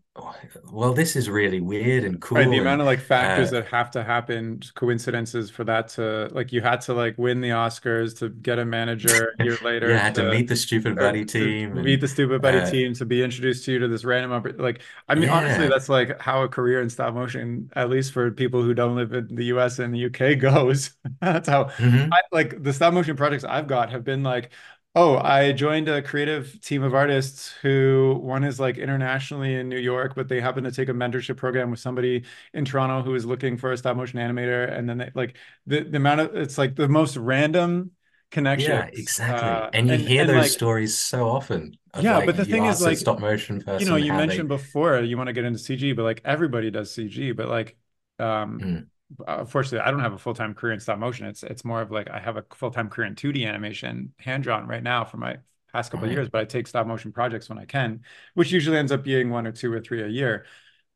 well, 0.72 0.94
this 0.94 1.16
is 1.16 1.30
really 1.30 1.62
weird 1.62 2.04
and 2.04 2.22
cool. 2.22 2.32
Right, 2.34 2.50
the 2.50 2.60
cool, 2.60 2.60
amount 2.60 2.80
of 2.80 2.88
like 2.88 3.02
factors 3.02 3.50
uh, 3.50 3.52
that 3.52 3.68
have 3.68 3.92
to 3.92 4.06
happen, 4.06 4.62
coincidences 4.76 5.50
for 5.52 5.66
that 5.66 5.90
to 5.90 6.30
like 6.32 6.54
you 6.54 6.62
had 6.62 6.80
to 6.82 6.94
like 6.94 7.18
win 7.18 7.42
the 7.42 7.50
Oscars 7.50 8.18
to 8.20 8.30
get 8.30 8.58
a 8.58 8.64
manager 8.64 9.36
a 9.38 9.44
year 9.44 9.58
later 9.62 10.00
had 10.00 10.16
to 10.16 10.24
to 10.24 10.24
meet 10.24 10.48
the 10.48 10.54
Stoopid 10.56 10.98
Buddy 10.98 11.26
team, 11.26 11.76
meet 11.82 12.02
the 12.02 12.08
Stoopid 12.08 12.42
Buddy 12.42 12.62
uh, 12.62 12.62
team 12.62 12.94
to 12.96 13.06
be 13.06 13.24
introduced 13.24 13.66
to 13.66 13.72
you 13.74 13.80
to 13.80 13.88
this 13.88 14.04
random 14.06 14.44
like 14.58 14.82
I 15.10 15.16
mean 15.16 15.30
honestly 15.30 15.68
that's 15.68 15.90
like 15.90 16.20
how 16.22 16.44
a 16.44 16.50
career 16.50 16.82
in 16.82 16.90
stop 16.90 17.14
motion 17.14 17.70
at 17.76 17.90
least 17.90 18.14
for 18.14 18.32
people 18.32 18.62
who 18.62 18.74
don't 18.74 18.96
live 18.96 19.14
in 19.14 19.36
the 19.36 19.46
US 19.46 19.80
and 19.80 19.94
the 19.94 20.00
UK 20.00 20.36
goes. 20.40 20.92
That's 21.22 21.48
how 21.50 21.70
hmm 21.80 22.12
I 22.12 22.22
like 22.32 22.62
the 22.64 22.74
stop 22.74 22.94
motion 22.94 23.16
projects 23.18 23.44
I've 23.44 23.68
got 23.68 23.92
have 23.92 24.04
been 24.04 24.24
like 24.24 24.52
Oh, 24.94 25.16
I 25.18 25.54
joined 25.54 25.88
a 25.88 26.02
creative 26.02 26.60
team 26.60 26.84
of 26.84 26.94
artists 26.94 27.50
who 27.62 28.20
one 28.22 28.44
is 28.44 28.60
like 28.60 28.78
internationally 28.78 29.56
in 29.56 29.70
New 29.70 29.78
York, 29.78 30.16
but 30.16 30.28
they 30.28 30.42
happen 30.42 30.66
to 30.66 30.72
take 30.72 30.90
a 30.90 30.94
mentorship 30.94 31.38
program 31.38 31.72
with 31.72 31.80
somebody 31.80 32.26
in 32.54 32.66
Toronto 32.66 33.02
who 33.02 33.16
is 33.16 33.26
looking 33.26 33.56
for 33.58 33.72
a 33.72 33.78
stop 33.78 33.96
motion 33.96 34.20
animator. 34.20 34.70
And 34.78 34.90
then 34.90 34.98
they 34.98 35.12
like 35.16 35.38
the, 35.66 35.84
the 35.84 35.96
amount 35.96 36.20
of 36.22 36.36
it's 36.36 36.58
like 36.58 36.76
the 36.76 36.90
most 36.90 37.16
random 37.16 37.92
connection. 38.32 38.84
Yeah, 38.84 38.90
exactly. 38.94 39.66
Uh 39.66 39.72
And 39.74 39.90
you 39.90 39.98
and 39.98 40.08
hear 40.08 40.26
and 40.26 40.26
those 40.26 40.52
like 40.52 40.54
stories 40.54 40.98
so 40.98 41.28
often 41.30 41.78
yeah, 41.98 42.22
like 42.22 42.22
but 42.22 42.38
the 42.38 42.46
thing 42.46 42.66
is 42.66 42.82
like 42.82 42.98
stop 42.98 43.20
motion 43.20 43.62
person. 43.62 43.78
you 43.78 43.86
know, 43.86 43.96
you 43.98 44.14
how 44.14 44.24
they 44.24 44.44
mentioned 44.44 44.50
before 44.50 45.00
you 45.02 45.18
want 45.18 45.28
to 45.30 45.34
get 45.34 45.46
into 45.46 45.60
CG, 45.60 45.94
but 45.94 46.04
like 46.04 46.22
everybody 46.26 46.72
does 46.72 46.94
CG, 46.94 47.32
but 47.34 47.50
like 47.50 47.78
um 48.20 48.68
Mm, 48.68 48.90
unfortunately 49.28 49.80
I 49.80 49.92
don't 49.92 50.00
have 50.00 50.14
a 50.14 50.18
full-time 50.18 50.54
career 50.54 50.74
in 50.74 50.80
stop 50.80 51.00
motion. 51.00 51.28
It's 51.28 51.44
it's 51.44 51.66
more 51.66 51.82
of 51.82 51.92
like 51.92 52.10
I 52.10 52.20
have 52.20 52.38
a 52.38 52.46
full-time 52.54 52.90
career 52.90 53.08
in 53.08 53.16
2D 53.16 53.46
animation, 53.46 54.14
hand 54.20 54.44
drawn 54.44 54.68
right 54.68 54.84
now 54.84 55.06
for 55.06 55.18
my 55.18 55.38
past 55.74 55.92
couple 55.92 56.06
of 56.06 56.12
years, 56.12 56.30
but 56.30 56.42
I 56.42 56.46
take 56.46 56.68
stop 56.68 56.88
motion 56.88 57.12
projects 57.12 57.50
when 57.50 57.58
I 57.58 57.66
can, 57.66 58.04
which 58.34 58.52
usually 58.52 58.78
ends 58.78 58.92
up 58.92 59.04
being 59.04 59.30
one 59.30 59.48
or 59.48 59.52
two 59.52 59.72
or 59.72 59.80
three 59.82 60.02
a 60.04 60.08
year. 60.08 60.46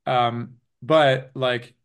Um, 0.05 0.57
but 0.81 1.31
like 1.35 1.75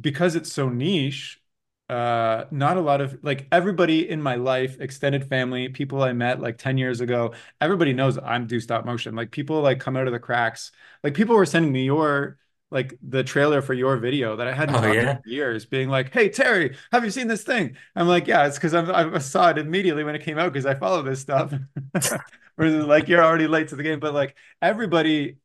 because 0.00 0.34
it's 0.36 0.52
so 0.52 0.68
niche, 0.68 1.40
uh, 1.88 2.44
not 2.50 2.76
a 2.76 2.80
lot 2.80 3.00
of 3.00 3.18
like 3.22 3.46
everybody 3.52 4.08
in 4.08 4.20
my 4.22 4.34
life, 4.36 4.80
extended 4.80 5.28
family, 5.28 5.68
people 5.68 6.02
I 6.02 6.12
met 6.12 6.40
like 6.40 6.58
10 6.58 6.78
years 6.78 7.00
ago, 7.00 7.34
everybody 7.60 7.92
knows 7.92 8.18
I'm 8.18 8.46
do 8.46 8.60
stop 8.60 8.84
motion. 8.84 9.14
Like 9.14 9.30
people 9.30 9.60
like 9.62 9.80
come 9.80 9.96
out 9.96 10.06
of 10.06 10.12
the 10.12 10.18
cracks. 10.18 10.72
Like 11.04 11.14
people 11.14 11.36
were 11.36 11.46
sending 11.46 11.72
me 11.72 11.84
your 11.84 12.38
like 12.70 12.98
the 13.02 13.22
trailer 13.24 13.62
for 13.62 13.74
your 13.74 13.96
video 13.98 14.36
that 14.36 14.48
I 14.48 14.52
hadn't 14.52 14.82
Oh 14.82 14.86
yeah. 14.92 15.18
in 15.24 15.30
years, 15.30 15.66
being 15.66 15.88
like, 15.88 16.12
"Hey 16.12 16.28
Terry, 16.28 16.76
have 16.92 17.04
you 17.04 17.10
seen 17.10 17.28
this 17.28 17.44
thing?" 17.44 17.76
I'm 17.94 18.08
like, 18.08 18.26
"Yeah, 18.26 18.46
it's 18.46 18.56
because 18.58 18.74
I 18.74 19.18
saw 19.18 19.50
it 19.50 19.58
immediately 19.58 20.04
when 20.04 20.14
it 20.16 20.22
came 20.22 20.38
out 20.38 20.52
because 20.52 20.66
I 20.66 20.74
follow 20.74 21.02
this 21.02 21.20
stuff." 21.20 21.52
Whereas 22.56 22.86
like 22.86 23.08
you're 23.08 23.22
already 23.24 23.46
late 23.46 23.68
to 23.68 23.76
the 23.76 23.82
game, 23.82 24.00
but 24.00 24.14
like 24.14 24.36
everybody 24.62 25.38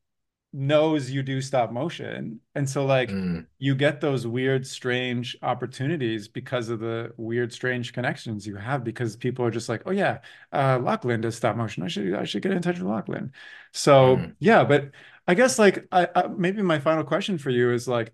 knows 0.52 1.10
you 1.10 1.22
do 1.22 1.40
stop 1.40 1.72
motion. 1.72 2.40
And 2.54 2.68
so 2.68 2.84
like 2.84 3.18
Mm, 3.18 3.46
you 3.58 3.74
get 3.76 4.00
those 4.00 4.26
weird, 4.26 4.66
strange 4.66 5.36
opportunities 5.42 6.28
because 6.28 6.68
of 6.68 6.80
the 6.80 7.12
weird, 7.16 7.52
strange 7.52 7.92
connections 7.92 8.46
you 8.46 8.56
have 8.56 8.84
because 8.84 9.16
people 9.16 9.44
are 9.44 9.50
just 9.52 9.68
like, 9.68 9.82
oh 9.86 9.92
yeah, 9.92 10.18
uh 10.52 10.78
Lachlan 10.82 11.20
does 11.20 11.36
stop 11.36 11.56
motion. 11.56 11.82
I 11.84 11.88
should 11.88 12.12
I 12.14 12.24
should 12.24 12.42
get 12.42 12.52
in 12.52 12.62
touch 12.62 12.78
with 12.78 12.88
Lachlan. 12.88 13.32
So 13.72 14.18
mm. 14.18 14.36
yeah, 14.40 14.64
but 14.64 14.90
I 15.26 15.34
guess 15.34 15.58
like 15.58 15.86
I, 15.92 16.08
I 16.14 16.26
maybe 16.28 16.62
my 16.62 16.80
final 16.80 17.04
question 17.04 17.38
for 17.38 17.50
you 17.50 17.72
is 17.72 17.86
like, 17.88 18.12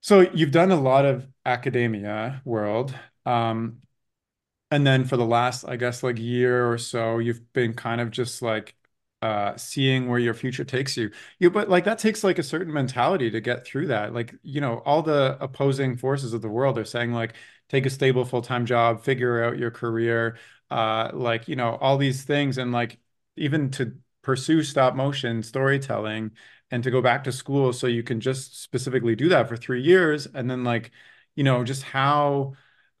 so 0.00 0.20
you've 0.20 0.50
done 0.50 0.70
a 0.70 0.80
lot 0.80 1.04
of 1.04 1.26
academia 1.44 2.42
world. 2.44 2.94
Um, 3.26 3.80
and 4.70 4.86
then 4.86 5.04
for 5.06 5.16
the 5.16 5.26
last, 5.26 5.64
I 5.66 5.76
guess, 5.76 6.02
like 6.02 6.18
year 6.18 6.70
or 6.70 6.78
so, 6.78 7.18
you've 7.18 7.52
been 7.52 7.74
kind 7.74 8.00
of 8.00 8.10
just 8.10 8.42
like 8.42 8.74
uh 9.22 9.56
seeing 9.56 10.08
where 10.08 10.18
your 10.18 10.34
future 10.34 10.64
takes 10.64 10.96
you. 10.96 11.10
You, 11.38 11.50
but 11.50 11.68
like 11.70 11.84
that 11.84 11.98
takes 11.98 12.24
like 12.24 12.38
a 12.38 12.42
certain 12.42 12.72
mentality 12.72 13.30
to 13.30 13.40
get 13.40 13.66
through 13.66 13.88
that. 13.88 14.14
Like, 14.14 14.34
you 14.42 14.60
know, 14.60 14.78
all 14.86 15.02
the 15.02 15.38
opposing 15.40 15.96
forces 15.96 16.32
of 16.34 16.42
the 16.42 16.48
world 16.48 16.78
are 16.78 16.84
saying 16.84 17.12
like 17.12 17.34
take 17.68 17.86
a 17.86 17.90
stable 17.90 18.24
full-time 18.24 18.66
job, 18.66 19.02
figure 19.04 19.44
out 19.44 19.58
your 19.58 19.70
career, 19.70 20.38
uh, 20.70 21.10
like, 21.14 21.48
you 21.48 21.56
know, 21.56 21.76
all 21.76 21.98
these 21.98 22.24
things. 22.24 22.58
And 22.58 22.72
like 22.72 22.98
even 23.36 23.70
to 23.72 23.96
pursue 24.30 24.62
stop 24.62 24.94
motion 24.94 25.42
storytelling 25.42 26.30
and 26.70 26.84
to 26.84 26.90
go 26.92 27.02
back 27.02 27.24
to 27.24 27.32
school 27.32 27.72
so 27.72 27.88
you 27.88 28.04
can 28.04 28.20
just 28.20 28.62
specifically 28.62 29.16
do 29.16 29.28
that 29.28 29.48
for 29.48 29.56
three 29.56 29.82
years 29.82 30.24
and 30.34 30.48
then 30.48 30.62
like, 30.62 30.92
you 31.34 31.42
know, 31.42 31.64
just 31.64 31.82
how 31.82 32.52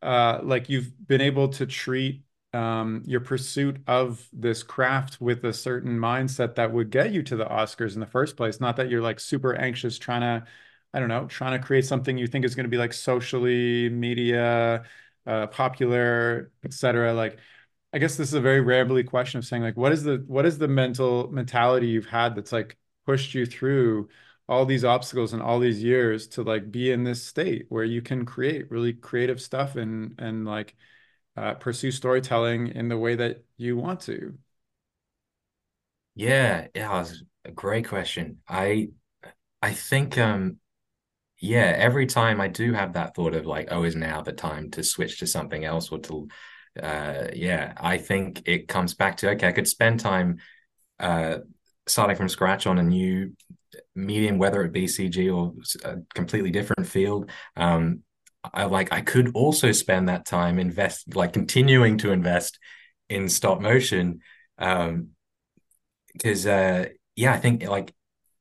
uh, 0.02 0.40
like 0.42 0.68
you've 0.68 0.90
been 1.06 1.20
able 1.20 1.46
to 1.48 1.66
treat 1.66 2.24
um, 2.52 3.04
your 3.06 3.20
pursuit 3.20 3.76
of 3.86 4.26
this 4.32 4.64
craft 4.64 5.20
with 5.20 5.44
a 5.44 5.52
certain 5.52 5.96
mindset 5.96 6.56
that 6.56 6.72
would 6.72 6.90
get 6.90 7.12
you 7.12 7.22
to 7.22 7.36
the 7.36 7.44
Oscars 7.44 7.94
in 7.94 8.00
the 8.00 8.06
first 8.06 8.36
place. 8.36 8.58
Not 8.58 8.74
that 8.78 8.90
you're 8.90 9.00
like 9.00 9.20
super 9.20 9.54
anxious 9.54 10.00
trying 10.00 10.22
to, 10.22 10.44
I 10.92 10.98
don't 10.98 11.08
know, 11.08 11.26
trying 11.28 11.56
to 11.60 11.64
create 11.64 11.84
something 11.84 12.18
you 12.18 12.26
think 12.26 12.44
is 12.44 12.56
going 12.56 12.64
to 12.64 12.70
be 12.70 12.76
like 12.76 12.92
socially 12.92 13.88
media, 13.88 14.82
uh, 15.28 15.46
popular, 15.46 16.50
etc. 16.64 17.14
Like, 17.14 17.38
I 17.92 17.98
guess 17.98 18.16
this 18.16 18.28
is 18.28 18.34
a 18.34 18.40
very 18.40 18.60
rambly 18.62 19.06
question 19.06 19.38
of 19.38 19.44
saying 19.44 19.62
like, 19.62 19.76
what 19.76 19.92
is 19.92 20.04
the 20.04 20.22
what 20.26 20.46
is 20.46 20.58
the 20.58 20.68
mental 20.68 21.30
mentality 21.32 21.88
you've 21.88 22.06
had 22.06 22.34
that's 22.36 22.52
like 22.52 22.76
pushed 23.06 23.34
you 23.34 23.46
through 23.46 24.08
all 24.48 24.64
these 24.66 24.84
obstacles 24.84 25.32
and 25.32 25.42
all 25.42 25.58
these 25.58 25.82
years 25.82 26.28
to 26.28 26.42
like 26.42 26.70
be 26.70 26.90
in 26.92 27.04
this 27.04 27.24
state 27.24 27.66
where 27.68 27.84
you 27.84 28.02
can 28.02 28.24
create 28.26 28.70
really 28.70 28.92
creative 28.92 29.40
stuff 29.40 29.76
and 29.76 30.14
and 30.20 30.44
like 30.46 30.76
uh, 31.36 31.54
pursue 31.54 31.90
storytelling 31.92 32.68
in 32.68 32.88
the 32.88 32.98
way 32.98 33.16
that 33.16 33.44
you 33.56 33.76
want 33.76 34.00
to. 34.02 34.38
Yeah, 36.14 36.68
yeah, 36.74 37.00
it's 37.00 37.22
a 37.44 37.50
great 37.52 37.88
question. 37.88 38.40
I 38.48 38.90
I 39.62 39.74
think 39.74 40.18
um 40.18 40.58
yeah, 41.40 41.74
every 41.76 42.06
time 42.06 42.40
I 42.40 42.48
do 42.48 42.72
have 42.74 42.94
that 42.94 43.14
thought 43.16 43.34
of 43.34 43.46
like, 43.46 43.68
oh, 43.70 43.84
is 43.84 43.96
now 43.96 44.22
the 44.22 44.32
time 44.32 44.70
to 44.72 44.84
switch 44.84 45.20
to 45.20 45.26
something 45.26 45.64
else 45.64 45.90
or 45.92 45.98
to 46.00 46.28
uh 46.80 47.28
yeah, 47.34 47.72
I 47.76 47.98
think 47.98 48.42
it 48.46 48.68
comes 48.68 48.94
back 48.94 49.18
to 49.18 49.30
okay, 49.30 49.48
I 49.48 49.52
could 49.52 49.68
spend 49.68 50.00
time 50.00 50.38
uh 50.98 51.38
starting 51.86 52.16
from 52.16 52.28
scratch 52.28 52.66
on 52.66 52.78
a 52.78 52.82
new 52.82 53.32
medium, 53.94 54.38
whether 54.38 54.62
it 54.62 54.72
be 54.72 54.86
CG 54.86 55.34
or 55.34 55.54
a 55.84 55.98
completely 56.14 56.50
different 56.50 56.86
field. 56.88 57.30
Um 57.56 58.00
I 58.54 58.64
like 58.64 58.92
I 58.92 59.00
could 59.00 59.32
also 59.34 59.72
spend 59.72 60.08
that 60.08 60.26
time 60.26 60.58
invest 60.58 61.14
like 61.14 61.32
continuing 61.32 61.98
to 61.98 62.12
invest 62.12 62.58
in 63.08 63.28
stop 63.28 63.60
motion. 63.60 64.20
Um 64.58 65.08
because 66.12 66.46
uh 66.46 66.86
yeah, 67.16 67.32
I 67.32 67.38
think 67.38 67.66
like 67.68 67.92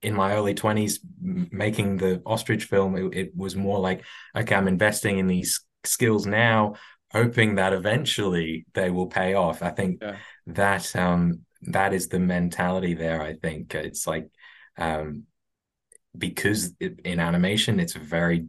in 0.01 0.13
my 0.13 0.33
early 0.33 0.53
20s 0.53 0.99
making 1.21 1.97
the 1.97 2.21
ostrich 2.25 2.65
film 2.65 2.95
it, 2.95 3.15
it, 3.15 3.35
was 3.35 3.55
more 3.55 3.79
like 3.79 4.03
okay 4.35 4.55
i'm 4.55 4.67
investing 4.67 5.17
in 5.17 5.27
these 5.27 5.61
skills 5.83 6.25
now 6.25 6.75
hoping 7.11 7.55
that 7.55 7.73
eventually 7.73 8.65
they 8.73 8.89
will 8.89 9.07
pay 9.07 9.33
off. 9.33 9.61
I 9.61 9.71
think 9.71 10.01
yeah. 10.01 10.17
that 10.47 10.95
um 10.95 11.41
that 11.63 11.93
is 11.93 12.07
the 12.07 12.19
mentality 12.19 12.93
there 12.93 13.21
i 13.21 13.33
think. 13.33 13.75
It's 13.75 14.07
like 14.07 14.29
um 14.77 15.23
because 16.17 16.73
it, 16.79 16.99
in 17.05 17.19
animation 17.19 17.79
it's 17.79 17.95
a 17.95 17.99
very 17.99 18.47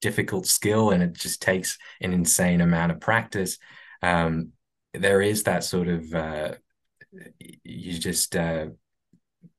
difficult 0.00 0.46
skill 0.46 0.90
and 0.90 1.02
it 1.02 1.14
just 1.14 1.42
takes 1.42 1.78
an 2.00 2.12
insane 2.12 2.60
amount 2.60 2.92
of 2.92 3.00
practice. 3.00 3.58
Um 4.02 4.52
there 4.94 5.20
is 5.20 5.42
that 5.44 5.64
sort 5.64 5.88
of 5.88 6.14
uh 6.14 6.54
you 7.64 7.98
just 7.98 8.36
uh 8.36 8.66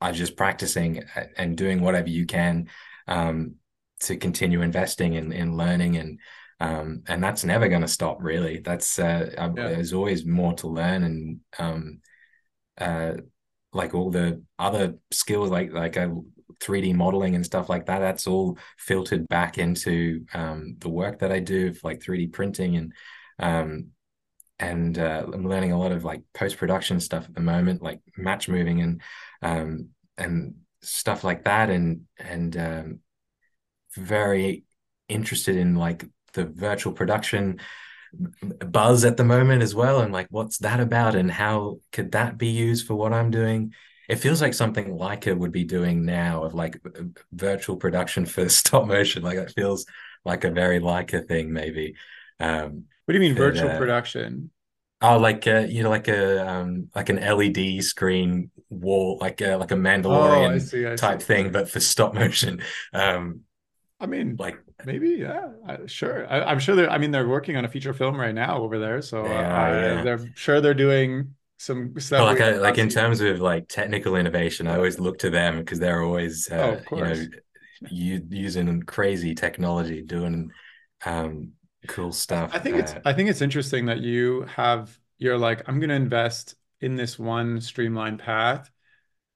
are 0.01 0.11
just 0.11 0.35
practicing 0.35 1.03
and 1.37 1.57
doing 1.57 1.81
whatever 1.81 2.09
you 2.09 2.25
can 2.25 2.67
um, 3.07 3.55
to 4.01 4.15
continue 4.17 4.61
investing 4.61 5.13
in, 5.13 5.31
in 5.31 5.57
learning 5.57 5.97
and 5.97 6.19
um, 6.59 7.03
and 7.07 7.23
that's 7.23 7.43
never 7.43 7.67
going 7.67 7.81
to 7.81 7.87
stop 7.87 8.21
really 8.21 8.59
that's 8.59 8.99
uh, 8.99 9.29
yeah. 9.37 9.49
there's 9.55 9.93
always 9.93 10.25
more 10.25 10.53
to 10.53 10.67
learn 10.67 11.03
and 11.03 11.39
um, 11.59 11.99
uh, 12.79 13.13
like 13.73 13.93
all 13.93 14.09
the 14.09 14.41
other 14.57 14.95
skills 15.11 15.49
like 15.49 15.71
like 15.71 15.95
a 15.95 16.15
3d 16.59 16.95
modeling 16.95 17.35
and 17.35 17.45
stuff 17.45 17.69
like 17.69 17.85
that 17.85 17.99
that's 17.99 18.25
all 18.25 18.57
filtered 18.77 19.27
back 19.27 19.57
into 19.57 20.25
um, 20.33 20.75
the 20.79 20.89
work 20.89 21.19
that 21.19 21.31
i 21.31 21.39
do 21.39 21.73
like 21.83 21.99
3d 21.99 22.31
printing 22.33 22.77
and 22.77 22.93
um, 23.39 23.91
and 24.59 24.97
uh, 24.97 25.23
I'm 25.31 25.47
learning 25.47 25.71
a 25.71 25.79
lot 25.79 25.91
of 25.91 26.03
like 26.03 26.21
post 26.33 26.57
production 26.57 26.99
stuff 26.99 27.25
at 27.25 27.35
the 27.35 27.41
moment, 27.41 27.81
like 27.81 28.01
match 28.17 28.49
moving 28.49 28.81
and 28.81 29.01
um, 29.41 29.89
and 30.17 30.55
stuff 30.81 31.23
like 31.23 31.43
that, 31.43 31.69
and 31.69 32.01
and 32.17 32.57
um, 32.57 32.99
very 33.95 34.63
interested 35.07 35.55
in 35.55 35.75
like 35.75 36.05
the 36.37 36.45
virtual 36.45 36.93
production 36.93 37.59
buzz 38.65 39.03
at 39.03 39.17
the 39.17 39.23
moment 39.23 39.61
as 39.61 39.75
well, 39.75 39.99
and 40.01 40.13
like 40.13 40.27
what's 40.29 40.59
that 40.59 40.79
about, 40.79 41.15
and 41.15 41.29
how 41.29 41.79
could 41.91 42.13
that 42.13 42.37
be 42.37 42.47
used 42.47 42.87
for 42.87 42.95
what 42.95 43.13
I'm 43.13 43.31
doing? 43.31 43.73
It 44.07 44.15
feels 44.15 44.41
like 44.41 44.53
something 44.53 44.97
Laika 44.97 45.37
would 45.37 45.51
be 45.51 45.65
doing 45.65 46.05
now 46.05 46.43
of 46.43 46.53
like 46.53 46.81
virtual 47.33 47.75
production 47.75 48.25
for 48.25 48.47
stop 48.61 48.87
motion. 48.87 49.23
Like 49.23 49.37
it 49.37 49.51
feels 49.51 49.85
like 50.23 50.43
a 50.45 50.51
very 50.51 50.79
Laika 50.79 51.27
thing, 51.27 51.51
maybe. 51.51 51.95
Um, 52.39 52.85
what 53.05 53.13
do 53.13 53.15
you 53.15 53.19
mean 53.19 53.33
but, 53.33 53.53
virtual 53.53 53.69
uh, 53.69 53.77
production? 53.77 54.51
Oh, 55.01 55.17
like 55.17 55.45
uh, 55.45 55.65
you 55.67 55.83
know, 55.83 55.89
like 55.89 56.07
a 56.07 56.47
um, 56.47 56.89
like 56.95 57.09
an 57.09 57.17
LED 57.17 57.83
screen 57.83 58.51
wall, 58.69 59.17
like 59.19 59.41
a, 59.41 59.55
like 59.55 59.71
a 59.71 59.75
Mandalorian 59.75 60.51
oh, 60.51 60.55
I 60.55 60.57
see, 60.59 60.87
I 60.87 60.95
type 60.95 61.21
see. 61.21 61.27
thing, 61.27 61.51
but 61.51 61.69
for 61.69 61.79
stop 61.79 62.13
motion. 62.13 62.61
Um, 62.93 63.41
I 63.99 64.05
mean, 64.05 64.37
like 64.39 64.57
maybe, 64.85 65.09
yeah, 65.09 65.49
I, 65.67 65.85
sure. 65.85 66.27
I, 66.31 66.51
am 66.51 66.59
sure 66.59 66.75
they're. 66.75 66.89
I 66.89 66.97
mean, 66.97 67.11
they're 67.11 67.27
working 67.27 67.55
on 67.57 67.65
a 67.65 67.69
feature 67.69 67.93
film 67.93 68.19
right 68.19 68.35
now 68.35 68.61
over 68.61 68.79
there, 68.79 69.01
so 69.01 69.25
uh, 69.25 69.29
yeah. 69.29 70.01
they're 70.03 70.31
sure 70.35 70.61
they're 70.61 70.73
doing 70.73 71.35
some 71.57 71.99
stuff. 71.99 72.21
like 72.21 72.41
I, 72.41 72.57
like 72.57 72.77
in 72.77 72.89
terms 72.89 73.21
of 73.21 73.39
like 73.39 73.67
technical 73.67 74.15
innovation, 74.15 74.67
I 74.67 74.75
always 74.75 74.99
look 74.99 75.19
to 75.19 75.29
them 75.29 75.57
because 75.57 75.79
they're 75.79 76.03
always 76.03 76.49
uh, 76.51 76.81
oh, 76.91 76.95
you 76.95 77.03
know 77.03 77.27
using 77.89 78.83
crazy 78.83 79.35
technology, 79.35 80.01
doing 80.01 80.51
um, 81.05 81.51
cool 81.87 82.11
stuff. 82.11 82.51
I 82.53 82.59
think 82.59 82.75
uh, 82.75 82.79
it's 82.79 82.93
I 83.05 83.13
think 83.13 83.29
it's 83.29 83.41
interesting 83.41 83.85
that 83.87 83.99
you 83.99 84.43
have 84.43 84.97
you're 85.17 85.37
like 85.37 85.67
I'm 85.67 85.79
going 85.79 85.89
to 85.89 85.95
invest 85.95 86.55
in 86.81 86.95
this 86.95 87.17
one 87.17 87.61
streamlined 87.61 88.19
path 88.19 88.69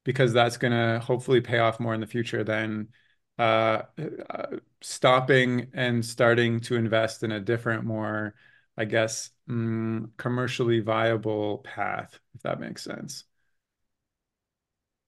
because 0.04 0.34
that's 0.34 0.58
going 0.58 0.74
to 0.74 1.00
hopefully 1.00 1.42
pay 1.42 1.60
off 1.60 1.80
more 1.80 1.94
in 1.94 2.02
the 2.02 2.08
future 2.08 2.44
than 2.44 2.90
stopping 4.82 5.68
and 5.74 6.06
starting 6.06 6.60
to 6.62 6.76
invest 6.76 7.24
in 7.24 7.32
a 7.32 7.40
different, 7.40 7.84
more, 7.84 8.36
I 8.78 8.86
guess, 8.86 9.30
mm, 9.50 10.10
commercially 10.18 10.80
viable 10.80 11.60
path, 11.60 12.20
if 12.36 12.42
that 12.44 12.60
makes 12.60 12.84
sense. 12.84 13.26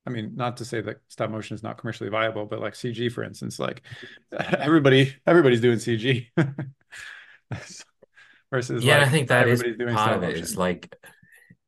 I 0.05 0.09
mean, 0.09 0.33
not 0.35 0.57
to 0.57 0.65
say 0.65 0.81
that 0.81 0.97
stop 1.07 1.29
motion 1.29 1.55
is 1.55 1.63
not 1.63 1.77
commercially 1.77 2.09
viable, 2.09 2.45
but 2.45 2.59
like 2.59 2.73
CG, 2.73 3.11
for 3.11 3.23
instance, 3.23 3.57
like 3.57 3.83
everybody, 4.31 5.15
everybody's 5.25 5.61
doing 5.61 5.77
CG. 5.77 6.27
versus 8.53 8.83
yeah, 8.83 8.99
like 8.99 9.07
I 9.07 9.09
think 9.09 9.27
that 9.29 9.47
is 9.47 9.63
part 9.93 10.17
of 10.17 10.23
it. 10.23 10.37
Is 10.37 10.55
like 10.55 10.95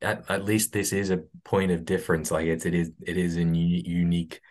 at, 0.02 0.30
at 0.30 0.46
least 0.46 0.72
this 0.72 0.94
is 0.94 1.10
a 1.10 1.24
point 1.44 1.72
of 1.72 1.84
difference. 1.84 2.30
Like 2.30 2.46
it's 2.46 2.66
it 2.66 2.76
is 2.76 2.92
it 3.06 3.18
is 3.18 3.38
a 3.38 3.44
unique 3.44 4.42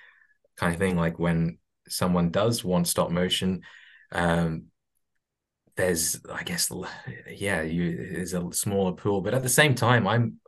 kind 0.56 0.74
of 0.74 0.80
thing. 0.80 0.96
Like 0.96 1.18
when 1.18 1.58
someone 1.88 2.30
does 2.30 2.64
want 2.64 2.88
stop 2.88 3.10
motion, 3.10 3.62
um, 4.12 4.64
there's 5.76 6.20
I 6.32 6.42
guess 6.44 6.70
yeah, 7.28 7.62
you 7.62 8.12
there's 8.14 8.34
a 8.34 8.52
smaller 8.52 8.92
pool, 8.92 9.20
but 9.20 9.34
at 9.34 9.42
the 9.42 9.48
same 9.48 9.74
time, 9.74 10.06
I'm 10.06 10.40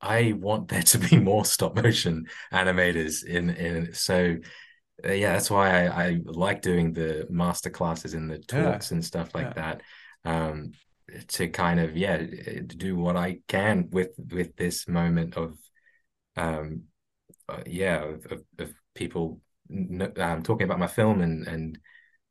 I 0.00 0.32
want 0.32 0.68
there 0.68 0.82
to 0.82 0.98
be 0.98 1.16
more 1.20 1.44
stop 1.44 1.74
motion 1.74 2.26
animators 2.52 3.24
in 3.24 3.50
in 3.50 3.94
so 3.94 4.36
uh, 5.04 5.12
yeah, 5.12 5.32
that's 5.32 5.50
why 5.50 5.86
I, 5.86 6.04
I 6.04 6.18
like 6.24 6.62
doing 6.62 6.92
the 6.92 7.26
master 7.28 7.70
classes 7.70 8.14
and 8.14 8.30
the 8.30 8.38
talks 8.38 8.90
yeah. 8.90 8.94
and 8.94 9.04
stuff 9.04 9.34
like 9.34 9.54
yeah. 9.56 9.74
that. 9.74 9.82
Um, 10.24 10.72
to 11.28 11.48
kind 11.48 11.80
of 11.80 11.96
yeah 11.96 12.22
do 12.66 12.96
what 12.96 13.16
I 13.16 13.40
can 13.48 13.88
with 13.90 14.10
with 14.30 14.56
this 14.56 14.88
moment 14.88 15.36
of 15.36 15.58
um 16.36 16.84
uh, 17.48 17.62
yeah 17.66 18.02
of, 18.04 18.26
of, 18.30 18.44
of 18.58 18.74
people 18.94 19.40
um, 20.18 20.42
talking 20.42 20.64
about 20.64 20.78
my 20.78 20.86
film 20.86 21.20
and 21.20 21.46
and 21.46 21.78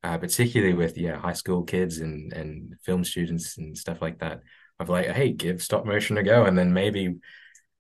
uh, 0.04 0.18
particularly 0.18 0.74
with 0.74 0.98
yeah 0.98 1.18
high 1.18 1.34
school 1.34 1.64
kids 1.64 2.00
and 2.00 2.34
and 2.34 2.76
film 2.84 3.04
students 3.04 3.58
and 3.58 3.78
stuff 3.78 4.02
like 4.02 4.20
that 4.20 4.42
of 4.80 4.90
like 4.90 5.08
hey 5.08 5.32
give 5.32 5.62
stop 5.62 5.86
motion 5.86 6.18
a 6.18 6.24
go. 6.24 6.46
And 6.46 6.58
then 6.58 6.74
maybe 6.74 7.16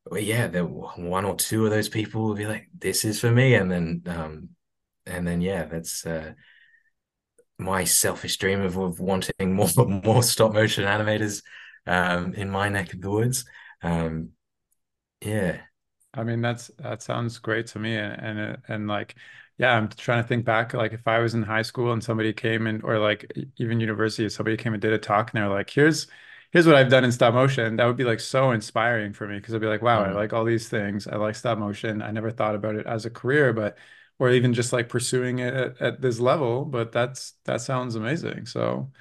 well, 0.05 0.22
yeah 0.22 0.47
the 0.47 0.64
one 0.64 1.26
or 1.26 1.36
two 1.36 1.66
of 1.66 1.72
those 1.72 1.89
people 1.89 2.24
will 2.24 2.36
be 2.36 2.47
like 2.47 2.70
this 2.78 3.05
is 3.05 3.20
for 3.20 3.32
me. 3.32 3.55
And 3.55 3.72
then 3.72 4.03
um 4.07 4.49
and 5.05 5.28
then 5.28 5.41
yeah 5.41 5.66
that's 5.66 6.05
uh 6.05 6.34
my 7.62 7.84
selfish 7.84 8.38
dream 8.38 8.62
of, 8.62 8.76
of 8.78 8.99
wanting 8.99 9.34
more 9.53 9.70
more 10.03 10.24
stop 10.24 10.53
motion 10.53 10.86
animators 10.86 11.43
um, 11.88 12.34
in 12.34 12.49
my 12.49 12.70
neck 12.70 12.93
of 12.93 13.01
the 13.01 13.09
woods. 13.09 13.45
Um, 13.82 14.30
yeah, 15.22 15.62
I 16.14 16.24
mean 16.24 16.41
that's 16.41 16.72
that 16.80 17.01
sounds 17.01 17.38
great 17.38 17.68
to 17.68 17.80
me, 17.80 17.95
and 17.95 18.39
and, 18.39 18.57
and 18.68 18.88
like 18.88 19.16
yeah, 19.58 19.76
I'm 19.76 19.89
trying 19.89 20.24
to 20.24 20.28
think 20.28 20.45
back. 20.45 20.74
Like 20.74 20.93
if 20.93 21.08
I 21.08 21.20
was 21.20 21.34
in 21.34 21.43
high 21.43 21.62
school 21.62 21.91
and 21.93 22.04
somebody 22.04 22.34
came 22.34 22.68
in, 22.68 22.82
or 22.84 22.99
like 22.99 23.32
even 23.58 23.80
university, 23.80 24.26
if 24.26 24.32
somebody 24.34 24.58
came 24.58 24.74
and 24.74 24.82
did 24.82 24.93
a 24.93 24.97
talk, 24.97 25.32
and 25.34 25.41
they're 25.41 25.49
like, 25.49 25.70
"Here's 25.70 26.08
here's 26.52 26.68
what 26.68 26.76
I've 26.76 26.89
done 26.89 27.04
in 27.04 27.12
stop 27.12 27.34
motion." 27.34 27.76
That 27.78 27.86
would 27.86 27.97
be 27.97 28.04
like 28.04 28.20
so 28.20 28.52
inspiring 28.52 29.14
for 29.14 29.28
me 29.28 29.38
because 29.38 29.54
I'd 29.54 29.62
be 29.62 29.68
like, 29.68 29.82
"Wow, 29.82 30.04
mm-hmm. 30.04 30.12
I 30.12 30.16
like 30.16 30.34
all 30.34 30.45
these 30.45 30.70
things. 30.70 31.08
I 31.08 31.16
like 31.18 31.36
stop 31.36 31.58
motion. 31.58 32.02
I 32.02 32.12
never 32.12 32.32
thought 32.32 32.56
about 32.56 32.76
it 32.76 32.86
as 32.88 33.06
a 33.06 33.10
career, 33.10 33.54
but." 33.54 33.78
or 34.20 34.30
even 34.30 34.54
just 34.54 34.72
like 34.72 34.88
pursuing 34.88 35.39
it 35.39 35.52
at, 35.54 35.82
at 35.82 36.02
this 36.02 36.20
level. 36.20 36.64
But 36.64 36.91
that's 36.91 37.34
that 37.45 37.60
sounds 37.62 37.95
amazing. 37.95 38.45
So 38.45 38.91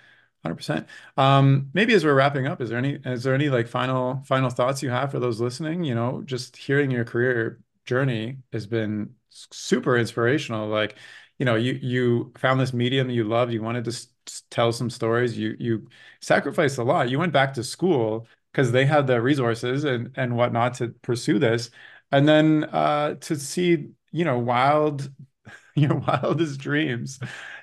100%. 0.42 0.86
Um, 1.18 1.70
maybe 1.74 1.92
as 1.94 2.04
we're 2.04 2.14
wrapping 2.14 2.46
up, 2.46 2.60
is 2.62 2.70
there 2.70 2.78
any 2.78 2.98
is 3.04 3.22
there 3.22 3.34
any 3.34 3.50
like 3.50 3.68
final 3.68 4.22
final 4.24 4.48
thoughts 4.50 4.82
you 4.82 4.88
have 4.90 5.10
for 5.10 5.20
those 5.20 5.38
listening? 5.40 5.84
You 5.84 5.94
know, 5.94 6.22
just 6.24 6.56
hearing 6.56 6.90
your 6.90 7.04
career 7.04 7.60
journey 7.84 8.38
has 8.52 8.66
been 8.66 9.14
super 9.30 9.96
inspirational. 9.96 10.68
Like, 10.68 10.96
you 11.38 11.46
know, 11.46 11.56
you 11.56 11.74
you 11.74 12.32
found 12.38 12.60
this 12.60 12.72
medium 12.72 13.10
you 13.10 13.24
love. 13.24 13.50
You 13.52 13.62
wanted 13.62 13.84
to 13.86 14.06
tell 14.50 14.72
some 14.72 14.90
stories. 14.90 15.38
You 15.38 15.56
you 15.58 15.88
sacrificed 16.20 16.78
a 16.78 16.84
lot. 16.84 17.10
You 17.10 17.18
went 17.18 17.32
back 17.32 17.54
to 17.54 17.64
school 17.64 18.26
because 18.52 18.72
they 18.72 18.84
had 18.86 19.06
the 19.06 19.20
resources 19.20 19.84
and 19.84 20.10
and 20.16 20.36
whatnot 20.36 20.74
to 20.74 20.88
pursue 21.02 21.38
this, 21.38 21.70
and 22.12 22.28
then 22.28 22.64
uh, 22.64 23.14
to 23.16 23.36
see 23.36 23.90
you 24.12 24.24
know, 24.24 24.38
wild, 24.38 25.08
your 25.74 25.94
wildest 25.96 26.60
dreams. 26.60 27.18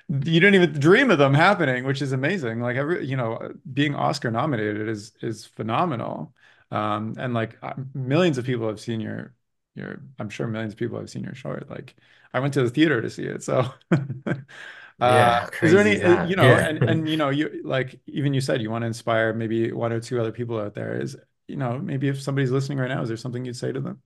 You 0.08 0.40
didn't 0.40 0.54
even 0.54 0.72
dream 0.80 1.10
of 1.10 1.18
them 1.18 1.34
happening, 1.34 1.84
which 1.84 2.00
is 2.00 2.12
amazing. 2.12 2.60
Like 2.60 2.76
every, 2.76 3.06
you 3.06 3.16
know, 3.16 3.52
being 3.72 3.94
Oscar 3.94 4.30
nominated 4.30 4.88
is 4.88 5.12
is 5.20 5.44
phenomenal. 5.44 6.32
Um, 6.70 7.14
and 7.18 7.34
like 7.34 7.58
uh, 7.62 7.74
millions 7.94 8.38
of 8.38 8.44
people 8.44 8.68
have 8.68 8.80
seen 8.80 9.00
your 9.00 9.34
your. 9.74 10.02
I'm 10.18 10.30
sure 10.30 10.46
millions 10.46 10.74
of 10.74 10.78
people 10.78 10.98
have 10.98 11.10
seen 11.10 11.24
your 11.24 11.34
short. 11.34 11.70
Like 11.70 11.96
I 12.32 12.40
went 12.40 12.54
to 12.54 12.62
the 12.62 12.70
theater 12.70 13.00
to 13.02 13.10
see 13.10 13.24
it, 13.24 13.42
so. 13.42 13.66
Uh, 15.00 15.46
yeah, 15.52 15.64
is 15.64 15.70
there 15.70 15.80
any 15.80 16.02
uh, 16.02 16.26
you 16.26 16.34
know 16.34 16.42
yeah. 16.42 16.70
and 16.70 16.82
and 16.82 17.08
you 17.08 17.16
know 17.16 17.28
you 17.28 17.62
like 17.64 18.00
even 18.08 18.34
you 18.34 18.40
said 18.40 18.60
you 18.60 18.68
want 18.68 18.82
to 18.82 18.86
inspire 18.88 19.32
maybe 19.32 19.70
one 19.70 19.92
or 19.92 20.00
two 20.00 20.18
other 20.18 20.32
people 20.32 20.58
out 20.58 20.74
there 20.74 21.00
is 21.00 21.16
you 21.46 21.54
know 21.54 21.78
maybe 21.78 22.08
if 22.08 22.20
somebody's 22.20 22.50
listening 22.50 22.78
right 22.78 22.88
now 22.88 23.00
is 23.00 23.06
there 23.06 23.16
something 23.16 23.44
you'd 23.44 23.54
say 23.54 23.70
to 23.70 23.80
them 23.80 24.02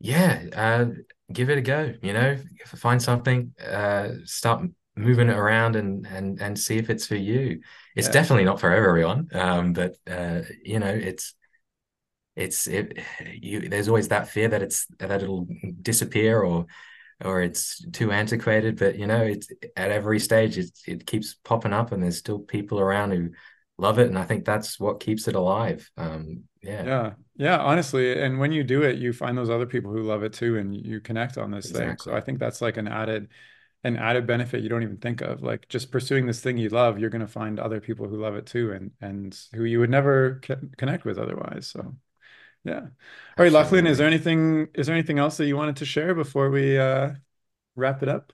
yeah, 0.00 0.44
uh, 0.54 0.86
give 1.32 1.50
it 1.50 1.58
a 1.58 1.60
go. 1.60 1.94
You 2.02 2.12
know, 2.12 2.38
find 2.66 3.02
something, 3.02 3.52
uh, 3.64 4.10
start 4.24 4.62
moving 4.96 5.28
it 5.28 5.36
around, 5.36 5.76
and 5.76 6.06
and 6.06 6.40
and 6.40 6.58
see 6.58 6.76
if 6.78 6.88
it's 6.88 7.06
for 7.06 7.16
you. 7.16 7.60
It's 7.96 8.06
yeah. 8.06 8.12
definitely 8.12 8.44
not 8.44 8.60
for 8.60 8.72
everyone, 8.72 9.28
um, 9.32 9.72
but 9.72 9.96
uh, 10.08 10.42
you 10.62 10.78
know, 10.78 10.86
it's 10.86 11.34
it's 12.38 12.68
it 12.68 12.98
you 13.34 13.68
there's 13.68 13.88
always 13.88 14.08
that 14.08 14.28
fear 14.28 14.48
that 14.48 14.62
it's 14.62 14.86
that 14.98 15.22
it'll 15.22 15.48
disappear 15.82 16.40
or 16.40 16.66
or 17.24 17.42
it's 17.42 17.84
too 17.90 18.12
antiquated 18.12 18.78
but 18.78 18.96
you 18.96 19.06
know 19.06 19.22
it's 19.22 19.48
at 19.76 19.90
every 19.90 20.20
stage 20.20 20.56
it, 20.56 20.70
it 20.86 21.06
keeps 21.06 21.34
popping 21.34 21.72
up 21.72 21.90
and 21.90 22.02
there's 22.02 22.18
still 22.18 22.38
people 22.38 22.78
around 22.78 23.10
who 23.10 23.30
love 23.76 23.98
it 23.98 24.06
and 24.06 24.18
i 24.18 24.24
think 24.24 24.44
that's 24.44 24.78
what 24.78 25.00
keeps 25.00 25.26
it 25.26 25.34
alive 25.34 25.90
um 25.96 26.44
yeah. 26.62 26.84
Yeah. 26.84 27.12
Yeah 27.36 27.58
honestly 27.58 28.20
and 28.20 28.38
when 28.38 28.52
you 28.52 28.64
do 28.64 28.82
it 28.82 28.98
you 28.98 29.12
find 29.12 29.36
those 29.36 29.50
other 29.50 29.66
people 29.66 29.92
who 29.92 30.02
love 30.02 30.22
it 30.22 30.32
too 30.32 30.58
and 30.58 30.74
you 30.74 31.00
connect 31.00 31.38
on 31.38 31.50
this 31.50 31.66
exactly. 31.66 31.88
thing 31.88 31.96
so 31.98 32.14
i 32.14 32.20
think 32.20 32.38
that's 32.38 32.60
like 32.60 32.76
an 32.76 32.88
added 32.88 33.28
an 33.84 33.96
added 33.96 34.26
benefit 34.26 34.60
you 34.60 34.68
don't 34.68 34.82
even 34.82 34.96
think 34.96 35.20
of. 35.20 35.40
Like 35.40 35.68
just 35.68 35.92
pursuing 35.92 36.26
this 36.26 36.40
thing 36.40 36.58
you 36.58 36.68
love 36.68 36.98
you're 36.98 37.10
going 37.10 37.20
to 37.20 37.28
find 37.28 37.60
other 37.60 37.80
people 37.80 38.08
who 38.08 38.20
love 38.20 38.34
it 38.34 38.46
too 38.46 38.72
and 38.72 38.90
and 39.00 39.38
who 39.54 39.64
you 39.64 39.78
would 39.78 39.90
never 39.90 40.40
connect 40.76 41.04
with 41.04 41.16
otherwise 41.16 41.68
so 41.68 41.94
yeah 42.68 42.80
all 42.80 43.44
right 43.44 43.52
lachlan 43.52 43.86
is 43.86 43.98
there 43.98 44.06
anything 44.06 44.68
is 44.74 44.86
there 44.86 44.96
anything 44.96 45.18
else 45.18 45.36
that 45.36 45.46
you 45.46 45.56
wanted 45.56 45.76
to 45.76 45.84
share 45.84 46.14
before 46.14 46.50
we 46.50 46.78
uh 46.78 47.10
wrap 47.76 48.02
it 48.02 48.08
up 48.08 48.32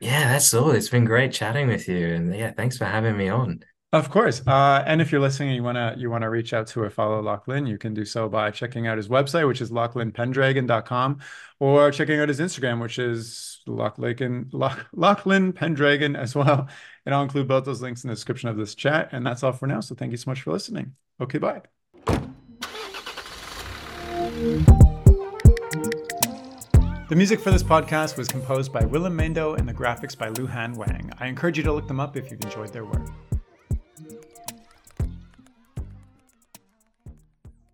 yeah 0.00 0.32
that's 0.32 0.52
all 0.54 0.70
it's 0.70 0.88
been 0.88 1.04
great 1.04 1.32
chatting 1.32 1.68
with 1.68 1.88
you 1.88 2.06
and 2.08 2.34
yeah 2.34 2.50
thanks 2.52 2.78
for 2.78 2.84
having 2.84 3.16
me 3.16 3.28
on 3.28 3.62
of 3.92 4.10
course. 4.10 4.42
Uh, 4.46 4.82
and 4.86 5.00
if 5.00 5.12
you're 5.12 5.20
listening 5.20 5.50
and 5.50 5.56
you 5.56 5.62
wanna 5.62 5.94
you 5.96 6.10
wanna 6.10 6.28
reach 6.28 6.52
out 6.52 6.66
to 6.68 6.82
or 6.82 6.90
follow 6.90 7.22
Lachlan, 7.22 7.66
you 7.66 7.78
can 7.78 7.94
do 7.94 8.04
so 8.04 8.28
by 8.28 8.50
checking 8.50 8.86
out 8.86 8.98
his 8.98 9.08
website, 9.08 9.46
which 9.46 9.60
is 9.60 9.70
lachlanpendragon.com, 9.70 11.20
or 11.60 11.90
checking 11.92 12.20
out 12.20 12.28
his 12.28 12.40
Instagram, 12.40 12.82
which 12.82 12.98
is 12.98 13.62
Lachlan, 13.66 14.50
Lachlan 14.92 15.52
Pendragon 15.52 16.16
as 16.16 16.34
well. 16.34 16.68
And 17.06 17.14
I'll 17.14 17.22
include 17.22 17.48
both 17.48 17.64
those 17.64 17.80
links 17.80 18.02
in 18.04 18.08
the 18.08 18.14
description 18.14 18.48
of 18.48 18.56
this 18.56 18.74
chat. 18.74 19.10
And 19.12 19.24
that's 19.24 19.42
all 19.42 19.52
for 19.52 19.66
now. 19.66 19.80
So 19.80 19.94
thank 19.94 20.10
you 20.10 20.18
so 20.18 20.30
much 20.30 20.42
for 20.42 20.52
listening. 20.52 20.96
Okay, 21.20 21.38
bye. 21.38 21.62
The 24.36 24.66
music 27.16 27.40
for 27.40 27.50
this 27.50 27.62
podcast 27.62 28.18
was 28.18 28.28
composed 28.28 28.70
by 28.70 28.84
Willem 28.84 29.16
Mendo 29.16 29.58
and 29.58 29.66
the 29.66 29.72
graphics 29.72 30.18
by 30.18 30.28
Luhan 30.28 30.76
Wang. 30.76 31.10
I 31.18 31.26
encourage 31.28 31.56
you 31.56 31.64
to 31.64 31.72
look 31.72 31.88
them 31.88 32.00
up 32.00 32.18
if 32.18 32.30
you've 32.30 32.42
enjoyed 32.42 32.70
their 32.70 32.84
work. 32.84 33.08